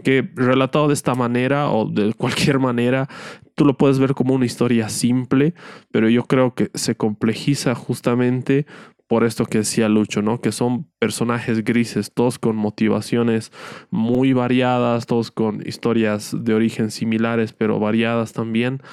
Que 0.03 0.29
relatado 0.35 0.89
de 0.89 0.93
esta 0.93 1.15
manera 1.15 1.71
o 1.71 1.89
de 1.89 2.13
cualquier 2.17 2.59
manera, 2.59 3.09
tú 3.55 3.65
lo 3.65 3.77
puedes 3.77 3.97
ver 3.97 4.13
como 4.13 4.35
una 4.35 4.45
historia 4.45 4.89
simple, 4.89 5.55
pero 5.89 6.07
yo 6.07 6.25
creo 6.25 6.53
que 6.53 6.69
se 6.75 6.93
complejiza 6.93 7.73
justamente 7.73 8.67
por 9.09 9.23
esto 9.23 9.47
que 9.47 9.57
decía 9.57 9.89
Lucho, 9.89 10.21
¿no? 10.21 10.39
Que 10.39 10.51
son 10.51 10.85
personajes 10.99 11.63
grises, 11.63 12.13
todos 12.13 12.37
con 12.37 12.55
motivaciones 12.55 13.51
muy 13.89 14.33
variadas, 14.33 15.07
todos 15.07 15.31
con 15.31 15.67
historias 15.67 16.35
de 16.39 16.53
origen 16.53 16.91
similares, 16.91 17.51
pero 17.51 17.79
variadas 17.79 18.33
también. 18.33 18.83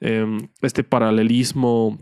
Em, 0.00 0.48
este 0.62 0.82
paralelismo 0.82 1.98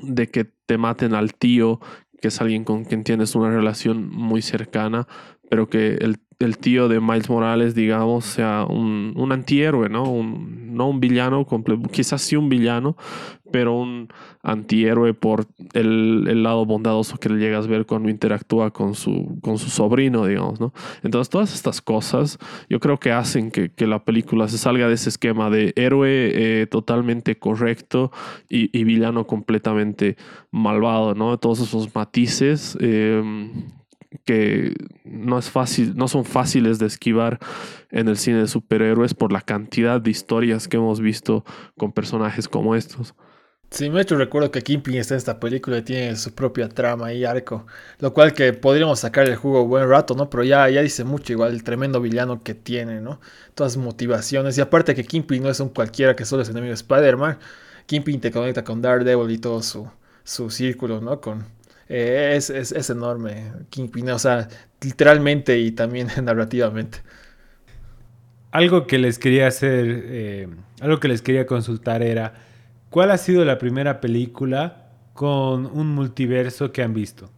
de 0.00 0.28
que 0.28 0.44
te 0.44 0.78
maten 0.78 1.12
al 1.12 1.34
tío, 1.34 1.80
que 2.22 2.28
es 2.28 2.40
alguien 2.40 2.62
con 2.62 2.84
quien 2.84 3.02
tienes 3.02 3.34
una 3.34 3.50
relación 3.50 4.08
muy 4.08 4.40
cercana, 4.40 5.08
pero 5.48 5.68
que 5.68 5.94
el 5.94 6.18
el 6.38 6.58
tío 6.58 6.88
de 6.88 7.00
Miles 7.00 7.28
Morales, 7.28 7.74
digamos, 7.74 8.24
sea 8.24 8.64
un, 8.68 9.12
un 9.16 9.32
antihéroe, 9.32 9.88
¿no? 9.88 10.04
Un, 10.04 10.72
no 10.76 10.88
un 10.88 11.00
villano, 11.00 11.44
quizás 11.90 12.22
sí 12.22 12.36
un 12.36 12.48
villano, 12.48 12.96
pero 13.50 13.76
un 13.76 14.08
antihéroe 14.44 15.14
por 15.14 15.46
el, 15.72 16.42
lado 16.44 16.64
bondadoso 16.64 17.16
que 17.16 17.28
le 17.28 17.40
llegas 17.40 17.66
a 17.66 17.68
ver 17.68 17.86
cuando 17.86 18.08
interactúa 18.08 18.70
con 18.70 18.94
su, 18.94 19.40
con 19.42 19.58
su 19.58 19.68
sobrino, 19.68 20.26
digamos, 20.26 20.60
¿no? 20.60 20.72
Entonces, 21.02 21.28
todas 21.28 21.52
estas 21.52 21.82
cosas 21.82 22.38
yo 22.70 22.78
creo 22.78 23.00
que 23.00 23.10
hacen 23.10 23.50
que, 23.50 23.72
la 23.88 24.04
película 24.04 24.46
se 24.46 24.58
salga 24.58 24.86
de 24.86 24.94
ese 24.94 25.08
esquema 25.08 25.50
de 25.50 25.72
héroe 25.74 26.10
eh, 26.10 26.66
totalmente 26.66 27.36
correcto 27.36 28.12
y, 28.48 28.84
villano 28.84 29.26
completamente 29.26 30.16
malvado, 30.52 31.14
¿no? 31.14 31.36
Todos 31.38 31.60
esos 31.60 31.92
matices. 31.92 32.78
Eh, 32.80 33.22
que 34.24 34.74
no 35.04 35.38
es 35.38 35.50
fácil, 35.50 35.96
no 35.96 36.08
son 36.08 36.24
fáciles 36.24 36.78
de 36.78 36.86
esquivar 36.86 37.38
en 37.90 38.08
el 38.08 38.16
cine 38.16 38.38
de 38.38 38.48
superhéroes 38.48 39.14
por 39.14 39.32
la 39.32 39.40
cantidad 39.40 40.00
de 40.00 40.10
historias 40.10 40.68
que 40.68 40.76
hemos 40.76 41.00
visto 41.00 41.44
con 41.76 41.92
personajes 41.92 42.48
como 42.48 42.74
estos. 42.74 43.14
Sí, 43.70 43.90
me 43.90 44.00
hecho 44.00 44.16
recuerdo 44.16 44.50
que 44.50 44.62
Kingpin 44.62 44.94
está 44.96 45.12
en 45.14 45.18
esta 45.18 45.38
película 45.38 45.76
y 45.78 45.82
tiene 45.82 46.16
su 46.16 46.34
propia 46.34 46.70
trama 46.70 47.12
y 47.12 47.26
arco, 47.26 47.66
lo 47.98 48.14
cual 48.14 48.32
que 48.32 48.54
podríamos 48.54 49.00
sacar 49.00 49.26
el 49.26 49.36
jugo 49.36 49.66
buen 49.66 49.86
rato, 49.88 50.14
¿no? 50.14 50.30
Pero 50.30 50.42
ya, 50.42 50.70
ya 50.70 50.80
dice 50.80 51.04
mucho 51.04 51.34
igual 51.34 51.52
el 51.52 51.62
tremendo 51.62 52.00
villano 52.00 52.42
que 52.42 52.54
tiene, 52.54 53.02
¿no? 53.02 53.20
Todas 53.54 53.76
motivaciones 53.76 54.56
y 54.56 54.62
aparte 54.62 54.94
que 54.94 55.04
Kingpin 55.04 55.42
no 55.42 55.50
es 55.50 55.60
un 55.60 55.68
cualquiera 55.68 56.16
que 56.16 56.24
solo 56.24 56.42
es 56.42 56.48
enemigo 56.48 56.70
de 56.70 56.74
Spider-Man, 56.74 57.38
Kingpin 57.86 58.20
te 58.20 58.30
conecta 58.30 58.64
con 58.64 58.80
Daredevil 58.80 59.30
y 59.30 59.38
todo 59.38 59.62
su, 59.62 59.90
su 60.24 60.48
círculo, 60.50 61.02
¿no? 61.02 61.20
Con, 61.20 61.44
eh, 61.88 62.34
es, 62.36 62.50
es, 62.50 62.72
es, 62.72 62.90
enorme. 62.90 63.52
Kingpin, 63.70 64.10
o 64.10 64.18
sea, 64.18 64.48
literalmente 64.82 65.58
y 65.58 65.72
también 65.72 66.08
narrativamente. 66.22 66.98
Algo 68.50 68.86
que 68.86 68.98
les 68.98 69.18
quería 69.18 69.46
hacer, 69.46 69.86
eh, 70.06 70.48
algo 70.80 71.00
que 71.00 71.08
les 71.08 71.22
quería 71.22 71.46
consultar 71.46 72.02
era, 72.02 72.34
¿cuál 72.90 73.10
ha 73.10 73.18
sido 73.18 73.44
la 73.44 73.58
primera 73.58 74.00
película 74.00 74.88
con 75.14 75.66
un 75.66 75.88
multiverso 75.94 76.72
que 76.72 76.82
han 76.82 76.94
visto? 76.94 77.30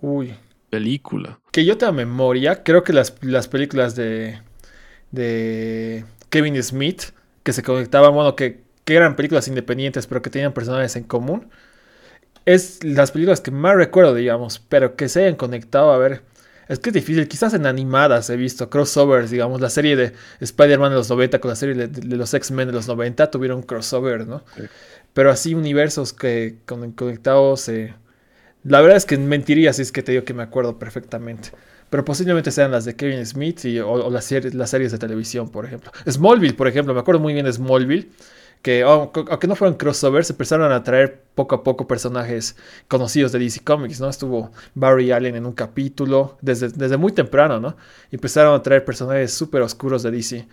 Uy, 0.00 0.34
película. 0.70 1.38
Que 1.52 1.64
yo 1.64 1.78
tenga 1.78 1.92
memoria, 1.92 2.62
creo 2.62 2.82
que 2.82 2.92
las, 2.92 3.14
las 3.22 3.48
películas 3.48 3.94
de, 3.96 4.40
de 5.10 6.04
Kevin 6.30 6.60
Smith, 6.62 7.02
que 7.42 7.52
se 7.52 7.62
conectaban, 7.62 8.12
bueno, 8.12 8.36
que, 8.36 8.62
que 8.84 8.94
eran 8.94 9.16
películas 9.16 9.48
independientes, 9.48 10.06
pero 10.06 10.22
que 10.22 10.30
tenían 10.30 10.52
personajes 10.52 10.96
en 10.96 11.04
común, 11.04 11.48
es 12.44 12.82
las 12.84 13.10
películas 13.12 13.40
que 13.40 13.50
más 13.50 13.74
recuerdo, 13.76 14.14
digamos, 14.14 14.58
pero 14.68 14.96
que 14.96 15.08
se 15.08 15.20
hayan 15.24 15.36
conectado 15.36 15.92
a 15.92 15.98
ver. 15.98 16.22
Es 16.68 16.80
que 16.80 16.90
es 16.90 16.94
difícil, 16.94 17.28
quizás 17.28 17.54
en 17.54 17.64
animadas 17.64 18.28
he 18.28 18.36
visto 18.36 18.68
crossovers, 18.68 19.30
digamos, 19.30 19.60
la 19.60 19.70
serie 19.70 19.94
de 19.94 20.12
Spider-Man 20.40 20.90
de 20.90 20.96
los 20.96 21.08
90 21.08 21.40
con 21.40 21.48
la 21.48 21.56
serie 21.56 21.74
de, 21.74 21.86
de 21.86 22.16
los 22.16 22.34
X-Men 22.34 22.68
de 22.68 22.74
los 22.74 22.88
90 22.88 23.30
tuvieron 23.30 23.62
crossover, 23.62 24.26
¿no? 24.26 24.42
Sí. 24.56 24.64
Pero 25.16 25.30
así 25.30 25.54
universos 25.54 26.12
que 26.12 26.58
con, 26.66 26.92
conectados, 26.92 27.68
eh, 27.68 27.94
la 28.64 28.80
verdad 28.80 28.96
es 28.96 29.06
que 29.06 29.16
mentiría 29.16 29.72
si 29.72 29.82
es 29.82 29.90
que 29.92 30.02
te 30.02 30.12
digo 30.12 30.24
que 30.24 30.34
me 30.34 30.42
acuerdo 30.42 30.78
perfectamente. 30.78 31.52
Pero 31.88 32.04
posiblemente 32.04 32.50
sean 32.50 32.72
las 32.72 32.84
de 32.84 32.96
Kevin 32.96 33.24
Smith 33.24 33.64
y, 33.64 33.78
o, 33.78 33.90
o 33.90 34.10
las, 34.10 34.24
series, 34.24 34.54
las 34.54 34.70
series 34.70 34.92
de 34.92 34.98
televisión, 34.98 35.50
por 35.50 35.64
ejemplo. 35.64 35.92
Smallville, 36.06 36.54
por 36.54 36.68
ejemplo, 36.68 36.92
me 36.92 37.00
acuerdo 37.00 37.20
muy 37.20 37.32
bien 37.32 37.46
de 37.46 37.52
Smallville 37.52 38.10
que 38.66 38.82
aunque, 38.82 39.22
aunque 39.30 39.46
no 39.46 39.54
fueron 39.54 39.76
crossovers, 39.76 40.28
empezaron 40.28 40.72
a 40.72 40.82
traer 40.82 41.22
poco 41.36 41.54
a 41.54 41.62
poco 41.62 41.86
personajes 41.86 42.56
conocidos 42.88 43.30
de 43.30 43.38
DC 43.38 43.62
Comics, 43.62 44.00
¿no? 44.00 44.08
Estuvo 44.08 44.50
Barry 44.74 45.12
Allen 45.12 45.36
en 45.36 45.46
un 45.46 45.52
capítulo, 45.52 46.36
desde, 46.40 46.70
desde 46.70 46.96
muy 46.96 47.12
temprano, 47.12 47.60
¿no? 47.60 47.76
Empezaron 48.10 48.56
a 48.56 48.62
traer 48.64 48.84
personajes 48.84 49.32
súper 49.32 49.62
oscuros 49.62 50.02
de 50.02 50.10
DC. 50.10 50.48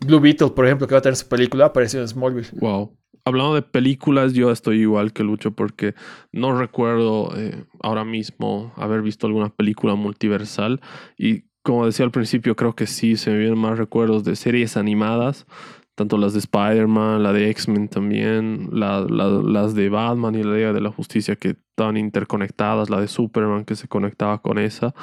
Blue 0.00 0.18
Beetle, 0.18 0.50
por 0.50 0.66
ejemplo, 0.66 0.88
que 0.88 0.94
va 0.96 0.98
a 0.98 1.02
tener 1.02 1.14
su 1.14 1.28
película, 1.28 1.66
apareció 1.66 2.00
en 2.00 2.08
Smallville. 2.08 2.50
Wow. 2.54 2.96
Hablando 3.24 3.54
de 3.54 3.62
películas, 3.62 4.32
yo 4.32 4.50
estoy 4.50 4.80
igual 4.80 5.12
que 5.12 5.22
Lucho 5.22 5.52
porque 5.52 5.94
no 6.32 6.58
recuerdo 6.58 7.32
eh, 7.36 7.64
ahora 7.80 8.04
mismo 8.04 8.72
haber 8.74 9.02
visto 9.02 9.28
alguna 9.28 9.50
película 9.50 9.94
multiversal 9.94 10.80
y 11.16 11.44
como 11.62 11.86
decía 11.86 12.04
al 12.04 12.10
principio, 12.10 12.56
creo 12.56 12.74
que 12.74 12.86
sí, 12.86 13.16
se 13.16 13.30
me 13.30 13.38
vienen 13.38 13.58
más 13.58 13.78
recuerdos 13.78 14.24
de 14.24 14.34
series 14.34 14.76
animadas, 14.76 15.46
tanto 16.00 16.16
las 16.16 16.32
de 16.32 16.38
Spider-Man, 16.38 17.22
la 17.22 17.34
de 17.34 17.50
X-Men 17.50 17.88
también, 17.88 18.70
la, 18.72 19.00
la, 19.00 19.28
las 19.28 19.74
de 19.74 19.90
Batman 19.90 20.34
y 20.34 20.42
la 20.42 20.54
Liga 20.54 20.72
de 20.72 20.80
la 20.80 20.90
Justicia 20.90 21.36
que 21.36 21.50
estaban 21.50 21.98
interconectadas, 21.98 22.88
la 22.88 23.02
de 23.02 23.06
Superman 23.06 23.66
que 23.66 23.76
se 23.76 23.86
conectaba 23.86 24.40
con 24.40 24.58
esa. 24.58 24.94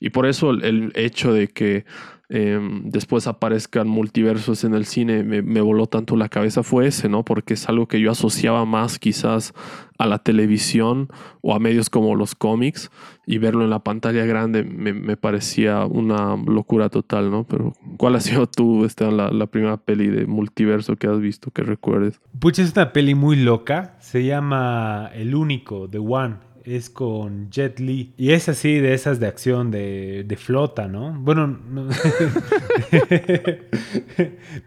Y 0.00 0.10
por 0.10 0.26
eso 0.26 0.50
el, 0.50 0.92
hecho 0.96 1.32
de 1.32 1.48
que 1.48 1.84
eh, 2.30 2.58
después 2.84 3.26
aparezcan 3.26 3.88
multiversos 3.88 4.64
en 4.64 4.72
el 4.72 4.86
cine 4.86 5.24
me, 5.24 5.60
voló 5.60 5.88
tanto 5.88 6.16
la 6.16 6.28
cabeza 6.28 6.62
fue 6.62 6.86
ese, 6.86 7.08
¿no? 7.08 7.24
Porque 7.24 7.54
es 7.54 7.68
algo 7.68 7.86
que 7.86 8.00
yo 8.00 8.10
asociaba 8.10 8.64
más 8.64 8.98
quizás 8.98 9.52
a 9.98 10.06
la 10.06 10.20
televisión 10.20 11.08
o 11.42 11.54
a 11.54 11.58
medios 11.58 11.90
como 11.90 12.14
los 12.14 12.34
cómics 12.34 12.90
y 13.26 13.38
verlo 13.38 13.64
en 13.64 13.70
la 13.70 13.80
pantalla 13.80 14.24
grande 14.24 14.64
me, 14.64 15.16
parecía 15.18 15.84
una 15.84 16.36
locura 16.36 16.88
total, 16.88 17.30
¿no? 17.30 17.44
Pero 17.44 17.74
¿cuál 17.98 18.14
ha 18.14 18.20
sido 18.20 18.46
tú, 18.46 18.86
esta, 18.86 19.10
la, 19.10 19.30
la, 19.30 19.46
primera 19.46 19.76
peli 19.76 20.06
de 20.06 20.26
multiverso 20.26 20.96
que 20.96 21.08
has 21.08 21.20
visto 21.20 21.50
que 21.50 21.62
recuerdes? 21.62 22.20
Pucha, 22.38 22.62
es 22.62 22.72
una 22.72 22.92
peli 22.92 23.14
muy 23.14 23.36
loca, 23.36 23.96
se 23.98 24.24
llama 24.24 25.10
El 25.14 25.34
Único, 25.34 25.90
The 25.90 25.98
One 25.98 26.49
es 26.76 26.90
con 26.90 27.50
Jet 27.50 27.80
Li. 27.80 28.14
Y 28.16 28.32
es 28.32 28.48
así 28.48 28.78
de 28.78 28.94
esas 28.94 29.20
de 29.20 29.26
acción 29.26 29.70
de, 29.70 30.24
de 30.24 30.36
flota, 30.36 30.88
¿no? 30.88 31.12
Bueno, 31.12 31.46
no. 31.46 31.88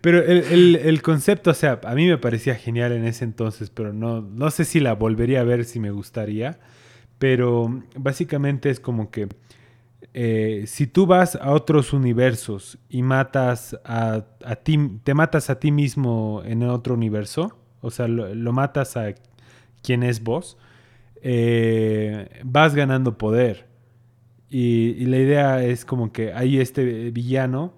pero 0.01 0.19
el, 0.23 0.43
el, 0.51 0.75
el, 0.75 1.01
concepto, 1.01 1.51
o 1.51 1.53
sea, 1.53 1.79
a 1.83 1.95
mí 1.95 2.07
me 2.07 2.17
parecía 2.17 2.55
genial 2.55 2.91
en 2.91 3.05
ese 3.05 3.23
entonces, 3.23 3.69
pero 3.69 3.93
no, 3.93 4.21
no 4.21 4.51
sé 4.51 4.65
si 4.65 4.79
la 4.79 4.95
volvería 4.95 5.41
a 5.41 5.43
ver 5.43 5.65
si 5.65 5.79
me 5.79 5.91
gustaría. 5.91 6.59
Pero 7.19 7.83
básicamente 7.95 8.69
es 8.69 8.79
como 8.79 9.09
que 9.09 9.29
eh, 10.13 10.65
si 10.67 10.87
tú 10.87 11.05
vas 11.05 11.35
a 11.35 11.51
otros 11.51 11.93
universos 11.93 12.77
y 12.89 13.01
matas 13.01 13.79
a, 13.85 14.25
a 14.43 14.55
ti, 14.57 14.99
te 15.03 15.13
matas 15.13 15.49
a 15.49 15.59
ti 15.59 15.71
mismo 15.71 16.41
en 16.45 16.63
otro 16.63 16.93
universo, 16.93 17.57
o 17.81 17.91
sea, 17.91 18.07
lo, 18.07 18.33
lo 18.35 18.51
matas 18.51 18.97
a 18.97 19.15
quien 19.81 20.03
es 20.03 20.23
vos, 20.23 20.57
eh, 21.23 22.41
vas 22.43 22.75
ganando 22.75 23.17
poder. 23.17 23.67
Y, 24.49 25.05
la 25.05 25.17
idea 25.17 25.63
es 25.63 25.85
como 25.85 26.11
que 26.11 26.33
hay 26.33 26.59
este 26.59 27.09
villano, 27.11 27.73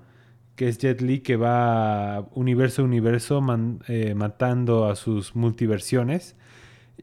que 0.56 0.68
es 0.68 0.78
Jet 0.80 1.02
Li, 1.02 1.20
que 1.20 1.38
va 1.38 2.28
universo 2.34 2.82
a 2.82 2.86
universo 2.86 3.42
eh, 3.88 4.14
matando 4.16 4.86
a 4.90 4.96
sus 4.96 5.36
multiversiones. 5.36 6.36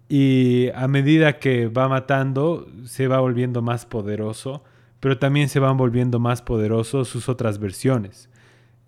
Y 0.09 0.69
a 0.75 0.89
medida 0.89 1.39
que 1.39 1.69
va 1.69 1.89
matando, 1.89 2.67
se 2.85 3.09
va 3.09 3.21
volviendo 3.21 3.63
más 3.63 3.87
poderoso, 3.87 4.65
pero 5.01 5.19
también 5.19 5.49
se 5.49 5.61
van 5.61 5.77
volviendo 5.77 6.19
más 6.19 6.43
poderosos 6.43 7.09
sus 7.09 7.29
otras 7.29 7.59
versiones. 7.59 8.29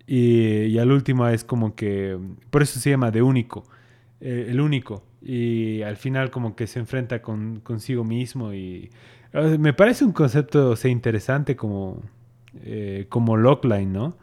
Y, 0.05 0.65
y 0.65 0.77
al 0.77 0.91
último 0.91 1.27
es 1.27 1.43
como 1.43 1.75
que, 1.75 2.19
por 2.51 2.61
eso 2.61 2.79
se 2.79 2.91
llama 2.91 3.11
de 3.11 3.21
único, 3.23 3.65
eh, 4.27 4.47
el 4.49 4.59
único 4.59 5.03
y 5.21 5.83
al 5.83 5.97
final 5.97 6.31
como 6.31 6.55
que 6.55 6.65
se 6.65 6.79
enfrenta 6.79 7.21
con 7.21 7.59
consigo 7.59 8.03
mismo 8.03 8.55
y 8.55 8.89
me 9.59 9.71
parece 9.73 10.03
un 10.03 10.13
concepto 10.13 10.71
o 10.71 10.75
sea, 10.75 10.89
interesante 10.89 11.55
como, 11.55 12.01
eh, 12.63 13.05
como 13.09 13.37
Lockline, 13.37 13.93
¿no? 13.93 14.17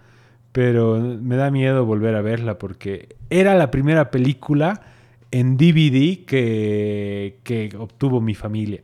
Pero 0.50 0.98
me 0.98 1.36
da 1.36 1.53
miedo 1.53 1.86
volver 1.86 2.16
a 2.16 2.20
verla 2.20 2.59
porque 2.59 3.14
era 3.30 3.55
la 3.55 3.70
primera 3.70 4.11
película 4.11 4.82
en 5.30 5.57
DVD 5.57 6.24
que, 6.24 7.38
que 7.44 7.70
obtuvo 7.78 8.20
mi 8.20 8.34
familia. 8.34 8.82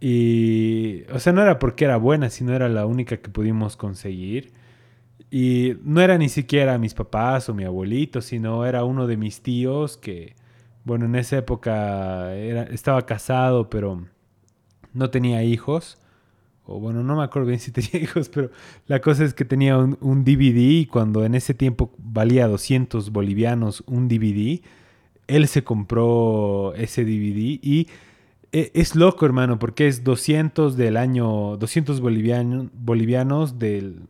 Y, 0.00 1.04
o 1.12 1.18
sea, 1.18 1.32
no 1.32 1.40
era 1.42 1.58
porque 1.58 1.86
era 1.86 1.96
buena, 1.96 2.28
sino 2.28 2.52
era 2.54 2.68
la 2.68 2.84
única 2.84 3.16
que 3.16 3.30
pudimos 3.30 3.76
conseguir. 3.78 4.52
Y 5.30 5.76
no 5.82 6.02
era 6.02 6.18
ni 6.18 6.28
siquiera 6.28 6.76
mis 6.76 6.92
papás 6.92 7.48
o 7.48 7.54
mi 7.54 7.64
abuelito, 7.64 8.20
sino 8.20 8.66
era 8.66 8.84
uno 8.84 9.06
de 9.06 9.16
mis 9.16 9.42
tíos 9.42 9.96
que, 9.96 10.34
bueno, 10.84 11.06
en 11.06 11.14
esa 11.14 11.38
época 11.38 12.34
era, 12.34 12.64
estaba 12.64 13.06
casado, 13.06 13.70
pero 13.70 14.04
no 14.92 15.10
tenía 15.10 15.42
hijos. 15.44 15.98
O 16.64 16.78
bueno, 16.78 17.02
no 17.02 17.16
me 17.16 17.24
acuerdo 17.24 17.48
bien 17.48 17.60
si 17.60 17.70
tenía 17.72 18.00
hijos, 18.02 18.28
pero 18.28 18.50
la 18.86 19.00
cosa 19.00 19.24
es 19.24 19.34
que 19.34 19.44
tenía 19.44 19.76
un, 19.78 20.24
DVD 20.24 20.58
y 20.58 20.86
cuando 20.86 21.24
en 21.24 21.34
ese 21.34 21.54
tiempo 21.54 21.92
valía 21.98 22.46
200 22.48 23.10
bolivianos 23.10 23.82
un 23.86 24.08
DVD, 24.08 24.62
él 25.26 25.48
se 25.48 25.64
compró 25.64 26.74
ese 26.74 27.04
DVD 27.04 27.58
y 27.62 27.88
es 28.52 28.94
loco, 28.96 29.24
hermano, 29.24 29.58
porque 29.58 29.88
es 29.88 30.04
200 30.04 30.76
del 30.76 30.98
año, 30.98 31.56
200 31.56 32.00
boliviano, 32.00 32.68
bolivianos 32.74 33.58
del 33.58 34.00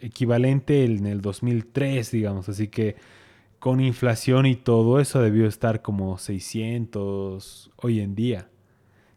equivalente 0.00 0.84
en 0.84 1.06
el 1.06 1.20
2003, 1.20 2.10
digamos. 2.10 2.48
Así 2.48 2.66
que 2.66 2.96
con 3.62 3.78
inflación 3.78 4.44
y 4.46 4.56
todo 4.56 4.98
eso 4.98 5.22
debió 5.22 5.46
estar 5.46 5.82
como 5.82 6.18
600 6.18 7.70
hoy 7.76 8.00
en 8.00 8.16
día. 8.16 8.48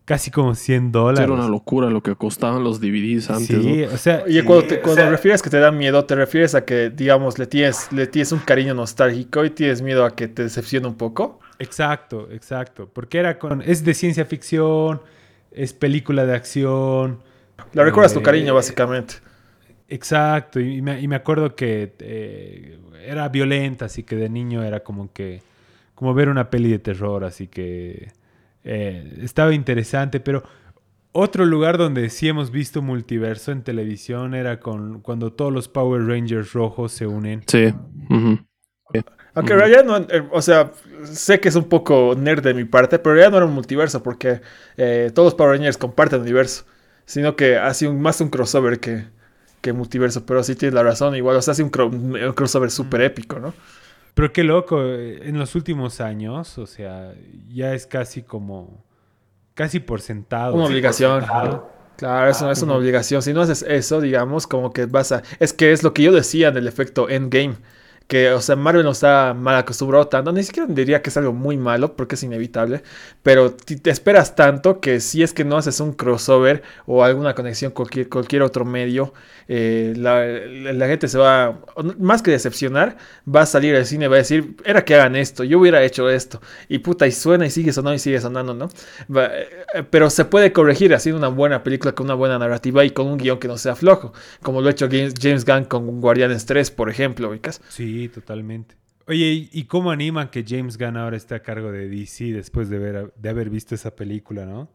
Casi 0.06 0.30
como 0.30 0.54
100 0.54 0.91
dólares. 0.91 1.24
Era 1.24 1.34
una 1.34 1.48
locura 1.48 1.89
lo 1.89 2.04
que 2.04 2.16
costaban 2.16 2.64
los 2.64 2.80
DVDs 2.80 3.32
antes. 3.32 3.64
Sí, 3.64 3.86
¿no? 3.88 3.91
o 3.91 3.98
sea... 3.98 4.22
Oye, 4.24 4.46
cuando, 4.46 4.68
te, 4.68 4.82
cuando 4.82 5.02
o 5.02 5.04
sea, 5.04 5.10
refieres 5.10 5.41
que 5.41 5.50
te 5.50 5.58
da 5.58 5.72
miedo, 5.72 6.06
te 6.06 6.14
refieres 6.14 6.54
a 6.54 6.64
que, 6.64 6.91
digamos, 6.91 7.39
le 7.39 7.48
tienes, 7.48 7.91
le 7.91 8.06
tienes 8.06 8.32
un 8.34 8.38
cariño 8.38 8.76
nostálgico 8.76 9.43
y 9.46 9.50
tienes 9.50 9.82
miedo 9.82 10.06
a 10.06 10.16
que 10.16 10.28
te 10.28 10.43
decepcione 10.43 10.86
un 10.86 10.96
poco. 10.96 11.39
Exacto, 11.58 12.28
exacto. 12.30 12.88
Porque 12.93 13.18
era 13.18 13.39
con... 13.39 13.64
Es 13.64 13.84
de 13.84 13.96
ciencia 13.96 14.26
ficción, 14.26 15.02
es 15.50 15.74
película 15.74 16.24
de 16.28 16.36
acción. 16.36 17.24
La 17.74 17.84
recuerdas 17.84 18.12
eh, 18.12 18.16
tu 18.16 18.22
cariño, 18.22 18.54
básicamente. 18.54 19.16
Exacto, 19.88 20.60
y 20.60 20.82
me, 20.82 21.00
y 21.00 21.08
me 21.08 21.16
acuerdo 21.16 21.56
que 21.56 21.94
eh, 22.00 22.80
era 23.06 23.30
violenta, 23.30 23.86
así 23.86 24.04
que 24.04 24.16
de 24.16 24.30
niño 24.30 24.64
era 24.64 24.82
como 24.82 25.14
que, 25.14 25.42
como 25.94 26.14
ver 26.14 26.30
una 26.30 26.50
peli 26.50 26.72
de 26.72 26.80
terror, 26.80 27.24
así 27.24 27.48
que 27.48 28.12
eh, 28.64 29.20
estaba 29.22 29.54
interesante, 29.54 30.20
pero 30.20 30.44
otro 31.12 31.46
lugar 31.46 31.78
donde 31.78 32.10
sí 32.10 32.28
hemos 32.28 32.52
visto 32.52 32.82
multiverso 32.82 33.52
en 33.52 33.64
televisión 33.64 34.34
era 34.34 34.60
con 34.60 35.02
cuando 35.02 35.32
todos 35.32 35.54
los 35.54 35.70
Power 35.70 36.06
Rangers 36.06 36.52
rojos 36.54 36.92
se 36.92 37.08
unen. 37.08 37.44
Sí. 37.48 37.68
Uh 38.10 38.14
-huh. 38.14 38.46
Aunque 39.36 39.54
en 39.54 39.60
realidad 39.60 39.84
no, 39.84 39.98
eh, 39.98 40.28
o 40.32 40.42
sea, 40.42 40.72
sé 41.04 41.40
que 41.40 41.50
es 41.50 41.56
un 41.56 41.66
poco 41.66 42.16
nerd 42.18 42.42
de 42.42 42.54
mi 42.54 42.64
parte, 42.64 43.00
pero 43.00 43.18
ya 43.18 43.30
no 43.30 43.38
era 43.38 43.46
un 43.46 43.54
multiverso 43.54 44.02
porque 44.02 44.42
eh, 44.78 45.12
todos 45.14 45.28
los 45.28 45.36
Power 45.36 45.58
Rangers 45.58 45.78
comparten 45.78 46.22
universo, 46.22 46.66
sino 47.06 47.36
que 47.36 47.58
ha 47.58 47.74
sido 47.74 47.94
más 47.94 48.20
un 48.22 48.30
crossover 48.30 48.80
que, 48.80 49.06
que 49.66 49.74
multiverso, 49.74 50.28
pero 50.28 50.43
sí 50.43 50.55
tienes 50.55 50.76
la 50.76 50.84
razón, 50.84 51.16
igual, 51.16 51.38
o 51.38 51.41
sea, 51.41 51.53
hace 51.53 51.63
un, 51.63 51.72
cro 51.72 51.88
un 51.88 52.34
crossover 52.36 52.70
súper 52.70 53.01
épico, 53.01 53.39
¿no? 53.39 53.51
Pero 54.13 54.32
qué 54.32 54.43
loco, 54.43 54.80
en 54.86 55.39
los 55.39 55.55
últimos 55.55 56.01
años, 56.01 56.59
o 56.59 56.68
sea, 56.68 57.16
ya 57.49 57.74
es 57.74 57.88
casi 57.88 58.22
como, 58.22 58.86
casi 59.55 59.80
por 59.80 60.01
sentado. 60.01 60.53
Una 60.53 60.66
obligación. 60.66 61.26
Claro, 61.26 61.68
claro 61.97 62.30
eso 62.30 62.51
es 62.51 62.61
una 62.61 62.76
obligación. 62.76 63.24
Si 63.24 63.34
no 63.34 63.41
haces 63.41 63.66
eso, 63.68 64.01
digamos, 64.01 64.45
como 64.45 64.72
que 64.72 64.86
vas 64.86 65.11
a... 65.11 65.24
Es 65.39 65.51
que 65.51 65.72
es 65.72 65.82
lo 65.82 65.95
que 65.95 66.03
yo 66.03 66.11
decía 66.11 66.51
del 66.51 66.68
efecto 66.68 67.09
endgame, 67.09 67.55
que, 68.08 68.32
o 68.32 68.41
sea, 68.41 68.56
Marvel 68.56 68.84
nos 68.84 68.97
está 68.97 69.34
mal 69.34 69.56
acostumbrado 69.56 70.08
tanto, 70.08 70.32
ni 70.32 70.43
siquiera 70.43 70.68
diría 70.72 71.01
que 71.01 71.10
es 71.10 71.18
algo 71.18 71.34
muy 71.34 71.58
malo, 71.58 71.95
porque 71.95 72.16
es 72.16 72.24
inevitable, 72.24 72.84
pero 73.24 73.53
te 73.56 73.89
esperas 73.89 74.36
tanto 74.36 74.80
que 74.80 74.99
si 74.99 75.24
es 75.24 75.34
que 75.34 75.43
no 75.43 75.58
haces 75.58 75.80
un 75.80 75.93
crossover 75.93 76.62
o 76.86 77.03
alguna 77.03 77.34
conexión 77.34 77.72
con 77.72 77.88
cualquier, 78.10 78.43
otro 78.43 78.64
medio, 78.64 79.14
eh, 79.47 79.93
la, 79.97 80.88
gente 80.88 81.08
se 81.08 81.18
va, 81.18 81.62
más 81.97 82.22
que 82.22 82.32
decepcionar, 82.32 82.97
va 83.28 83.41
a 83.41 83.45
salir 83.47 83.74
del 83.74 83.86
cine, 83.86 84.08
va 84.08 84.16
a 84.16 84.20
decir, 84.20 84.56
era 84.66 84.86
que 84.86 84.93
hagan 84.93 85.16
esto, 85.16 85.43
yo 85.43 85.60
hubiera 85.60 85.84
hecho 85.84 86.10
esto, 86.10 86.41
y 86.70 86.80
puta, 86.80 87.08
y 87.08 87.12
suena 87.12 87.47
y 87.47 87.49
sigue 87.49 87.74
sonando 87.74 87.95
y 87.95 87.99
sigue 87.99 88.22
sonando, 88.22 88.53
¿no? 88.53 88.70
Eh, 89.16 89.84
pero 89.89 90.12
se 90.12 90.26
puede 90.26 90.51
corregir 90.53 90.93
haciendo 90.93 91.18
una 91.18 91.30
buena 91.30 91.64
película 91.64 91.93
con 91.93 92.06
una 92.06 92.14
buena 92.14 92.38
narrativa 92.38 92.86
y 92.86 92.91
con 92.91 93.08
un 93.08 93.18
guion 93.18 93.39
que 93.39 93.47
no 93.47 93.58
sea 93.58 93.76
flojo, 93.76 94.14
como 94.43 94.62
lo 94.62 94.68
ha 94.68 94.72
hecho 94.72 94.88
James 94.88 95.45
Gunn 95.45 95.66
con 95.66 96.01
Guardianes 96.01 96.45
3, 96.45 96.70
por 96.70 96.89
ejemplo, 96.91 97.30
¿ubicas? 97.30 97.62
Sí, 97.70 97.95
totalmente. 98.12 98.76
Oye, 99.08 99.50
¿y 99.52 99.64
cómo 99.66 99.91
animan 99.91 100.30
que 100.30 100.43
James 100.48 100.78
Gunn 100.78 100.98
ahora 100.98 101.16
esté 101.16 101.36
a 101.36 101.41
cargo 101.41 101.72
de 101.72 101.88
DC 101.88 102.32
después 102.32 102.70
de, 102.70 102.80
ver, 102.80 103.14
de 103.16 103.30
haber 103.30 103.50
visto 103.50 103.76
esa 103.76 103.96
película, 103.96 104.46
no? 104.46 104.68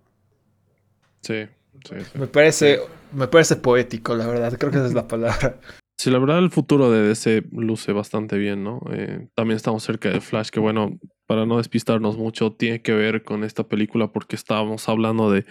Sí, 1.20 1.46
sí, 1.84 1.94
Me, 2.14 2.28
parece, 2.28 2.80
me 3.12 3.26
parece 3.26 3.56
poético, 3.56 4.14
la 4.14 4.26
verdad. 4.26 4.56
Creo 4.56 4.70
que 4.70 4.78
esa 4.78 4.86
es 4.86 4.94
la 4.94 5.08
palabra. 5.08 5.58
Sí, 6.00 6.10
la 6.10 6.18
verdad 6.18 6.38
el 6.38 6.48
futuro 6.48 6.90
de 6.90 7.08
DC 7.08 7.42
luce 7.52 7.92
bastante 7.92 8.38
bien, 8.38 8.64
¿no? 8.64 8.80
Eh, 8.90 9.28
también 9.34 9.56
estamos 9.56 9.82
cerca 9.82 10.08
de 10.08 10.22
Flash, 10.22 10.48
que 10.48 10.58
bueno, 10.58 10.98
para 11.26 11.44
no 11.44 11.58
despistarnos 11.58 12.16
mucho, 12.16 12.52
tiene 12.52 12.80
que 12.80 12.94
ver 12.94 13.22
con 13.22 13.44
esta 13.44 13.68
película 13.68 14.10
porque 14.10 14.34
estábamos 14.34 14.88
hablando 14.88 15.30
de, 15.30 15.44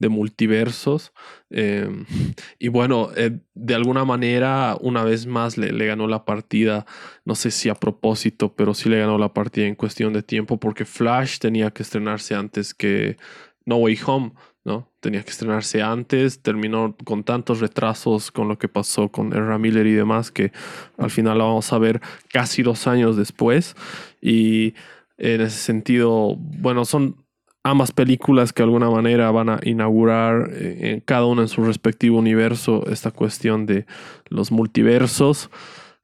multiversos. 0.00 1.12
Em, 1.50 2.04
y 2.58 2.66
bueno, 2.66 3.10
eh, 3.16 3.38
de 3.54 3.74
alguna 3.76 4.04
manera, 4.04 4.76
una 4.80 5.04
vez 5.04 5.26
más 5.26 5.56
le, 5.56 5.70
le, 5.70 5.86
ganó 5.86 6.08
la 6.08 6.24
partida, 6.24 6.84
no 7.24 7.36
sé 7.36 7.52
si 7.52 7.68
a 7.68 7.76
propósito, 7.76 8.56
pero 8.56 8.74
sí 8.74 8.88
le 8.88 8.98
ganó 8.98 9.18
la 9.18 9.32
partida 9.32 9.66
en 9.68 9.76
cuestión 9.76 10.12
de 10.12 10.24
tiempo 10.24 10.58
porque 10.58 10.84
Flash 10.84 11.38
tenía 11.38 11.70
que 11.70 11.84
estrenarse 11.84 12.34
antes 12.34 12.74
que 12.74 13.18
No 13.64 13.76
Way 13.76 14.00
Home. 14.04 14.32
Tenía 15.02 15.24
que 15.24 15.30
estrenarse 15.30 15.82
antes, 15.82 16.38
terminó 16.42 16.94
con 17.04 17.24
tantos 17.24 17.58
retrasos 17.58 18.30
con 18.30 18.46
lo 18.46 18.56
que 18.56 18.68
pasó 18.68 19.08
con 19.08 19.32
Erra 19.32 19.58
Miller 19.58 19.84
y 19.88 19.94
demás, 19.94 20.30
que 20.30 20.52
al 20.96 21.10
final 21.10 21.38
la 21.38 21.44
vamos 21.44 21.72
a 21.72 21.78
ver 21.78 22.00
casi 22.32 22.62
dos 22.62 22.86
años 22.86 23.16
después. 23.16 23.74
Y 24.20 24.74
en 25.18 25.40
ese 25.40 25.58
sentido, 25.58 26.36
bueno, 26.38 26.84
son 26.84 27.16
ambas 27.64 27.90
películas 27.90 28.52
que 28.52 28.62
de 28.62 28.68
alguna 28.68 28.90
manera 28.90 29.28
van 29.32 29.48
a 29.48 29.60
inaugurar 29.64 30.50
eh, 30.52 30.92
en 30.92 31.00
cada 31.00 31.26
uno 31.26 31.42
en 31.42 31.48
su 31.48 31.64
respectivo 31.64 32.16
universo 32.16 32.84
esta 32.88 33.10
cuestión 33.10 33.66
de 33.66 33.86
los 34.28 34.52
multiversos. 34.52 35.50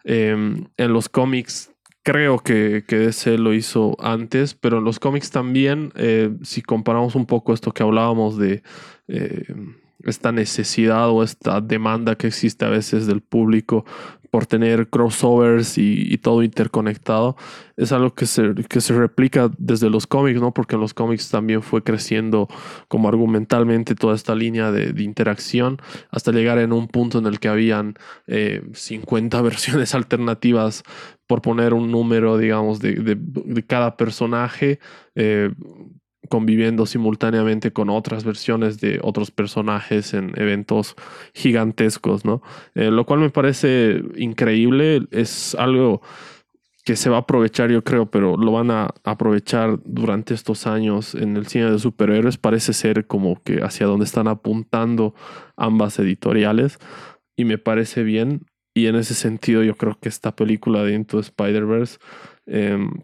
Em, 0.03 0.67
en 0.77 0.93
los 0.93 1.09
cómics 1.09 1.71
creo 2.11 2.39
que, 2.39 2.85
que 2.89 2.97
DC 2.97 3.37
lo 3.37 3.53
hizo 3.53 3.95
antes, 4.01 4.55
pero 4.55 4.79
en 4.79 4.85
los 4.85 4.99
cómics 4.99 5.31
también, 5.31 5.93
eh, 5.95 6.31
si 6.43 6.63
comparamos 6.63 7.15
un 7.15 7.27
poco 7.27 7.53
esto 7.53 7.73
que 7.73 7.83
hablábamos 7.83 8.39
de 8.39 8.63
eh, 9.09 9.45
esta 10.05 10.33
necesidad 10.33 11.11
o 11.11 11.23
esta 11.23 11.61
demanda 11.61 12.17
que 12.17 12.29
existe 12.29 12.65
a 12.65 12.71
veces 12.71 13.07
del 13.07 13.21
público 13.21 13.85
por 14.31 14.47
tener 14.47 14.89
crossovers 14.89 15.79
y, 15.79 16.19
todo 16.19 16.43
interconectado, 16.43 17.37
es 17.77 17.93
algo 17.93 18.15
que 18.15 18.27
se, 18.27 18.55
que 18.69 18.81
se 18.81 18.93
replica 18.93 19.51
desde 19.57 19.89
los 19.89 20.07
cómics, 20.07 20.41
¿no? 20.41 20.53
Porque 20.53 20.75
en 20.75 20.81
los 20.81 20.95
cómics 20.95 21.31
también 21.31 21.63
fue 21.63 21.83
creciendo 21.83 22.49
como 22.89 23.09
argumentalmente 23.09 23.95
toda 23.95 24.15
esta 24.15 24.35
línea 24.35 24.71
de, 24.73 25.03
interacción 25.03 25.79
hasta 26.11 26.33
llegar 26.33 26.59
en 26.59 26.73
un 26.73 26.89
punto 26.89 27.19
en 27.19 27.27
el 27.27 27.39
que 27.39 27.49
habían 27.49 27.95
50 28.73 29.39
eh, 29.39 29.43
versiones 29.43 29.95
alternativas 29.95 30.83
por 31.27 31.43
poner 31.43 31.75
un 31.75 31.91
número, 31.91 32.39
digamos, 32.39 32.81
de, 32.81 32.95
de, 32.95 33.63
cada 33.67 33.97
personaje. 33.97 34.81
Eh, 35.15 35.53
conviviendo 36.29 36.87
simultáneamente 36.87 37.73
con 37.73 37.91
otras 37.91 38.25
versiones 38.25 38.81
de 38.81 39.01
otros 39.03 39.31
personajes 39.31 40.15
en 40.15 40.33
eventos 40.37 40.95
gigantescos, 41.35 42.25
¿no? 42.25 42.43
Eh, 42.75 42.91
lo 42.91 43.05
cual 43.07 43.21
me 43.21 43.31
parece 43.31 44.03
increíble, 44.17 45.03
es 45.11 45.55
algo 45.55 46.03
que 46.89 46.97
se 46.97 47.11
va 47.11 47.17
a 47.17 47.21
aprovechar, 47.21 47.71
yo 47.71 47.85
creo, 47.85 48.11
pero 48.11 48.39
lo 48.39 48.53
van 48.53 48.71
a 48.71 48.89
aprovechar 49.05 49.79
durante 49.85 50.33
estos 50.33 50.67
años 50.67 51.15
en 51.15 51.37
el 51.37 51.47
cine 51.47 51.71
de 51.71 51.79
superhéroes. 51.79 52.39
Parece 52.39 52.73
ser 52.73 53.07
como 53.07 53.43
que 53.43 53.63
hacia 53.63 53.87
donde 53.87 54.07
están 54.07 54.27
apuntando 54.27 55.15
ambas 55.55 55.99
editoriales 55.99 56.79
y 57.37 57.45
me 57.45 57.59
parece 57.59 58.05
bien. 58.05 58.47
Y 58.75 58.87
en 58.87 58.97
ese 58.97 59.13
sentido, 59.13 59.63
yo 59.63 59.75
creo 59.77 59.99
que 60.01 60.09
esta 60.09 60.35
película 60.35 60.83
de 60.83 60.95
Into 60.95 61.21
Spider-Verse 61.21 61.99
em, 62.47 63.03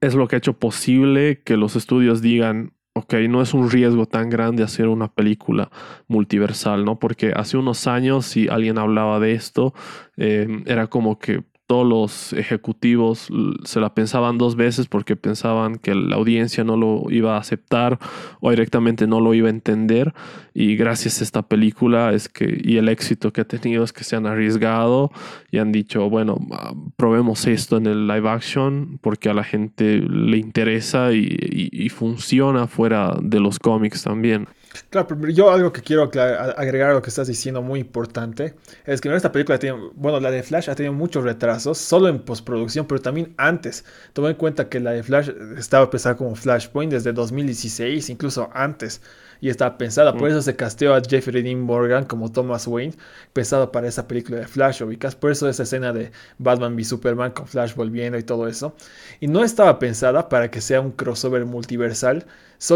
es 0.00 0.14
lo 0.14 0.28
que 0.28 0.36
ha 0.36 0.38
hecho 0.38 0.58
posible 0.58 1.40
que 1.44 1.56
los 1.56 1.76
estudios 1.76 2.22
digan, 2.22 2.72
ok, 2.94 3.14
no 3.28 3.42
es 3.42 3.54
un 3.54 3.70
riesgo 3.70 4.06
tan 4.06 4.28
grande 4.28 4.62
hacer 4.62 4.88
una 4.88 5.08
película 5.08 5.70
multiversal, 6.08 6.84
¿no? 6.84 6.98
Porque 6.98 7.32
hace 7.34 7.56
unos 7.56 7.86
años, 7.86 8.26
si 8.26 8.48
alguien 8.48 8.78
hablaba 8.78 9.20
de 9.20 9.32
esto, 9.32 9.74
eh, 10.16 10.62
era 10.66 10.88
como 10.88 11.18
que 11.18 11.44
todos 11.68 11.86
los 11.86 12.32
ejecutivos 12.32 13.28
se 13.64 13.78
la 13.78 13.94
pensaban 13.94 14.38
dos 14.38 14.56
veces 14.56 14.86
porque 14.86 15.16
pensaban 15.16 15.76
que 15.76 15.94
la 15.94 16.16
audiencia 16.16 16.64
no 16.64 16.78
lo 16.78 17.04
iba 17.10 17.36
a 17.36 17.40
aceptar 17.40 17.98
o 18.40 18.48
directamente 18.48 19.06
no 19.06 19.20
lo 19.20 19.34
iba 19.34 19.48
a 19.48 19.50
entender. 19.50 20.14
Y 20.54 20.76
gracias 20.76 21.20
a 21.20 21.24
esta 21.24 21.42
película 21.42 22.14
es 22.14 22.30
que, 22.30 22.58
y 22.64 22.78
el 22.78 22.88
éxito 22.88 23.34
que 23.34 23.42
ha 23.42 23.44
tenido 23.44 23.84
es 23.84 23.92
que 23.92 24.02
se 24.02 24.16
han 24.16 24.24
arriesgado 24.24 25.12
y 25.50 25.58
han 25.58 25.70
dicho, 25.70 26.08
bueno, 26.08 26.38
ah, 26.52 26.72
probemos 26.96 27.46
esto 27.46 27.76
en 27.76 27.86
el 27.86 28.08
live 28.08 28.30
action 28.30 28.98
porque 29.02 29.28
a 29.28 29.34
la 29.34 29.44
gente 29.44 29.98
le 29.98 30.38
interesa 30.38 31.12
y, 31.12 31.68
y 31.70 31.90
funciona 31.90 32.66
fuera 32.66 33.14
de 33.20 33.40
los 33.40 33.58
cómics 33.58 34.04
también. 34.04 34.48
Claro, 34.90 35.06
pero 35.06 35.28
yo 35.30 35.50
algo 35.50 35.72
que 35.72 35.82
quiero 35.82 36.04
agregar 36.04 36.90
a 36.90 36.92
lo 36.94 37.02
que 37.02 37.10
estás 37.10 37.28
diciendo 37.28 37.62
muy 37.62 37.80
importante 37.80 38.54
es 38.84 39.00
que 39.00 39.14
esta 39.14 39.32
película 39.32 39.58
tiene, 39.58 39.78
bueno, 39.94 40.20
la 40.20 40.30
de 40.30 40.42
Flash 40.42 40.70
ha 40.70 40.74
tenido 40.74 40.92
muchos 40.92 41.24
retrasos, 41.24 41.78
solo 41.78 42.08
en 42.08 42.20
postproducción, 42.20 42.86
pero 42.86 43.00
también 43.00 43.34
antes. 43.36 43.84
Toma 44.12 44.30
en 44.30 44.36
cuenta 44.36 44.68
que 44.68 44.80
la 44.80 44.92
de 44.92 45.02
Flash 45.02 45.30
estaba 45.56 45.90
pensada 45.90 46.16
como 46.16 46.34
Flashpoint 46.34 46.92
desde 46.92 47.12
2016, 47.12 48.10
incluso 48.10 48.50
antes 48.52 49.00
y 49.40 49.48
estaba 49.48 49.78
pensada. 49.78 50.12
Por 50.12 50.28
mm. 50.28 50.32
eso 50.32 50.42
se 50.42 50.56
casteó 50.56 50.94
a 50.94 51.00
Jeffrey 51.00 51.42
Dean 51.42 51.60
Morgan 51.60 52.04
como 52.04 52.30
Thomas 52.30 52.66
Wayne, 52.66 52.94
pensado 53.32 53.70
para 53.72 53.88
esa 53.88 54.08
película 54.08 54.38
de 54.38 54.46
Flash, 54.46 54.82
ubicas. 54.82 55.14
Por 55.14 55.30
eso 55.30 55.48
esa 55.48 55.62
escena 55.62 55.92
de 55.92 56.10
Batman 56.38 56.74
v 56.74 56.84
Superman 56.84 57.32
con 57.32 57.46
Flash 57.46 57.74
volviendo 57.74 58.18
y 58.18 58.22
todo 58.22 58.48
eso. 58.48 58.74
Y 59.20 59.28
no 59.28 59.44
estaba 59.44 59.78
pensada 59.78 60.28
para 60.28 60.50
que 60.50 60.60
sea 60.60 60.80
un 60.80 60.92
crossover 60.92 61.44
multiversal, 61.44 62.26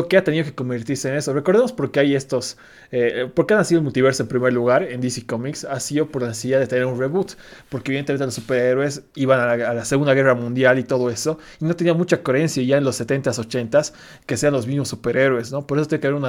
que 0.08 0.16
ha 0.16 0.24
tenido 0.24 0.44
que 0.44 0.54
convertirse 0.54 1.08
en 1.08 1.16
eso. 1.16 1.32
Recordemos 1.32 1.72
por 1.72 1.90
qué 1.90 2.00
hay 2.00 2.14
estos. 2.14 2.56
Eh, 2.92 3.28
¿Por 3.34 3.46
qué 3.46 3.54
ha 3.54 3.56
nacido 3.56 3.78
el 3.78 3.84
multiverso 3.84 4.22
en 4.22 4.28
primer 4.28 4.52
lugar 4.52 4.84
en 4.84 5.00
DC 5.00 5.26
Comics? 5.26 5.64
Ha 5.64 5.80
sido 5.80 6.06
por 6.06 6.22
la 6.22 6.28
necesidad 6.28 6.60
de 6.60 6.66
tener 6.66 6.86
un 6.86 6.98
reboot. 6.98 7.32
Porque 7.68 7.90
evidentemente 7.90 8.24
los 8.24 8.34
superhéroes 8.34 9.02
iban 9.16 9.40
a 9.40 9.74
la, 9.74 9.84
Segunda 9.84 10.14
Guerra 10.14 10.34
Mundial 10.34 10.78
y 10.78 10.84
todo 10.84 11.10
eso. 11.10 11.38
Y 11.60 11.64
no 11.64 11.74
tenía 11.74 11.94
mucha 11.94 12.22
coherencia 12.22 12.62
ya 12.62 12.76
en 12.76 12.84
los 12.84 13.00
70s, 13.00 13.38
80s 13.38 13.92
que 14.26 14.36
sean 14.36 14.52
los 14.52 14.66
mismos 14.66 14.88
superhéroes, 14.88 15.50
¿no? 15.50 15.66
Por 15.66 15.78
eso 15.78 15.88
tiene 15.88 16.00
que 16.00 16.06
haber 16.06 16.20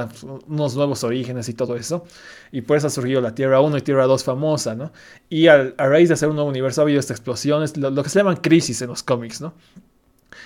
unos 0.47 0.75
nuevos 0.75 1.03
orígenes 1.03 1.47
y 1.49 1.53
todo 1.53 1.75
eso. 1.75 2.05
Y 2.51 2.61
por 2.61 2.77
eso 2.77 2.87
ha 2.87 2.89
surgido 2.89 3.21
la 3.21 3.35
Tierra 3.35 3.61
1 3.61 3.77
y 3.77 3.81
Tierra 3.81 4.05
2 4.05 4.23
famosa, 4.23 4.75
¿no? 4.75 4.91
Y 5.29 5.47
a, 5.47 5.73
raíz 5.77 6.09
de 6.09 6.15
hacer 6.15 6.29
un 6.29 6.35
nuevo 6.35 6.49
universo 6.49 6.81
ha 6.81 6.83
habido 6.83 6.99
esta 6.99 7.13
explosión, 7.13 7.63
lo, 7.75 8.03
que 8.03 8.09
se 8.09 8.19
llaman 8.19 8.37
crisis 8.37 8.81
en 8.81 8.89
los 8.89 9.03
cómics, 9.03 9.41
¿no? 9.41 9.53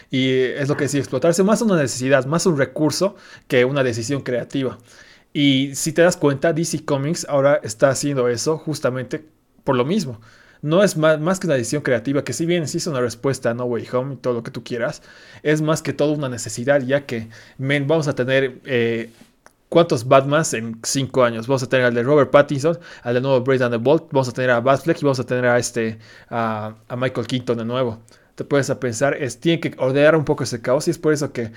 Y 0.09 0.31
es 0.31 0.69
lo 0.69 0.77
que 0.77 0.85
decía, 0.85 0.99
explotarse 0.99 1.43
más 1.43 1.61
una 1.61 1.75
necesidad, 1.75 2.25
más 2.25 2.45
un 2.45 2.57
recurso 2.57 3.15
que 3.47 3.65
una 3.65 3.83
decisión 3.83 4.21
creativa. 4.21 4.77
Y 5.33 5.75
si 5.75 5.91
te 5.93 6.01
das 6.01 6.17
cuenta, 6.17 6.53
DC 6.53 6.85
Comics 6.85 7.25
ahora 7.29 7.59
está 7.63 7.89
haciendo 7.89 8.27
eso 8.27 8.57
justamente 8.57 9.25
por 9.63 9.75
lo 9.75 9.85
mismo 9.85 10.19
no 10.61 10.83
es 10.83 10.97
más, 10.97 11.39
que 11.39 11.47
una 11.47 11.55
decisión 11.55 11.81
creativa, 11.81 12.23
que 12.23 12.33
si 12.33 12.45
bien 12.45 12.67
sí 12.67 12.77
es 12.77 12.87
una 12.87 13.01
respuesta 13.01 13.51
a 13.51 13.53
No 13.53 13.65
Way 13.65 13.87
Home 13.93 14.13
y 14.15 14.17
todo 14.17 14.33
lo 14.33 14.43
que 14.43 14.51
tú 14.51 14.63
quieras, 14.63 15.01
es 15.43 15.61
más 15.61 15.81
que 15.81 15.93
todo 15.93 16.13
una 16.13 16.29
necesidad, 16.29 16.81
ya 16.81 17.05
que 17.05 17.29
vamos 17.57 18.07
a 18.07 18.15
tener 18.15 18.59
eh, 18.65 19.11
¿Cuántos 19.69 20.07
Batmans 20.07 20.53
en 20.53 20.79
5 20.81 21.23
años? 21.25 21.45
Vamos 21.45 21.61
a 21.61 21.67
tener 21.67 21.85
al 21.87 21.93
de 21.93 22.01
Robert 22.01 22.31
Pattinson, 22.31 22.79
al 23.03 23.15
de 23.15 23.21
nuevo 23.21 23.41
Brave 23.41 23.65
and 23.65 23.73
the 23.73 23.77
Bolt, 23.77 24.05
vamos 24.11 24.29
a 24.29 24.31
tener 24.31 24.49
a 24.51 24.61
Batfleck 24.61 25.01
y 25.01 25.05
vamos 25.05 25.19
a 25.19 25.25
tener 25.25 25.45
a 25.45 25.57
este 25.59 25.99
a 26.29 26.73
Michael 26.95 27.27
Keaton 27.27 27.57
de 27.57 27.65
nuevo. 27.65 27.99
Te 28.37 28.43
puedes 28.45 28.69
a 28.69 28.79
pensar, 28.79 29.17
es, 29.19 29.39
tiene 29.39 29.59
que 29.59 29.73
ordenar 29.79 30.15
un 30.15 30.23
poco 30.23 30.43
ese 30.43 30.61
caos 30.61 30.87
y 30.87 30.91
es 30.91 30.99
por 30.99 31.11
eso 31.11 31.33
que 31.33 31.51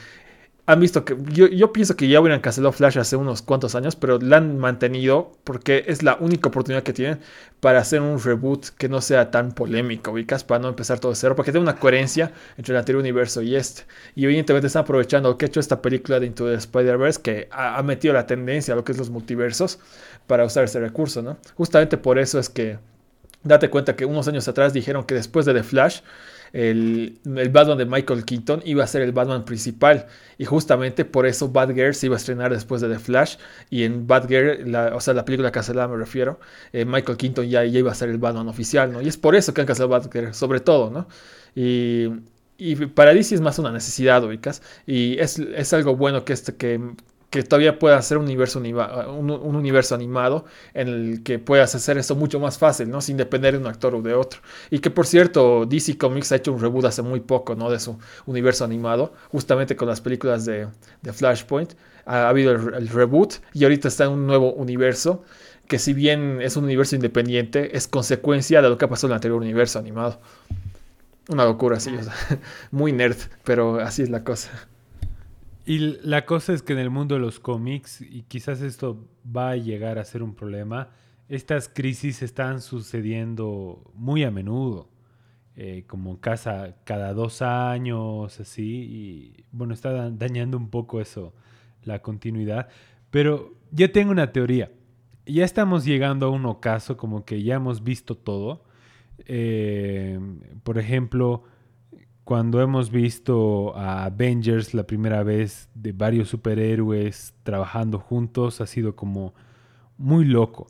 han 0.64 0.80
visto 0.80 1.04
que 1.04 1.16
yo, 1.32 1.72
pienso 1.74 1.96
que 1.96 2.08
ya 2.08 2.20
hubieran 2.20 2.40
cancelado 2.40 2.72
Flash 2.72 2.98
hace 2.98 3.16
unos 3.16 3.42
cuantos 3.42 3.74
años, 3.74 3.96
pero 3.96 4.18
la 4.18 4.36
han 4.36 4.56
mantenido 4.58 5.32
porque 5.44 5.84
es 5.88 6.02
la 6.02 6.16
única 6.20 6.48
oportunidad 6.48 6.82
que 6.82 6.92
tienen 6.92 7.18
para 7.60 7.80
hacer 7.80 8.00
un 8.00 8.22
reboot 8.22 8.68
que 8.78 8.88
no 8.88 9.00
sea 9.00 9.30
tan 9.30 9.52
polémico, 9.52 10.12
ubicas, 10.12 10.44
para 10.44 10.60
no 10.60 10.68
empezar 10.68 11.00
todo 11.00 11.12
de 11.12 11.16
cero, 11.16 11.34
porque 11.34 11.52
tiene 11.52 11.64
una 11.64 11.76
coherencia 11.76 12.32
entre 12.56 12.72
el 12.72 12.78
anterior 12.78 13.00
universo 13.00 13.42
y 13.42 13.56
este. 13.56 13.82
Y 14.14 14.24
evidentemente 14.24 14.68
están 14.68 14.84
aprovechando 14.84 15.28
lo 15.28 15.36
que 15.36 15.46
ha 15.46 15.48
hecho 15.48 15.60
esta 15.60 15.82
película 15.82 16.18
de 16.18 16.26
Into 16.26 16.46
the 16.46 16.54
Spider-Verse, 16.54 17.20
que 17.20 17.48
ha, 17.50 17.76
ha, 17.76 17.82
metido 17.82 18.14
la 18.14 18.26
tendencia 18.26 18.72
a 18.72 18.76
lo 18.76 18.84
que 18.84 18.92
es 18.92 18.98
los 18.98 19.10
multiversos 19.10 19.80
para 20.26 20.44
usar 20.44 20.64
ese 20.64 20.78
recurso, 20.78 21.20
¿no? 21.20 21.36
Justamente 21.56 21.96
por 21.98 22.18
eso 22.18 22.38
es 22.38 22.48
que 22.48 22.78
date 23.42 23.70
cuenta 23.70 23.96
que 23.96 24.04
unos 24.04 24.28
años 24.28 24.46
atrás 24.46 24.72
dijeron 24.72 25.04
que 25.04 25.14
después 25.14 25.46
de 25.46 25.54
The 25.54 25.62
Flash 25.62 26.00
el, 26.52 27.18
Batman 27.24 27.78
de 27.78 27.86
Michael 27.86 28.24
Keaton 28.24 28.62
iba 28.64 28.84
a 28.84 28.86
ser 28.86 29.02
el 29.02 29.12
Batman 29.12 29.44
principal. 29.44 30.06
Y 30.38 30.44
justamente 30.44 31.04
por 31.04 31.26
eso 31.26 31.48
Batgirl 31.48 31.94
se 31.94 32.06
iba 32.06 32.16
a 32.16 32.18
estrenar 32.18 32.52
después 32.52 32.80
de 32.80 32.88
The 32.88 32.98
Flash. 32.98 33.36
Y 33.70 33.84
en 33.84 34.06
Batgirl, 34.06 34.74
o 34.94 35.00
sea, 35.00 35.14
la 35.14 35.24
película 35.24 35.50
cancelada 35.52 35.88
me 35.88 35.96
refiero, 35.96 36.40
eh, 36.72 36.84
Michael 36.84 37.18
Keaton 37.18 37.48
ya, 37.48 37.64
ya, 37.64 37.78
iba 37.78 37.92
a 37.92 37.94
ser 37.94 38.08
el 38.08 38.18
Batman 38.18 38.48
oficial, 38.48 38.92
¿no? 38.92 39.02
Y 39.02 39.08
es 39.08 39.16
por 39.16 39.34
eso 39.34 39.54
que 39.54 39.60
han 39.60 39.66
cancelado 39.66 39.90
Batgirl, 39.90 40.34
sobre 40.34 40.60
todo, 40.60 40.90
¿no? 40.90 41.06
Y, 41.54 42.08
y 42.58 42.76
para 42.86 43.14
DC 43.14 43.34
es 43.34 43.40
más 43.40 43.58
una 43.58 43.72
necesidad. 43.72 44.22
Y 44.86 45.18
es, 45.18 45.38
es 45.38 45.72
algo 45.72 45.96
bueno 45.96 46.24
que, 46.24 46.32
este, 46.32 46.56
que, 46.56 46.80
que 47.30 47.44
todavía 47.44 47.78
puedas 47.78 48.00
hacer 48.00 48.18
un 48.18 48.24
universo, 48.24 48.58
un, 48.58 49.30
universo 49.30 49.94
animado 49.94 50.44
en 50.74 50.88
el 50.88 51.22
que 51.22 51.38
puedas 51.38 51.74
hacer 51.76 51.96
eso 51.96 52.16
mucho 52.16 52.40
más 52.40 52.58
fácil, 52.58 52.90
¿no? 52.90 53.00
Sin 53.00 53.16
depender 53.16 53.54
de 53.54 53.60
un 53.60 53.68
actor 53.68 53.94
o 53.94 54.02
de 54.02 54.14
otro. 54.14 54.40
Y 54.68 54.80
que 54.80 54.90
por 54.90 55.06
cierto, 55.06 55.64
DC 55.64 55.96
Comics 55.96 56.32
ha 56.32 56.36
hecho 56.36 56.52
un 56.52 56.60
reboot 56.60 56.86
hace 56.86 57.02
muy 57.02 57.20
poco, 57.20 57.54
¿no? 57.54 57.70
De 57.70 57.78
su 57.78 57.96
universo 58.26 58.64
animado, 58.64 59.14
justamente 59.30 59.76
con 59.76 59.86
las 59.86 60.00
películas 60.00 60.44
de, 60.44 60.66
de 61.02 61.12
Flashpoint. 61.12 61.74
Ha, 62.04 62.28
habido 62.28 62.52
el, 62.52 62.88
reboot 62.88 63.34
y 63.52 63.62
ahorita 63.62 63.86
está 63.86 64.04
en 64.04 64.10
un 64.10 64.26
nuevo 64.26 64.52
universo 64.52 65.22
que 65.68 65.78
si 65.78 65.92
bien 65.92 66.40
es 66.42 66.56
un 66.56 66.64
universo 66.64 66.96
independiente, 66.96 67.76
es 67.76 67.86
consecuencia 67.86 68.60
de 68.60 68.68
lo 68.68 68.76
que 68.76 68.86
ha 68.86 68.88
pasado 68.88 69.06
en 69.08 69.12
el 69.12 69.16
anterior 69.16 69.40
universo 69.40 69.78
animado. 69.78 70.20
Una 71.28 71.44
locura, 71.44 71.78
sí, 71.78 71.94
o 71.94 72.02
sea, 72.02 72.12
muy 72.72 72.90
nerd, 72.90 73.18
pero 73.44 73.78
así 73.78 74.02
es 74.02 74.10
la 74.10 74.24
cosa. 74.24 74.50
Y 75.66 75.78
la 75.78 76.24
cosa 76.24 76.52
es 76.52 76.62
que 76.62 76.72
en 76.72 76.78
el 76.78 76.90
mundo 76.90 77.14
de 77.14 77.20
los 77.20 77.38
cómics, 77.38 78.00
y 78.00 78.22
quizás 78.22 78.62
esto 78.62 79.06
va 79.24 79.50
a 79.50 79.56
llegar 79.56 79.98
a 79.98 80.04
ser 80.04 80.22
un 80.22 80.34
problema, 80.34 80.88
estas 81.28 81.68
crisis 81.68 82.22
están 82.22 82.60
sucediendo 82.60 83.92
muy 83.94 84.24
a 84.24 84.30
menudo, 84.30 84.88
eh, 85.56 85.84
como 85.86 86.20
casa 86.20 86.76
cada 86.84 87.12
dos 87.12 87.42
años, 87.42 88.40
así, 88.40 88.62
y 88.64 89.44
bueno, 89.52 89.74
está 89.74 90.10
dañando 90.10 90.56
un 90.56 90.70
poco 90.70 91.00
eso, 91.00 91.34
la 91.84 92.00
continuidad. 92.00 92.68
Pero 93.10 93.54
ya 93.70 93.92
tengo 93.92 94.10
una 94.12 94.32
teoría. 94.32 94.72
Ya 95.26 95.44
estamos 95.44 95.84
llegando 95.84 96.26
a 96.26 96.30
un 96.30 96.46
ocaso 96.46 96.96
como 96.96 97.24
que 97.24 97.42
ya 97.42 97.56
hemos 97.56 97.84
visto 97.84 98.16
todo. 98.16 98.64
Eh, 99.26 100.18
por 100.64 100.78
ejemplo, 100.78 101.44
cuando 102.30 102.62
hemos 102.62 102.92
visto 102.92 103.76
a 103.76 104.04
Avengers 104.04 104.72
la 104.72 104.84
primera 104.84 105.24
vez 105.24 105.68
de 105.74 105.90
varios 105.90 106.28
superhéroes 106.28 107.34
trabajando 107.42 107.98
juntos, 107.98 108.60
ha 108.60 108.68
sido 108.68 108.94
como 108.94 109.34
muy 109.98 110.24
loco. 110.24 110.68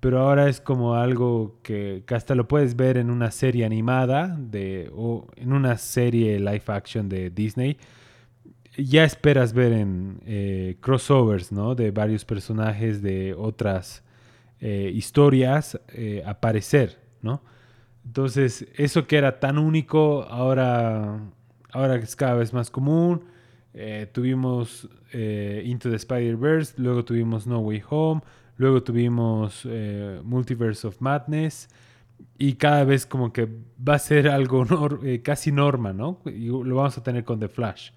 Pero 0.00 0.18
ahora 0.18 0.48
es 0.48 0.60
como 0.60 0.96
algo 0.96 1.60
que, 1.62 2.02
hasta 2.08 2.34
lo 2.34 2.48
puedes 2.48 2.74
ver 2.74 2.96
en 2.98 3.10
una 3.10 3.30
serie 3.30 3.64
animada 3.64 4.36
de, 4.36 4.90
o 4.96 5.28
en 5.36 5.52
una 5.52 5.76
serie 5.76 6.40
live 6.40 6.64
action 6.66 7.08
de 7.08 7.30
Disney. 7.30 7.76
Ya 8.76 9.04
esperas 9.04 9.52
ver 9.52 9.74
en 9.74 10.18
eh, 10.26 10.76
crossovers 10.80 11.52
¿no? 11.52 11.76
de 11.76 11.92
varios 11.92 12.24
personajes 12.24 13.00
de 13.00 13.32
otras 13.32 14.02
eh, 14.58 14.90
historias 14.92 15.78
eh, 15.86 16.24
aparecer. 16.26 16.98
¿no? 17.22 17.42
Entonces, 18.06 18.66
eso 18.76 19.06
que 19.06 19.16
era 19.18 19.40
tan 19.40 19.58
único, 19.58 20.22
ahora, 20.30 21.20
ahora 21.72 21.96
es 21.96 22.14
cada 22.14 22.34
vez 22.34 22.52
más 22.52 22.70
común. 22.70 23.24
Eh, 23.74 24.08
tuvimos 24.12 24.88
eh, 25.12 25.62
Into 25.66 25.90
the 25.90 25.96
Spider-Verse, 25.96 26.74
luego 26.78 27.04
tuvimos 27.04 27.46
No 27.46 27.58
Way 27.58 27.82
Home, 27.90 28.22
luego 28.56 28.82
tuvimos 28.82 29.66
eh, 29.68 30.20
Multiverse 30.24 30.86
of 30.86 31.00
Madness. 31.00 31.68
Y 32.38 32.54
cada 32.54 32.84
vez 32.84 33.04
como 33.06 33.32
que 33.32 33.48
va 33.86 33.96
a 33.96 33.98
ser 33.98 34.28
algo 34.28 34.64
casi 35.22 35.52
norma, 35.52 35.92
¿no? 35.92 36.20
Y 36.26 36.46
lo 36.46 36.76
vamos 36.76 36.96
a 36.96 37.02
tener 37.02 37.24
con 37.24 37.40
The 37.40 37.48
Flash. 37.48 37.90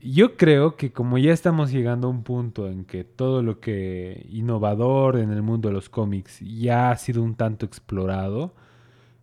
Yo 0.00 0.36
creo 0.36 0.76
que 0.76 0.92
como 0.92 1.16
ya 1.16 1.32
estamos 1.32 1.72
llegando 1.72 2.08
a 2.08 2.10
un 2.10 2.24
punto 2.24 2.68
en 2.68 2.84
que 2.84 3.04
todo 3.04 3.42
lo 3.42 3.58
que 3.58 4.26
innovador 4.30 5.16
en 5.16 5.30
el 5.30 5.40
mundo 5.40 5.68
de 5.68 5.74
los 5.74 5.88
cómics 5.88 6.40
ya 6.40 6.90
ha 6.90 6.96
sido 6.98 7.22
un 7.22 7.34
tanto 7.36 7.64
explorado, 7.64 8.54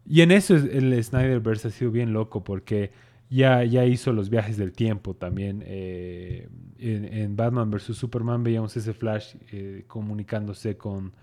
y 0.05 0.21
en 0.21 0.31
eso 0.31 0.55
el 0.55 1.03
Snyderverse 1.03 1.67
ha 1.67 1.71
sido 1.71 1.91
bien 1.91 2.13
loco 2.13 2.43
porque 2.43 2.91
ya, 3.31 3.63
ya 3.63 3.85
hizo 3.85 4.11
los 4.11 4.29
viajes 4.29 4.57
del 4.57 4.73
tiempo 4.73 5.13
también. 5.13 5.63
Eh, 5.65 6.49
en, 6.79 7.35
Batman 7.35 7.71
vs. 7.71 7.95
Superman 7.95 8.43
veíamos 8.43 8.75
ese 8.75 8.93
Flash 8.93 9.35
eh, 9.51 9.85
comunicándose 9.87 10.75
con, 10.75 11.13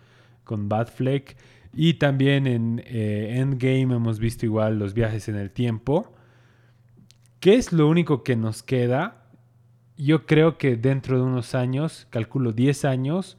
con 0.43 0.69
Batfleck. 0.69 1.37
Y 1.75 1.95
también 1.95 2.47
en 2.47 2.83
eh, 2.87 3.37
Endgame 3.39 3.95
hemos 3.95 4.19
visto 4.19 4.47
igual 4.47 4.79
los 4.79 4.95
viajes 4.95 5.29
en 5.29 5.37
el 5.37 5.51
tiempo. 5.51 6.15
¿Qué 7.41 7.57
es 7.57 7.75
lo 7.75 7.87
único 7.87 8.25
que 8.25 8.37
nos 8.37 8.63
queda? 8.63 9.27
Yo 9.99 10.25
creo 10.25 10.57
que 10.57 10.77
dentro 10.77 11.19
de 11.19 11.25
unos 11.25 11.55
años, 11.55 12.07
calculo 12.09 12.53
10 12.53 12.87
años, 12.87 13.37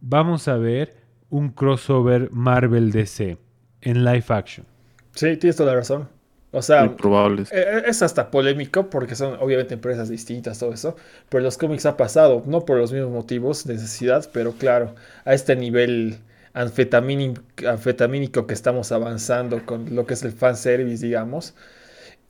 vamos 0.00 0.48
a 0.48 0.56
ver 0.56 0.96
un 1.28 1.50
crossover 1.50 2.30
Marvel 2.32 2.92
DC 2.92 3.49
en 3.82 4.04
live 4.04 4.24
action. 4.28 4.66
Sí, 5.14 5.36
tienes 5.36 5.56
toda 5.56 5.72
la 5.72 5.78
razón. 5.78 6.08
O 6.52 6.62
sea, 6.62 6.96
probable. 6.96 7.44
E, 7.52 7.58
e, 7.58 7.90
es 7.90 8.02
hasta 8.02 8.30
polémico 8.30 8.90
porque 8.90 9.14
son 9.14 9.36
obviamente 9.40 9.74
empresas 9.74 10.08
distintas, 10.08 10.58
todo 10.58 10.72
eso. 10.72 10.96
Pero 11.28 11.44
los 11.44 11.56
cómics 11.56 11.86
ha 11.86 11.96
pasado, 11.96 12.42
no 12.46 12.64
por 12.64 12.78
los 12.78 12.92
mismos 12.92 13.12
motivos, 13.12 13.66
necesidad, 13.66 14.28
pero 14.32 14.52
claro, 14.52 14.94
a 15.24 15.34
este 15.34 15.54
nivel 15.54 16.18
anfetamínico 16.52 18.46
que 18.46 18.54
estamos 18.54 18.90
avanzando 18.90 19.64
con 19.64 19.94
lo 19.94 20.06
que 20.06 20.14
es 20.14 20.24
el 20.24 20.32
fanservice, 20.32 21.06
digamos. 21.06 21.54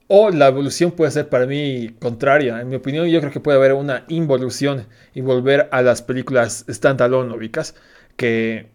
O 0.09 0.31
la 0.31 0.49
evolución 0.49 0.91
puede 0.91 1.13
ser 1.13 1.29
para 1.29 1.47
mí 1.47 1.95
contraria. 2.01 2.61
En 2.61 2.69
mi 2.69 2.77
opinión, 2.77 3.07
yo 3.07 3.21
creo 3.21 3.33
que 3.33 3.41
puede 3.41 3.57
haber 3.57 3.73
una 3.73 4.05
involución 4.09 4.87
y 5.15 5.21
volver 5.23 5.69
a 5.71 5.83
las 5.83 6.03
películas 6.03 6.65
standalone, 6.69 7.35
ubicas, 7.35 7.75
que, 8.17 8.67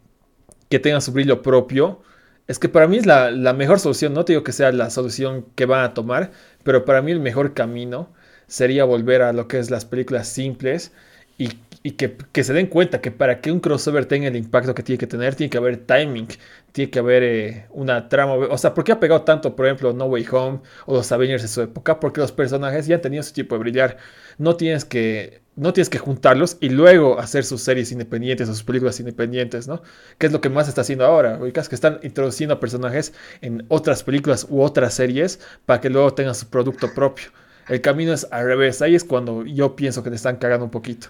que 0.69 0.79
tengan 0.79 1.01
su 1.01 1.11
brillo 1.11 1.41
propio 1.41 2.01
es 2.47 2.59
que 2.59 2.69
para 2.69 2.87
mí 2.87 2.97
es 2.97 3.05
la, 3.05 3.31
mejor 3.53 3.79
solución, 3.79 4.13
no 4.13 4.25
te 4.25 4.33
digo 4.33 4.43
que 4.43 4.51
sea 4.51 4.71
la 4.71 4.89
solución 4.89 5.45
que 5.55 5.65
van 5.65 5.83
a 5.83 5.93
tomar, 5.93 6.31
pero 6.63 6.85
para 6.85 7.01
mí 7.01 7.11
el 7.11 7.19
mejor 7.19 7.53
camino 7.53 8.13
sería 8.47 8.83
volver 8.85 9.21
a 9.23 9.33
lo 9.33 9.47
que 9.47 9.59
es 9.59 9.71
las 9.71 9.85
películas 9.85 10.27
simples 10.27 10.91
y, 11.37 11.49
que, 11.91 12.43
se 12.43 12.53
den 12.53 12.67
cuenta 12.67 13.01
que 13.01 13.11
para 13.11 13.41
que 13.41 13.51
un 13.51 13.59
crossover 13.59 14.05
tenga 14.05 14.27
el 14.27 14.35
impacto 14.35 14.73
que 14.73 14.83
tiene 14.83 14.97
que 14.97 15.07
tener, 15.07 15.35
tiene 15.35 15.49
que 15.49 15.57
haber 15.57 15.77
timing, 15.77 16.27
tiene 16.71 16.89
que 16.91 16.99
haber 16.99 17.23
eh, 17.23 17.65
una 17.71 18.09
trama. 18.09 18.33
O 18.33 18.57
sea, 18.57 18.73
¿por 18.73 18.83
qué 18.83 18.91
ha 18.91 18.99
pegado 18.99 19.21
tanto, 19.23 19.55
por 19.55 19.65
ejemplo, 19.65 19.93
No 19.93 20.05
Way 20.05 20.25
Home 20.31 20.59
o 20.85 20.95
los 20.95 21.11
Avengers 21.11 21.43
en 21.43 21.49
su 21.49 21.61
época? 21.61 21.99
Porque 21.99 22.21
los 22.21 22.31
personajes 22.31 22.87
ya 22.87 22.95
han 22.95 23.01
tenido 23.01 23.21
su 23.21 23.33
tipo 23.33 23.55
de 23.55 23.59
brillar. 23.59 23.97
No 24.37 24.55
tienes 24.55 24.85
que 24.85 25.41
no 25.55 25.71
tienes 25.73 25.89
que 25.89 25.97
juntarlos 25.97 26.57
y 26.59 26.69
luego 26.69 27.19
hacer 27.19 27.45
sus 27.45 27.61
series 27.61 27.91
independientes 27.91 28.49
o 28.49 28.53
sus 28.53 28.63
películas 28.63 28.99
independientes, 28.99 29.67
¿no? 29.67 29.81
Que 30.17 30.27
es 30.27 30.31
lo 30.31 30.41
que 30.41 30.49
más 30.49 30.67
está 30.67 30.81
haciendo 30.81 31.05
ahora, 31.05 31.37
ubicas 31.39 31.69
que 31.69 31.75
están 31.75 31.99
introduciendo 32.03 32.59
personajes 32.59 33.13
en 33.41 33.65
otras 33.69 34.03
películas 34.03 34.47
u 34.49 34.61
otras 34.61 34.93
series 34.93 35.39
para 35.65 35.79
que 35.79 35.89
luego 35.89 36.13
tengan 36.13 36.35
su 36.35 36.47
producto 36.49 36.93
propio. 36.93 37.27
El 37.69 37.81
camino 37.81 38.13
es 38.13 38.27
al 38.31 38.45
revés, 38.45 38.81
ahí 38.81 38.95
es 38.95 39.03
cuando 39.03 39.45
yo 39.45 39.75
pienso 39.75 40.03
que 40.03 40.09
te 40.09 40.15
están 40.17 40.35
cagando 40.37 40.65
un 40.65 40.71
poquito. 40.71 41.07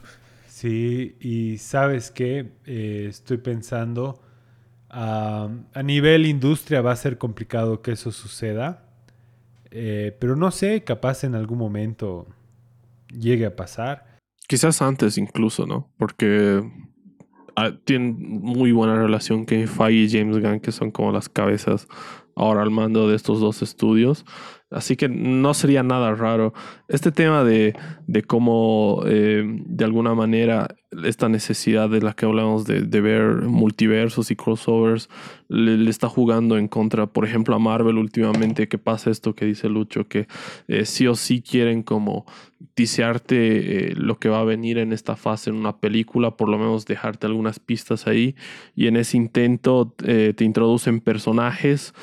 Sí, 0.48 1.18
y 1.20 1.58
sabes 1.58 2.12
que 2.12 2.52
eh, 2.66 3.08
estoy 3.10 3.38
pensando, 3.38 4.22
a 4.90 5.50
nivel 5.84 6.26
industria 6.26 6.80
va 6.80 6.94
a 6.94 6.96
ser 6.96 7.18
complicado 7.18 7.82
que 7.82 7.92
eso 7.92 8.14
suceda, 8.14 8.86
eh, 9.72 10.16
pero 10.20 10.38
no 10.38 10.52
sé, 10.52 10.86
capaz 10.86 11.26
en 11.26 11.36
algún 11.36 11.58
momento 11.58 12.28
llegue 13.10 13.46
a 13.46 13.56
pasar. 13.58 14.15
Quizás 14.48 14.82
antes 14.82 15.18
incluso, 15.18 15.66
¿no? 15.66 15.90
Porque 15.98 16.64
ah, 17.56 17.72
tienen 17.84 18.42
muy 18.42 18.72
buena 18.72 18.96
relación 18.96 19.46
que 19.46 19.68
Feige 19.68 20.18
y 20.18 20.20
James 20.20 20.42
Gunn, 20.42 20.60
que 20.60 20.72
son 20.72 20.92
como 20.92 21.12
las 21.12 21.30
cabezas 21.30 21.88
ahora 22.36 22.62
al 22.62 22.72
mando 22.72 23.10
de 23.10 23.16
estos 23.16 23.40
dos 23.40 23.62
estudios. 23.62 24.26
Así 24.72 24.96
que 24.96 25.08
no 25.08 25.54
sería 25.54 25.84
nada 25.84 26.16
raro. 26.16 26.54
Este 26.88 27.12
tema 27.12 27.44
de, 27.44 27.76
de 28.08 28.24
cómo, 28.24 29.04
eh, 29.06 29.44
de 29.46 29.86
alguna 29.86 30.16
manera, 30.16 30.76
esta 31.04 31.30
necesidad 31.30 31.88
de 31.88 32.02
la 32.02 32.14
que 32.14 32.26
hablamos 32.26 32.66
de, 32.66 32.82
ver 33.02 33.44
multiversos 33.44 34.32
y 34.32 34.36
crossovers 34.36 35.10
le, 35.50 35.90
está 35.90 36.10
jugando 36.10 36.58
en 36.58 36.68
contra, 36.68 37.06
por 37.06 37.26
ejemplo, 37.26 37.56
a 37.56 37.60
Marvel 37.60 37.98
últimamente, 37.98 38.68
que 38.68 38.80
pasa 38.80 39.12
esto 39.12 39.36
que 39.36 39.46
dice 39.46 39.70
Lucho, 39.70 40.08
que 40.08 40.28
eh, 40.68 40.86
sí 40.86 41.06
o 41.06 41.16
sí 41.16 41.42
quieren 41.42 41.84
como 41.84 42.26
tisearte 42.74 43.92
eh, 43.92 43.94
lo 43.96 44.18
que 44.18 44.30
va 44.30 44.40
a 44.40 44.46
venir 44.46 44.80
en 44.80 44.94
esta 44.94 45.16
fase 45.16 45.52
en 45.52 45.58
una 45.58 45.78
película, 45.78 46.32
por 46.38 46.50
lo 46.50 46.58
menos 46.58 46.86
dejarte 46.86 47.28
algunas 47.28 47.60
pistas 47.60 48.08
ahí, 48.08 48.36
y 48.76 48.88
en 48.88 48.98
ese 48.98 49.18
intento 49.18 49.94
te 49.98 50.44
introducen 50.44 51.02
personajes 51.02 51.94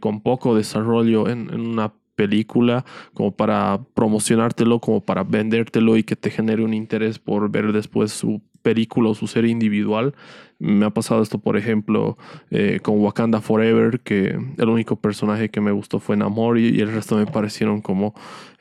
con 0.00 0.20
poco 0.20 0.54
desarrollo 0.54 1.28
en, 1.28 1.50
en 1.52 1.60
una 1.60 1.86
película 2.16 2.84
como 3.14 3.30
para 3.30 3.80
promocionártelo, 3.94 4.80
como 4.80 5.00
para 5.02 5.22
vendértelo 5.22 5.96
y 5.96 6.02
que 6.02 6.16
te 6.16 6.30
genere 6.30 6.64
un 6.64 6.74
interés 6.74 7.18
por 7.18 7.48
ver 7.50 7.72
después 7.72 8.10
su 8.10 8.40
película 8.62 9.10
o 9.10 9.14
su 9.14 9.28
serie 9.28 9.52
individual. 9.52 10.12
Me 10.58 10.86
ha 10.86 10.90
pasado 10.90 11.22
esto, 11.22 11.38
por 11.38 11.56
ejemplo, 11.56 12.18
eh, 12.50 12.80
con 12.82 12.98
Wakanda 12.98 13.40
Forever, 13.40 14.00
que 14.00 14.36
el 14.58 14.68
único 14.68 14.96
personaje 14.96 15.50
que 15.50 15.60
me 15.60 15.70
gustó 15.70 16.00
fue 16.00 16.16
Namori 16.16 16.70
y 16.70 16.80
el 16.80 16.92
resto 16.92 17.16
me 17.16 17.26
parecieron 17.26 17.80
como 17.80 18.12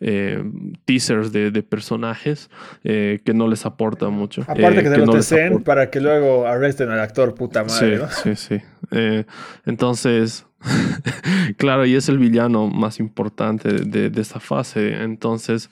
eh, 0.01 0.43
teasers 0.84 1.32
de, 1.32 1.64
personajes 1.64 2.51
eh, 2.84 3.22
que 3.26 3.34
no 3.34 3.47
les 3.47 3.66
aporta 3.66 4.10
mucho. 4.10 4.43
Aparte 4.43 4.84
que 4.84 4.89
te 4.91 4.97
lo 4.97 5.06
no 5.08 5.60
para 5.64 5.89
que 5.89 5.99
luego 6.01 6.45
arresten 6.45 6.91
al 6.91 6.99
actor, 6.99 7.34
puta 7.34 7.64
madre. 7.64 8.01
Sí, 8.10 8.36
sí, 8.36 8.60
sí. 8.60 9.26
entonces, 9.66 10.45
claro, 11.57 11.86
y 11.86 11.95
es 11.95 12.09
el 12.09 12.18
villano 12.18 12.68
más 12.68 12.99
importante 12.99 13.72
de, 13.72 14.09
de, 14.09 14.22
esta 14.22 14.39
fase. 14.39 15.03
Entonces, 15.03 15.70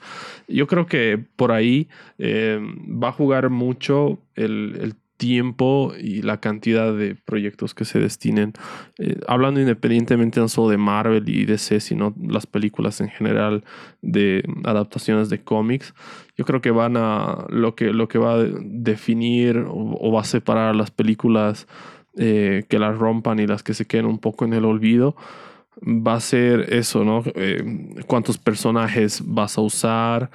yo 0.48 0.66
creo 0.66 0.86
que 0.86 1.22
por 1.36 1.52
ahí 1.52 1.88
va 2.20 3.08
a 3.08 3.12
jugar 3.12 3.50
mucho 3.50 4.18
el, 4.34 4.94
tiempo 5.16 5.92
y 5.98 6.22
la 6.22 6.38
cantidad 6.38 6.92
de 6.92 7.14
proyectos 7.14 7.72
que 7.72 7.84
se 7.84 7.98
destinen, 8.00 8.52
eh, 8.98 9.18
hablando 9.28 9.60
independientemente 9.60 10.40
no 10.40 10.48
solo 10.48 10.70
de 10.70 10.76
Marvel 10.76 11.28
y 11.28 11.44
DC, 11.44 11.80
sino 11.80 12.14
las 12.20 12.46
películas 12.46 13.00
en 13.00 13.08
general 13.08 13.64
de 14.02 14.44
adaptaciones 14.64 15.28
de 15.28 15.42
cómics, 15.42 15.94
yo 16.36 16.44
creo 16.44 16.60
que 16.60 16.72
van 16.72 16.96
a, 16.96 17.46
lo 17.48 17.76
que, 17.76 17.92
lo 17.92 18.08
que 18.08 18.18
va 18.18 18.34
a 18.34 18.44
definir 18.44 19.64
o, 19.68 20.12
va 20.12 20.22
a 20.22 20.24
separar 20.24 20.74
las 20.74 20.90
películas 20.90 21.68
eh, 22.16 22.64
que 22.68 22.78
las 22.78 22.96
rompan 22.96 23.38
y 23.40 23.46
las 23.46 23.62
que 23.62 23.74
se 23.74 23.86
queden 23.86 24.06
un 24.06 24.18
poco 24.18 24.44
en 24.44 24.52
el 24.52 24.64
olvido, 24.64 25.16
va 25.84 26.14
a 26.14 26.20
ser 26.20 26.72
eso, 26.72 27.04
¿no? 27.04 27.22
Eh, 27.34 27.96
¿Cuántos 28.06 28.38
personajes 28.38 29.22
vas 29.24 29.58
a 29.58 29.60
usar? 29.60 30.30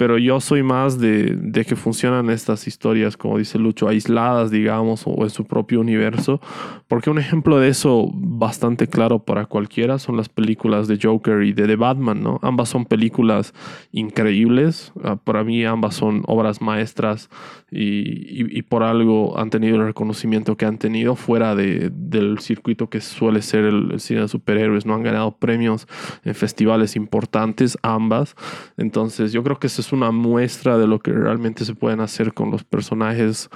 Pero 0.00 0.16
yo 0.16 0.40
soy 0.40 0.62
más 0.62 0.98
de, 0.98 1.36
de, 1.38 1.66
que 1.66 1.76
funcionan 1.76 2.30
estas 2.30 2.66
historias, 2.66 3.18
como 3.18 3.36
dice 3.36 3.58
Lucho, 3.58 3.86
aisladas, 3.86 4.50
digamos, 4.50 5.02
o 5.04 5.24
en 5.24 5.28
su 5.28 5.44
propio 5.44 5.78
universo, 5.78 6.40
porque 6.88 7.10
un 7.10 7.18
ejemplo 7.18 7.58
de 7.58 7.68
eso 7.68 8.08
bastante 8.14 8.86
claro 8.86 9.18
para 9.18 9.44
cualquiera 9.44 9.98
son 9.98 10.16
las 10.16 10.30
películas 10.30 10.88
de 10.88 10.98
Joker 11.00 11.42
y 11.42 11.52
de 11.52 11.66
The 11.66 11.76
Batman, 11.76 12.22
¿no? 12.22 12.40
Ambas 12.40 12.70
son 12.70 12.86
películas 12.86 13.52
increíbles, 13.92 14.94
ah, 15.04 15.16
para 15.16 15.44
mí 15.44 15.66
ambas 15.66 15.96
son 15.96 16.22
obras 16.26 16.62
maestras 16.62 17.28
y, 17.70 18.58
y, 18.58 18.62
por 18.62 18.82
algo 18.82 19.38
han 19.38 19.50
tenido 19.50 19.76
el 19.76 19.84
reconocimiento 19.84 20.56
que 20.56 20.64
han 20.64 20.78
tenido 20.78 21.14
fuera 21.14 21.54
de, 21.54 21.90
del 21.92 22.38
circuito 22.38 22.88
que 22.88 23.02
suele 23.02 23.42
ser 23.42 23.64
el, 23.64 23.92
el 23.92 24.00
cine 24.00 24.22
de 24.22 24.28
superhéroes, 24.28 24.86
¿no? 24.86 24.94
Han 24.94 25.02
ganado 25.02 25.36
premios 25.36 25.86
en 26.24 26.34
festivales 26.34 26.96
importantes, 26.96 27.76
ambas, 27.82 28.34
entonces 28.78 29.32
yo 29.32 29.44
creo 29.44 29.58
que 29.60 29.66
eso 29.66 29.82
es 29.82 29.89
una 29.92 30.10
muestra 30.10 30.78
de 30.78 30.86
lo 30.86 30.98
que 31.00 31.12
realmente 31.12 31.64
se 31.64 31.74
pueden 31.74 32.00
hacer 32.00 32.34
con 32.34 32.50
los 32.50 32.64
personajes 32.64 33.50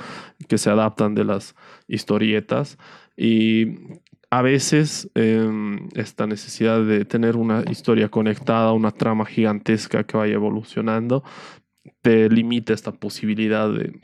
que 0.48 0.58
se 0.58 0.70
adaptan 0.70 1.14
de 1.14 1.24
las 1.24 1.54
historietas. 1.88 2.78
Y 3.16 3.78
a 4.30 4.42
veces 4.42 5.08
em, 5.14 5.88
esta 5.94 6.26
necesidad 6.26 6.84
de 6.84 7.04
tener 7.04 7.36
una 7.36 7.62
historia 7.70 8.08
conectada, 8.08 8.72
una 8.72 8.90
trama 8.90 9.26
gigantesca 9.26 10.04
que 10.04 10.16
vaya 10.16 10.34
evolucionando, 10.34 11.22
te 12.02 12.28
limita 12.28 12.72
esta 12.72 12.92
posibilidad 12.92 13.72
de, 13.72 14.00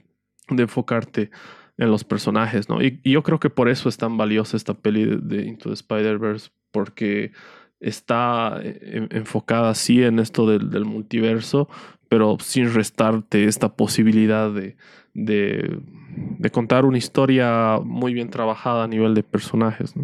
enfocarte 0.48 1.30
en 1.78 1.90
los 1.90 2.04
personajes, 2.04 2.68
¿no? 2.68 2.82
Y, 2.82 3.00
yo 3.04 3.22
creo 3.22 3.40
que 3.40 3.50
por 3.50 3.68
eso 3.68 3.88
es 3.88 3.96
tan 3.96 4.16
valiosa 4.16 4.56
esta 4.56 4.74
peli 4.74 5.04
de, 5.04 5.46
Into 5.46 5.68
the 5.68 5.74
Spider-Verse, 5.74 6.50
porque 6.70 7.32
está 7.80 8.60
eh, 8.62 9.08
enfocada 9.10 9.70
así 9.70 10.02
en 10.02 10.18
esto 10.18 10.46
del, 10.46 10.84
multiverso, 10.84 11.68
pero 12.10 12.36
sin 12.40 12.74
restarte 12.74 13.44
esta 13.44 13.76
posibilidad 13.76 14.52
de, 14.52 14.74
de, 15.14 16.50
contar 16.50 16.84
una 16.84 16.98
historia 16.98 17.78
muy 17.84 18.12
bien 18.12 18.30
trabajada 18.30 18.82
a 18.82 18.88
nivel 18.88 19.14
de 19.14 19.22
personajes. 19.22 19.94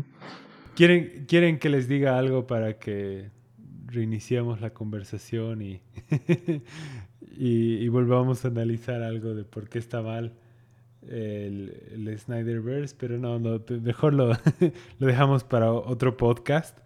¿Quieren, 0.77 1.25
¿Quieren 1.27 1.59
que 1.59 1.69
les 1.69 1.89
diga 1.89 2.17
algo 2.17 2.47
para 2.47 2.79
que 2.79 3.31
reiniciemos 3.87 4.61
la 4.61 4.71
conversación 4.71 5.63
y, 5.63 5.81
y, 7.37 7.89
volvamos 7.89 8.45
a 8.45 8.49
analizar 8.49 9.03
algo 9.03 9.35
de 9.35 9.43
por 9.43 9.69
qué 9.69 9.81
está 9.81 10.01
mal 10.01 10.33
el, 11.09 11.75
el 11.91 12.17
Snyderverse? 12.21 12.95
Pero 12.97 13.19
no, 13.19 13.41
mejor 13.83 14.15
lo, 14.15 14.29
lo 15.01 15.07
dejamos 15.09 15.43
para 15.43 15.73
otro 15.73 16.17
podcast. 16.17 16.79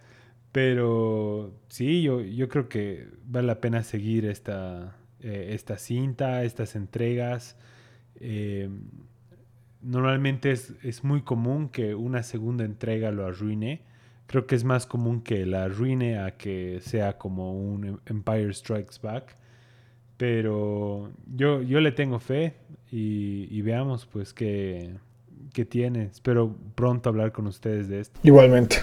Pero 0.51 1.53
sí, 1.69 2.01
yo, 2.01 2.23
yo 2.23 2.49
creo 2.49 2.71
que 2.71 3.07
vale 3.27 3.47
la 3.47 3.61
pena 3.61 3.85
seguir 3.85 4.25
esta, 4.25 4.97
eh, 5.23 5.51
esta 5.55 5.79
cinta, 5.79 6.45
estas 6.45 6.77
entregas. 6.77 7.57
Eh, 8.17 8.69
normalmente 9.83 10.51
es, 10.53 11.05
muy 11.05 11.23
común 11.23 11.69
que 11.69 11.95
una 11.95 12.23
segunda 12.23 12.65
entrega 12.65 13.11
lo 13.11 13.27
arruine. 13.27 13.83
Creo 14.27 14.47
que 14.47 14.55
es 14.55 14.65
más 14.65 14.87
común 14.87 15.23
que 15.23 15.45
la 15.47 15.65
arruine 15.65 16.19
a 16.19 16.37
que 16.37 16.79
sea 16.81 17.19
como 17.19 17.53
un 17.53 18.01
Empire 18.07 18.53
Strikes 18.53 18.97
Back. 19.03 19.37
Pero 20.17 21.13
yo, 21.35 21.63
yo 21.63 21.81
le 21.81 21.93
tengo 21.93 22.21
fe 22.21 22.55
y, 22.91 23.61
veamos 23.63 24.07
pues 24.07 24.35
qué, 24.35 24.95
qué 25.53 25.65
tiene. 25.65 26.05
Espero 26.05 26.57
pronto 26.75 27.09
hablar 27.09 27.33
con 27.33 27.47
ustedes 27.47 27.89
de 27.89 28.01
esto. 28.01 28.21
Igualmente. 28.23 28.77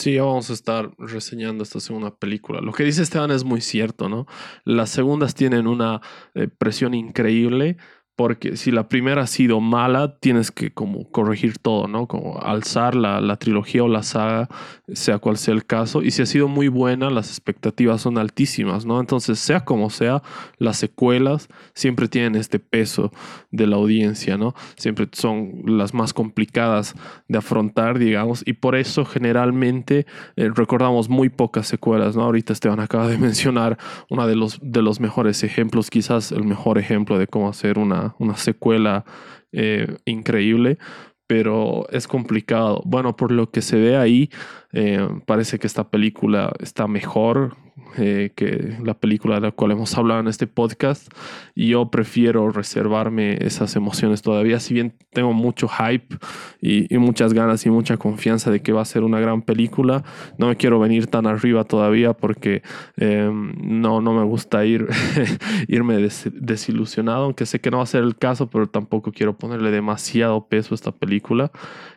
Sí, 0.00 0.16
vamos 0.16 0.48
a 0.48 0.54
estar 0.54 0.90
reseñando 0.96 1.62
esta 1.62 1.78
segunda 1.78 2.16
película. 2.16 2.62
Lo 2.62 2.72
que 2.72 2.84
dice 2.84 3.02
Esteban 3.02 3.30
es 3.32 3.44
muy 3.44 3.60
cierto, 3.60 4.08
¿no? 4.08 4.26
Las 4.64 4.88
segundas 4.88 5.34
tienen 5.34 5.66
una 5.66 6.00
eh, 6.32 6.48
presión 6.48 6.94
increíble 6.94 7.76
porque 8.20 8.58
si 8.58 8.70
la 8.70 8.86
primera 8.86 9.22
ha 9.22 9.26
sido 9.26 9.62
mala, 9.62 10.18
tienes 10.20 10.50
que 10.50 10.70
como 10.70 11.10
corregir 11.10 11.56
todo, 11.56 11.88
¿no? 11.88 12.06
Como 12.06 12.38
alzar 12.38 12.94
la, 12.94 13.18
la, 13.22 13.36
trilogía 13.36 13.82
o 13.82 13.88
la 13.88 14.02
saga, 14.02 14.50
sea 14.92 15.18
cual 15.18 15.38
sea 15.38 15.54
el 15.54 15.64
caso. 15.64 16.02
Y 16.02 16.10
si 16.10 16.20
ha 16.20 16.26
sido 16.26 16.46
muy 16.46 16.68
buena, 16.68 17.08
las 17.08 17.30
expectativas 17.30 18.02
son 18.02 18.18
altísimas, 18.18 18.84
¿no? 18.84 19.00
Entonces, 19.00 19.38
sea 19.38 19.64
como 19.64 19.88
sea, 19.88 20.22
las 20.58 20.76
secuelas 20.76 21.48
siempre 21.72 22.08
tienen 22.08 22.34
este 22.34 22.58
peso 22.58 23.10
de 23.50 23.66
la 23.66 23.76
audiencia, 23.76 24.36
¿no? 24.36 24.54
Siempre 24.76 25.08
son 25.12 25.62
las 25.64 25.94
más 25.94 26.12
complicadas 26.12 26.94
de 27.26 27.38
afrontar, 27.38 27.98
digamos, 27.98 28.42
y 28.44 28.52
por 28.52 28.76
eso 28.76 29.06
generalmente 29.06 30.04
eh, 30.36 30.50
recordamos 30.54 31.08
muy 31.08 31.30
pocas 31.30 31.66
secuelas, 31.66 32.16
¿no? 32.16 32.24
Ahorita 32.24 32.52
Esteban 32.52 32.80
acaba 32.80 33.08
de 33.08 33.16
mencionar 33.26 33.78
uno 34.10 34.26
de 34.26 34.36
los, 34.36 34.58
de 34.62 34.82
los 34.82 35.00
mejores 35.00 35.42
ejemplos, 35.42 35.88
quizás 35.88 36.32
el 36.32 36.44
mejor 36.44 36.76
ejemplo 36.76 37.18
de 37.18 37.26
cómo 37.26 37.48
hacer 37.48 37.78
una 37.78 38.09
una, 38.18 38.36
secuela 38.36 39.04
eh, 39.52 39.96
increíble, 40.04 40.78
pero 41.26 41.88
es 41.90 42.08
complicado. 42.08 42.82
Bueno, 42.84 43.16
por 43.16 43.30
lo 43.30 43.50
que 43.50 43.62
se 43.62 43.76
ve 43.76 43.96
ahí, 43.96 44.30
eh, 44.72 45.08
parece 45.26 45.58
que 45.58 45.66
esta 45.66 45.88
película 45.90 46.52
está 46.60 46.86
mejor 46.86 47.56
eh, 47.98 48.30
que 48.36 48.76
la 48.84 48.94
película 48.94 49.34
de 49.36 49.40
la 49.40 49.50
cual 49.50 49.72
hemos 49.72 49.96
hablado 49.98 50.20
en 50.20 50.28
este 50.28 50.46
podcast. 50.46 51.12
Y 51.54 51.68
yo 51.68 51.90
prefiero 51.90 52.50
reservarme 52.50 53.36
esas 53.44 53.74
emociones 53.74 54.22
todavía, 54.22 54.60
si 54.60 54.74
bien 54.74 54.94
tengo 55.12 55.32
mucho 55.32 55.66
hype 55.68 56.16
y, 56.60 56.86
muchas 56.98 57.32
ganas 57.32 57.66
y 57.66 57.70
mucha 57.70 57.96
confianza 57.96 58.50
de 58.50 58.60
que 58.62 58.72
va 58.72 58.82
a 58.82 58.84
ser 58.84 59.02
una 59.02 59.18
gran 59.18 59.42
película. 59.42 60.04
No 60.38 60.48
me 60.48 60.56
quiero 60.56 60.78
venir 60.78 61.08
tan 61.08 61.26
arriba 61.26 61.64
todavía 61.64 62.12
porque 62.12 62.62
em, 62.96 63.54
no, 63.80 64.00
no 64.00 64.14
me 64.14 64.24
gusta 64.24 64.64
ir, 64.64 64.86
irme 65.68 65.96
desilusionado, 66.32 67.24
aunque 67.24 67.46
sé 67.46 67.60
que 67.60 67.70
no 67.70 67.78
va 67.78 67.82
a 67.84 67.86
ser 67.86 68.04
el 68.04 68.16
caso, 68.16 68.48
pero 68.50 68.68
tampoco 68.68 69.10
quiero 69.10 69.36
ponerle 69.36 69.70
demasiado 69.70 70.46
peso 70.46 70.74
a 70.74 70.76
esta 70.76 70.92
película. 70.92 71.50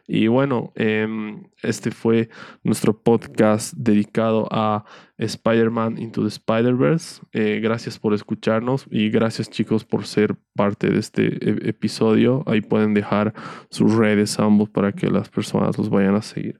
Y 0.06 0.28
bueno, 0.28 0.74
em, 0.76 1.46
este 1.62 1.92
fue 1.92 2.30
nuestro 2.64 3.02
podcast 3.02 3.74
dedicado 3.78 4.48
a 4.52 4.84
Spider-Man 5.18 5.98
Into 5.98 6.24
the 6.24 6.28
Spider-Verse. 6.28 7.22
Eh, 7.32 7.62
gracias 7.62 8.00
por 8.00 8.14
escucharnos 8.14 8.86
y 8.92 9.10
gracias 9.10 9.50
chicos 9.50 9.86
por 9.86 10.06
ser 10.06 10.36
parte 10.56 10.90
de 10.90 11.00
este 11.00 11.28
e-, 11.28 11.70
episodio. 11.70 12.44
Ahí 12.48 12.60
pueden 12.62 12.94
dejar 12.94 13.34
sus 13.70 13.96
redes 13.96 14.38
ambos 14.40 14.70
para 14.70 14.92
que 14.92 15.08
las 15.08 15.30
personas 15.30 15.78
los 15.78 15.90
vayan 15.90 16.16
a 16.16 16.22
seguir. 16.22 16.60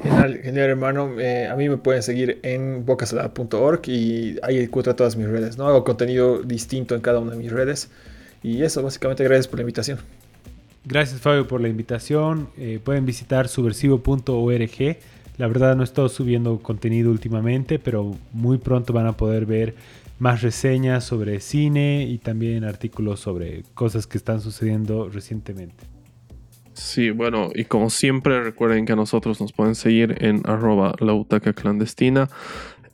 Genial, 0.00 0.38
genial 0.42 0.70
hermano. 0.70 1.18
Eh, 1.18 1.48
a 1.48 1.56
mí 1.56 1.68
me 1.68 1.76
pueden 1.76 2.04
seguir 2.04 2.38
en 2.44 2.86
bocasalada.org 2.86 3.82
y 3.88 4.38
ahí 4.42 4.58
encuentro 4.60 4.94
todas 4.94 5.16
mis 5.16 5.28
redes. 5.28 5.58
¿no? 5.58 5.66
Hago 5.66 5.82
contenido 5.82 6.40
distinto 6.42 6.94
en 6.94 7.00
cada 7.00 7.18
una 7.18 7.32
de 7.32 7.36
mis 7.36 7.50
redes. 7.50 7.90
Y 8.42 8.62
eso, 8.62 8.82
básicamente, 8.82 9.24
gracias 9.24 9.48
por 9.48 9.58
la 9.58 9.62
invitación. 9.62 9.98
Gracias 10.84 11.20
Fabio 11.20 11.46
por 11.46 11.60
la 11.60 11.68
invitación. 11.68 12.48
Eh, 12.56 12.80
pueden 12.82 13.04
visitar 13.04 13.48
subversivo.org. 13.48 14.96
La 15.36 15.46
verdad 15.46 15.76
no 15.76 15.82
he 15.82 15.84
estado 15.84 16.08
subiendo 16.08 16.58
contenido 16.58 17.10
últimamente, 17.10 17.78
pero 17.78 18.14
muy 18.32 18.58
pronto 18.58 18.92
van 18.92 19.06
a 19.06 19.16
poder 19.16 19.46
ver 19.46 19.74
más 20.18 20.42
reseñas 20.42 21.04
sobre 21.04 21.40
cine 21.40 22.04
y 22.04 22.18
también 22.18 22.64
artículos 22.64 23.20
sobre 23.20 23.62
cosas 23.74 24.06
que 24.06 24.18
están 24.18 24.40
sucediendo 24.40 25.08
recientemente. 25.08 25.86
Sí, 26.74 27.10
bueno, 27.10 27.50
y 27.54 27.64
como 27.64 27.90
siempre 27.90 28.42
recuerden 28.42 28.86
que 28.86 28.92
a 28.92 28.96
nosotros 28.96 29.40
nos 29.40 29.52
pueden 29.52 29.74
seguir 29.74 30.16
en 30.20 30.42
arroba 30.44 30.94
la 30.98 31.40
clandestina 31.52 32.28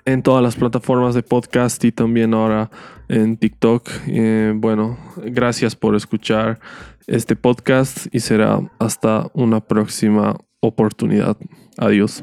en 0.07 0.22
todas 0.22 0.43
las 0.43 0.55
plataformas 0.55 1.14
de 1.14 1.22
podcast 1.22 1.84
y 1.84 1.91
también 1.92 2.33
ahora 2.33 2.71
en 3.08 3.37
TikTok. 3.37 3.91
Eh, 4.07 4.53
bueno, 4.54 4.96
gracias 5.17 5.75
por 5.75 5.96
escuchar 5.96 6.61
este 7.07 7.37
podcast 7.37 8.07
y 8.12 8.20
será 8.20 8.61
hasta 8.78 9.30
una 9.34 9.61
próxima 9.61 10.37
oportunidad. 10.61 11.37
Adiós. 11.78 12.22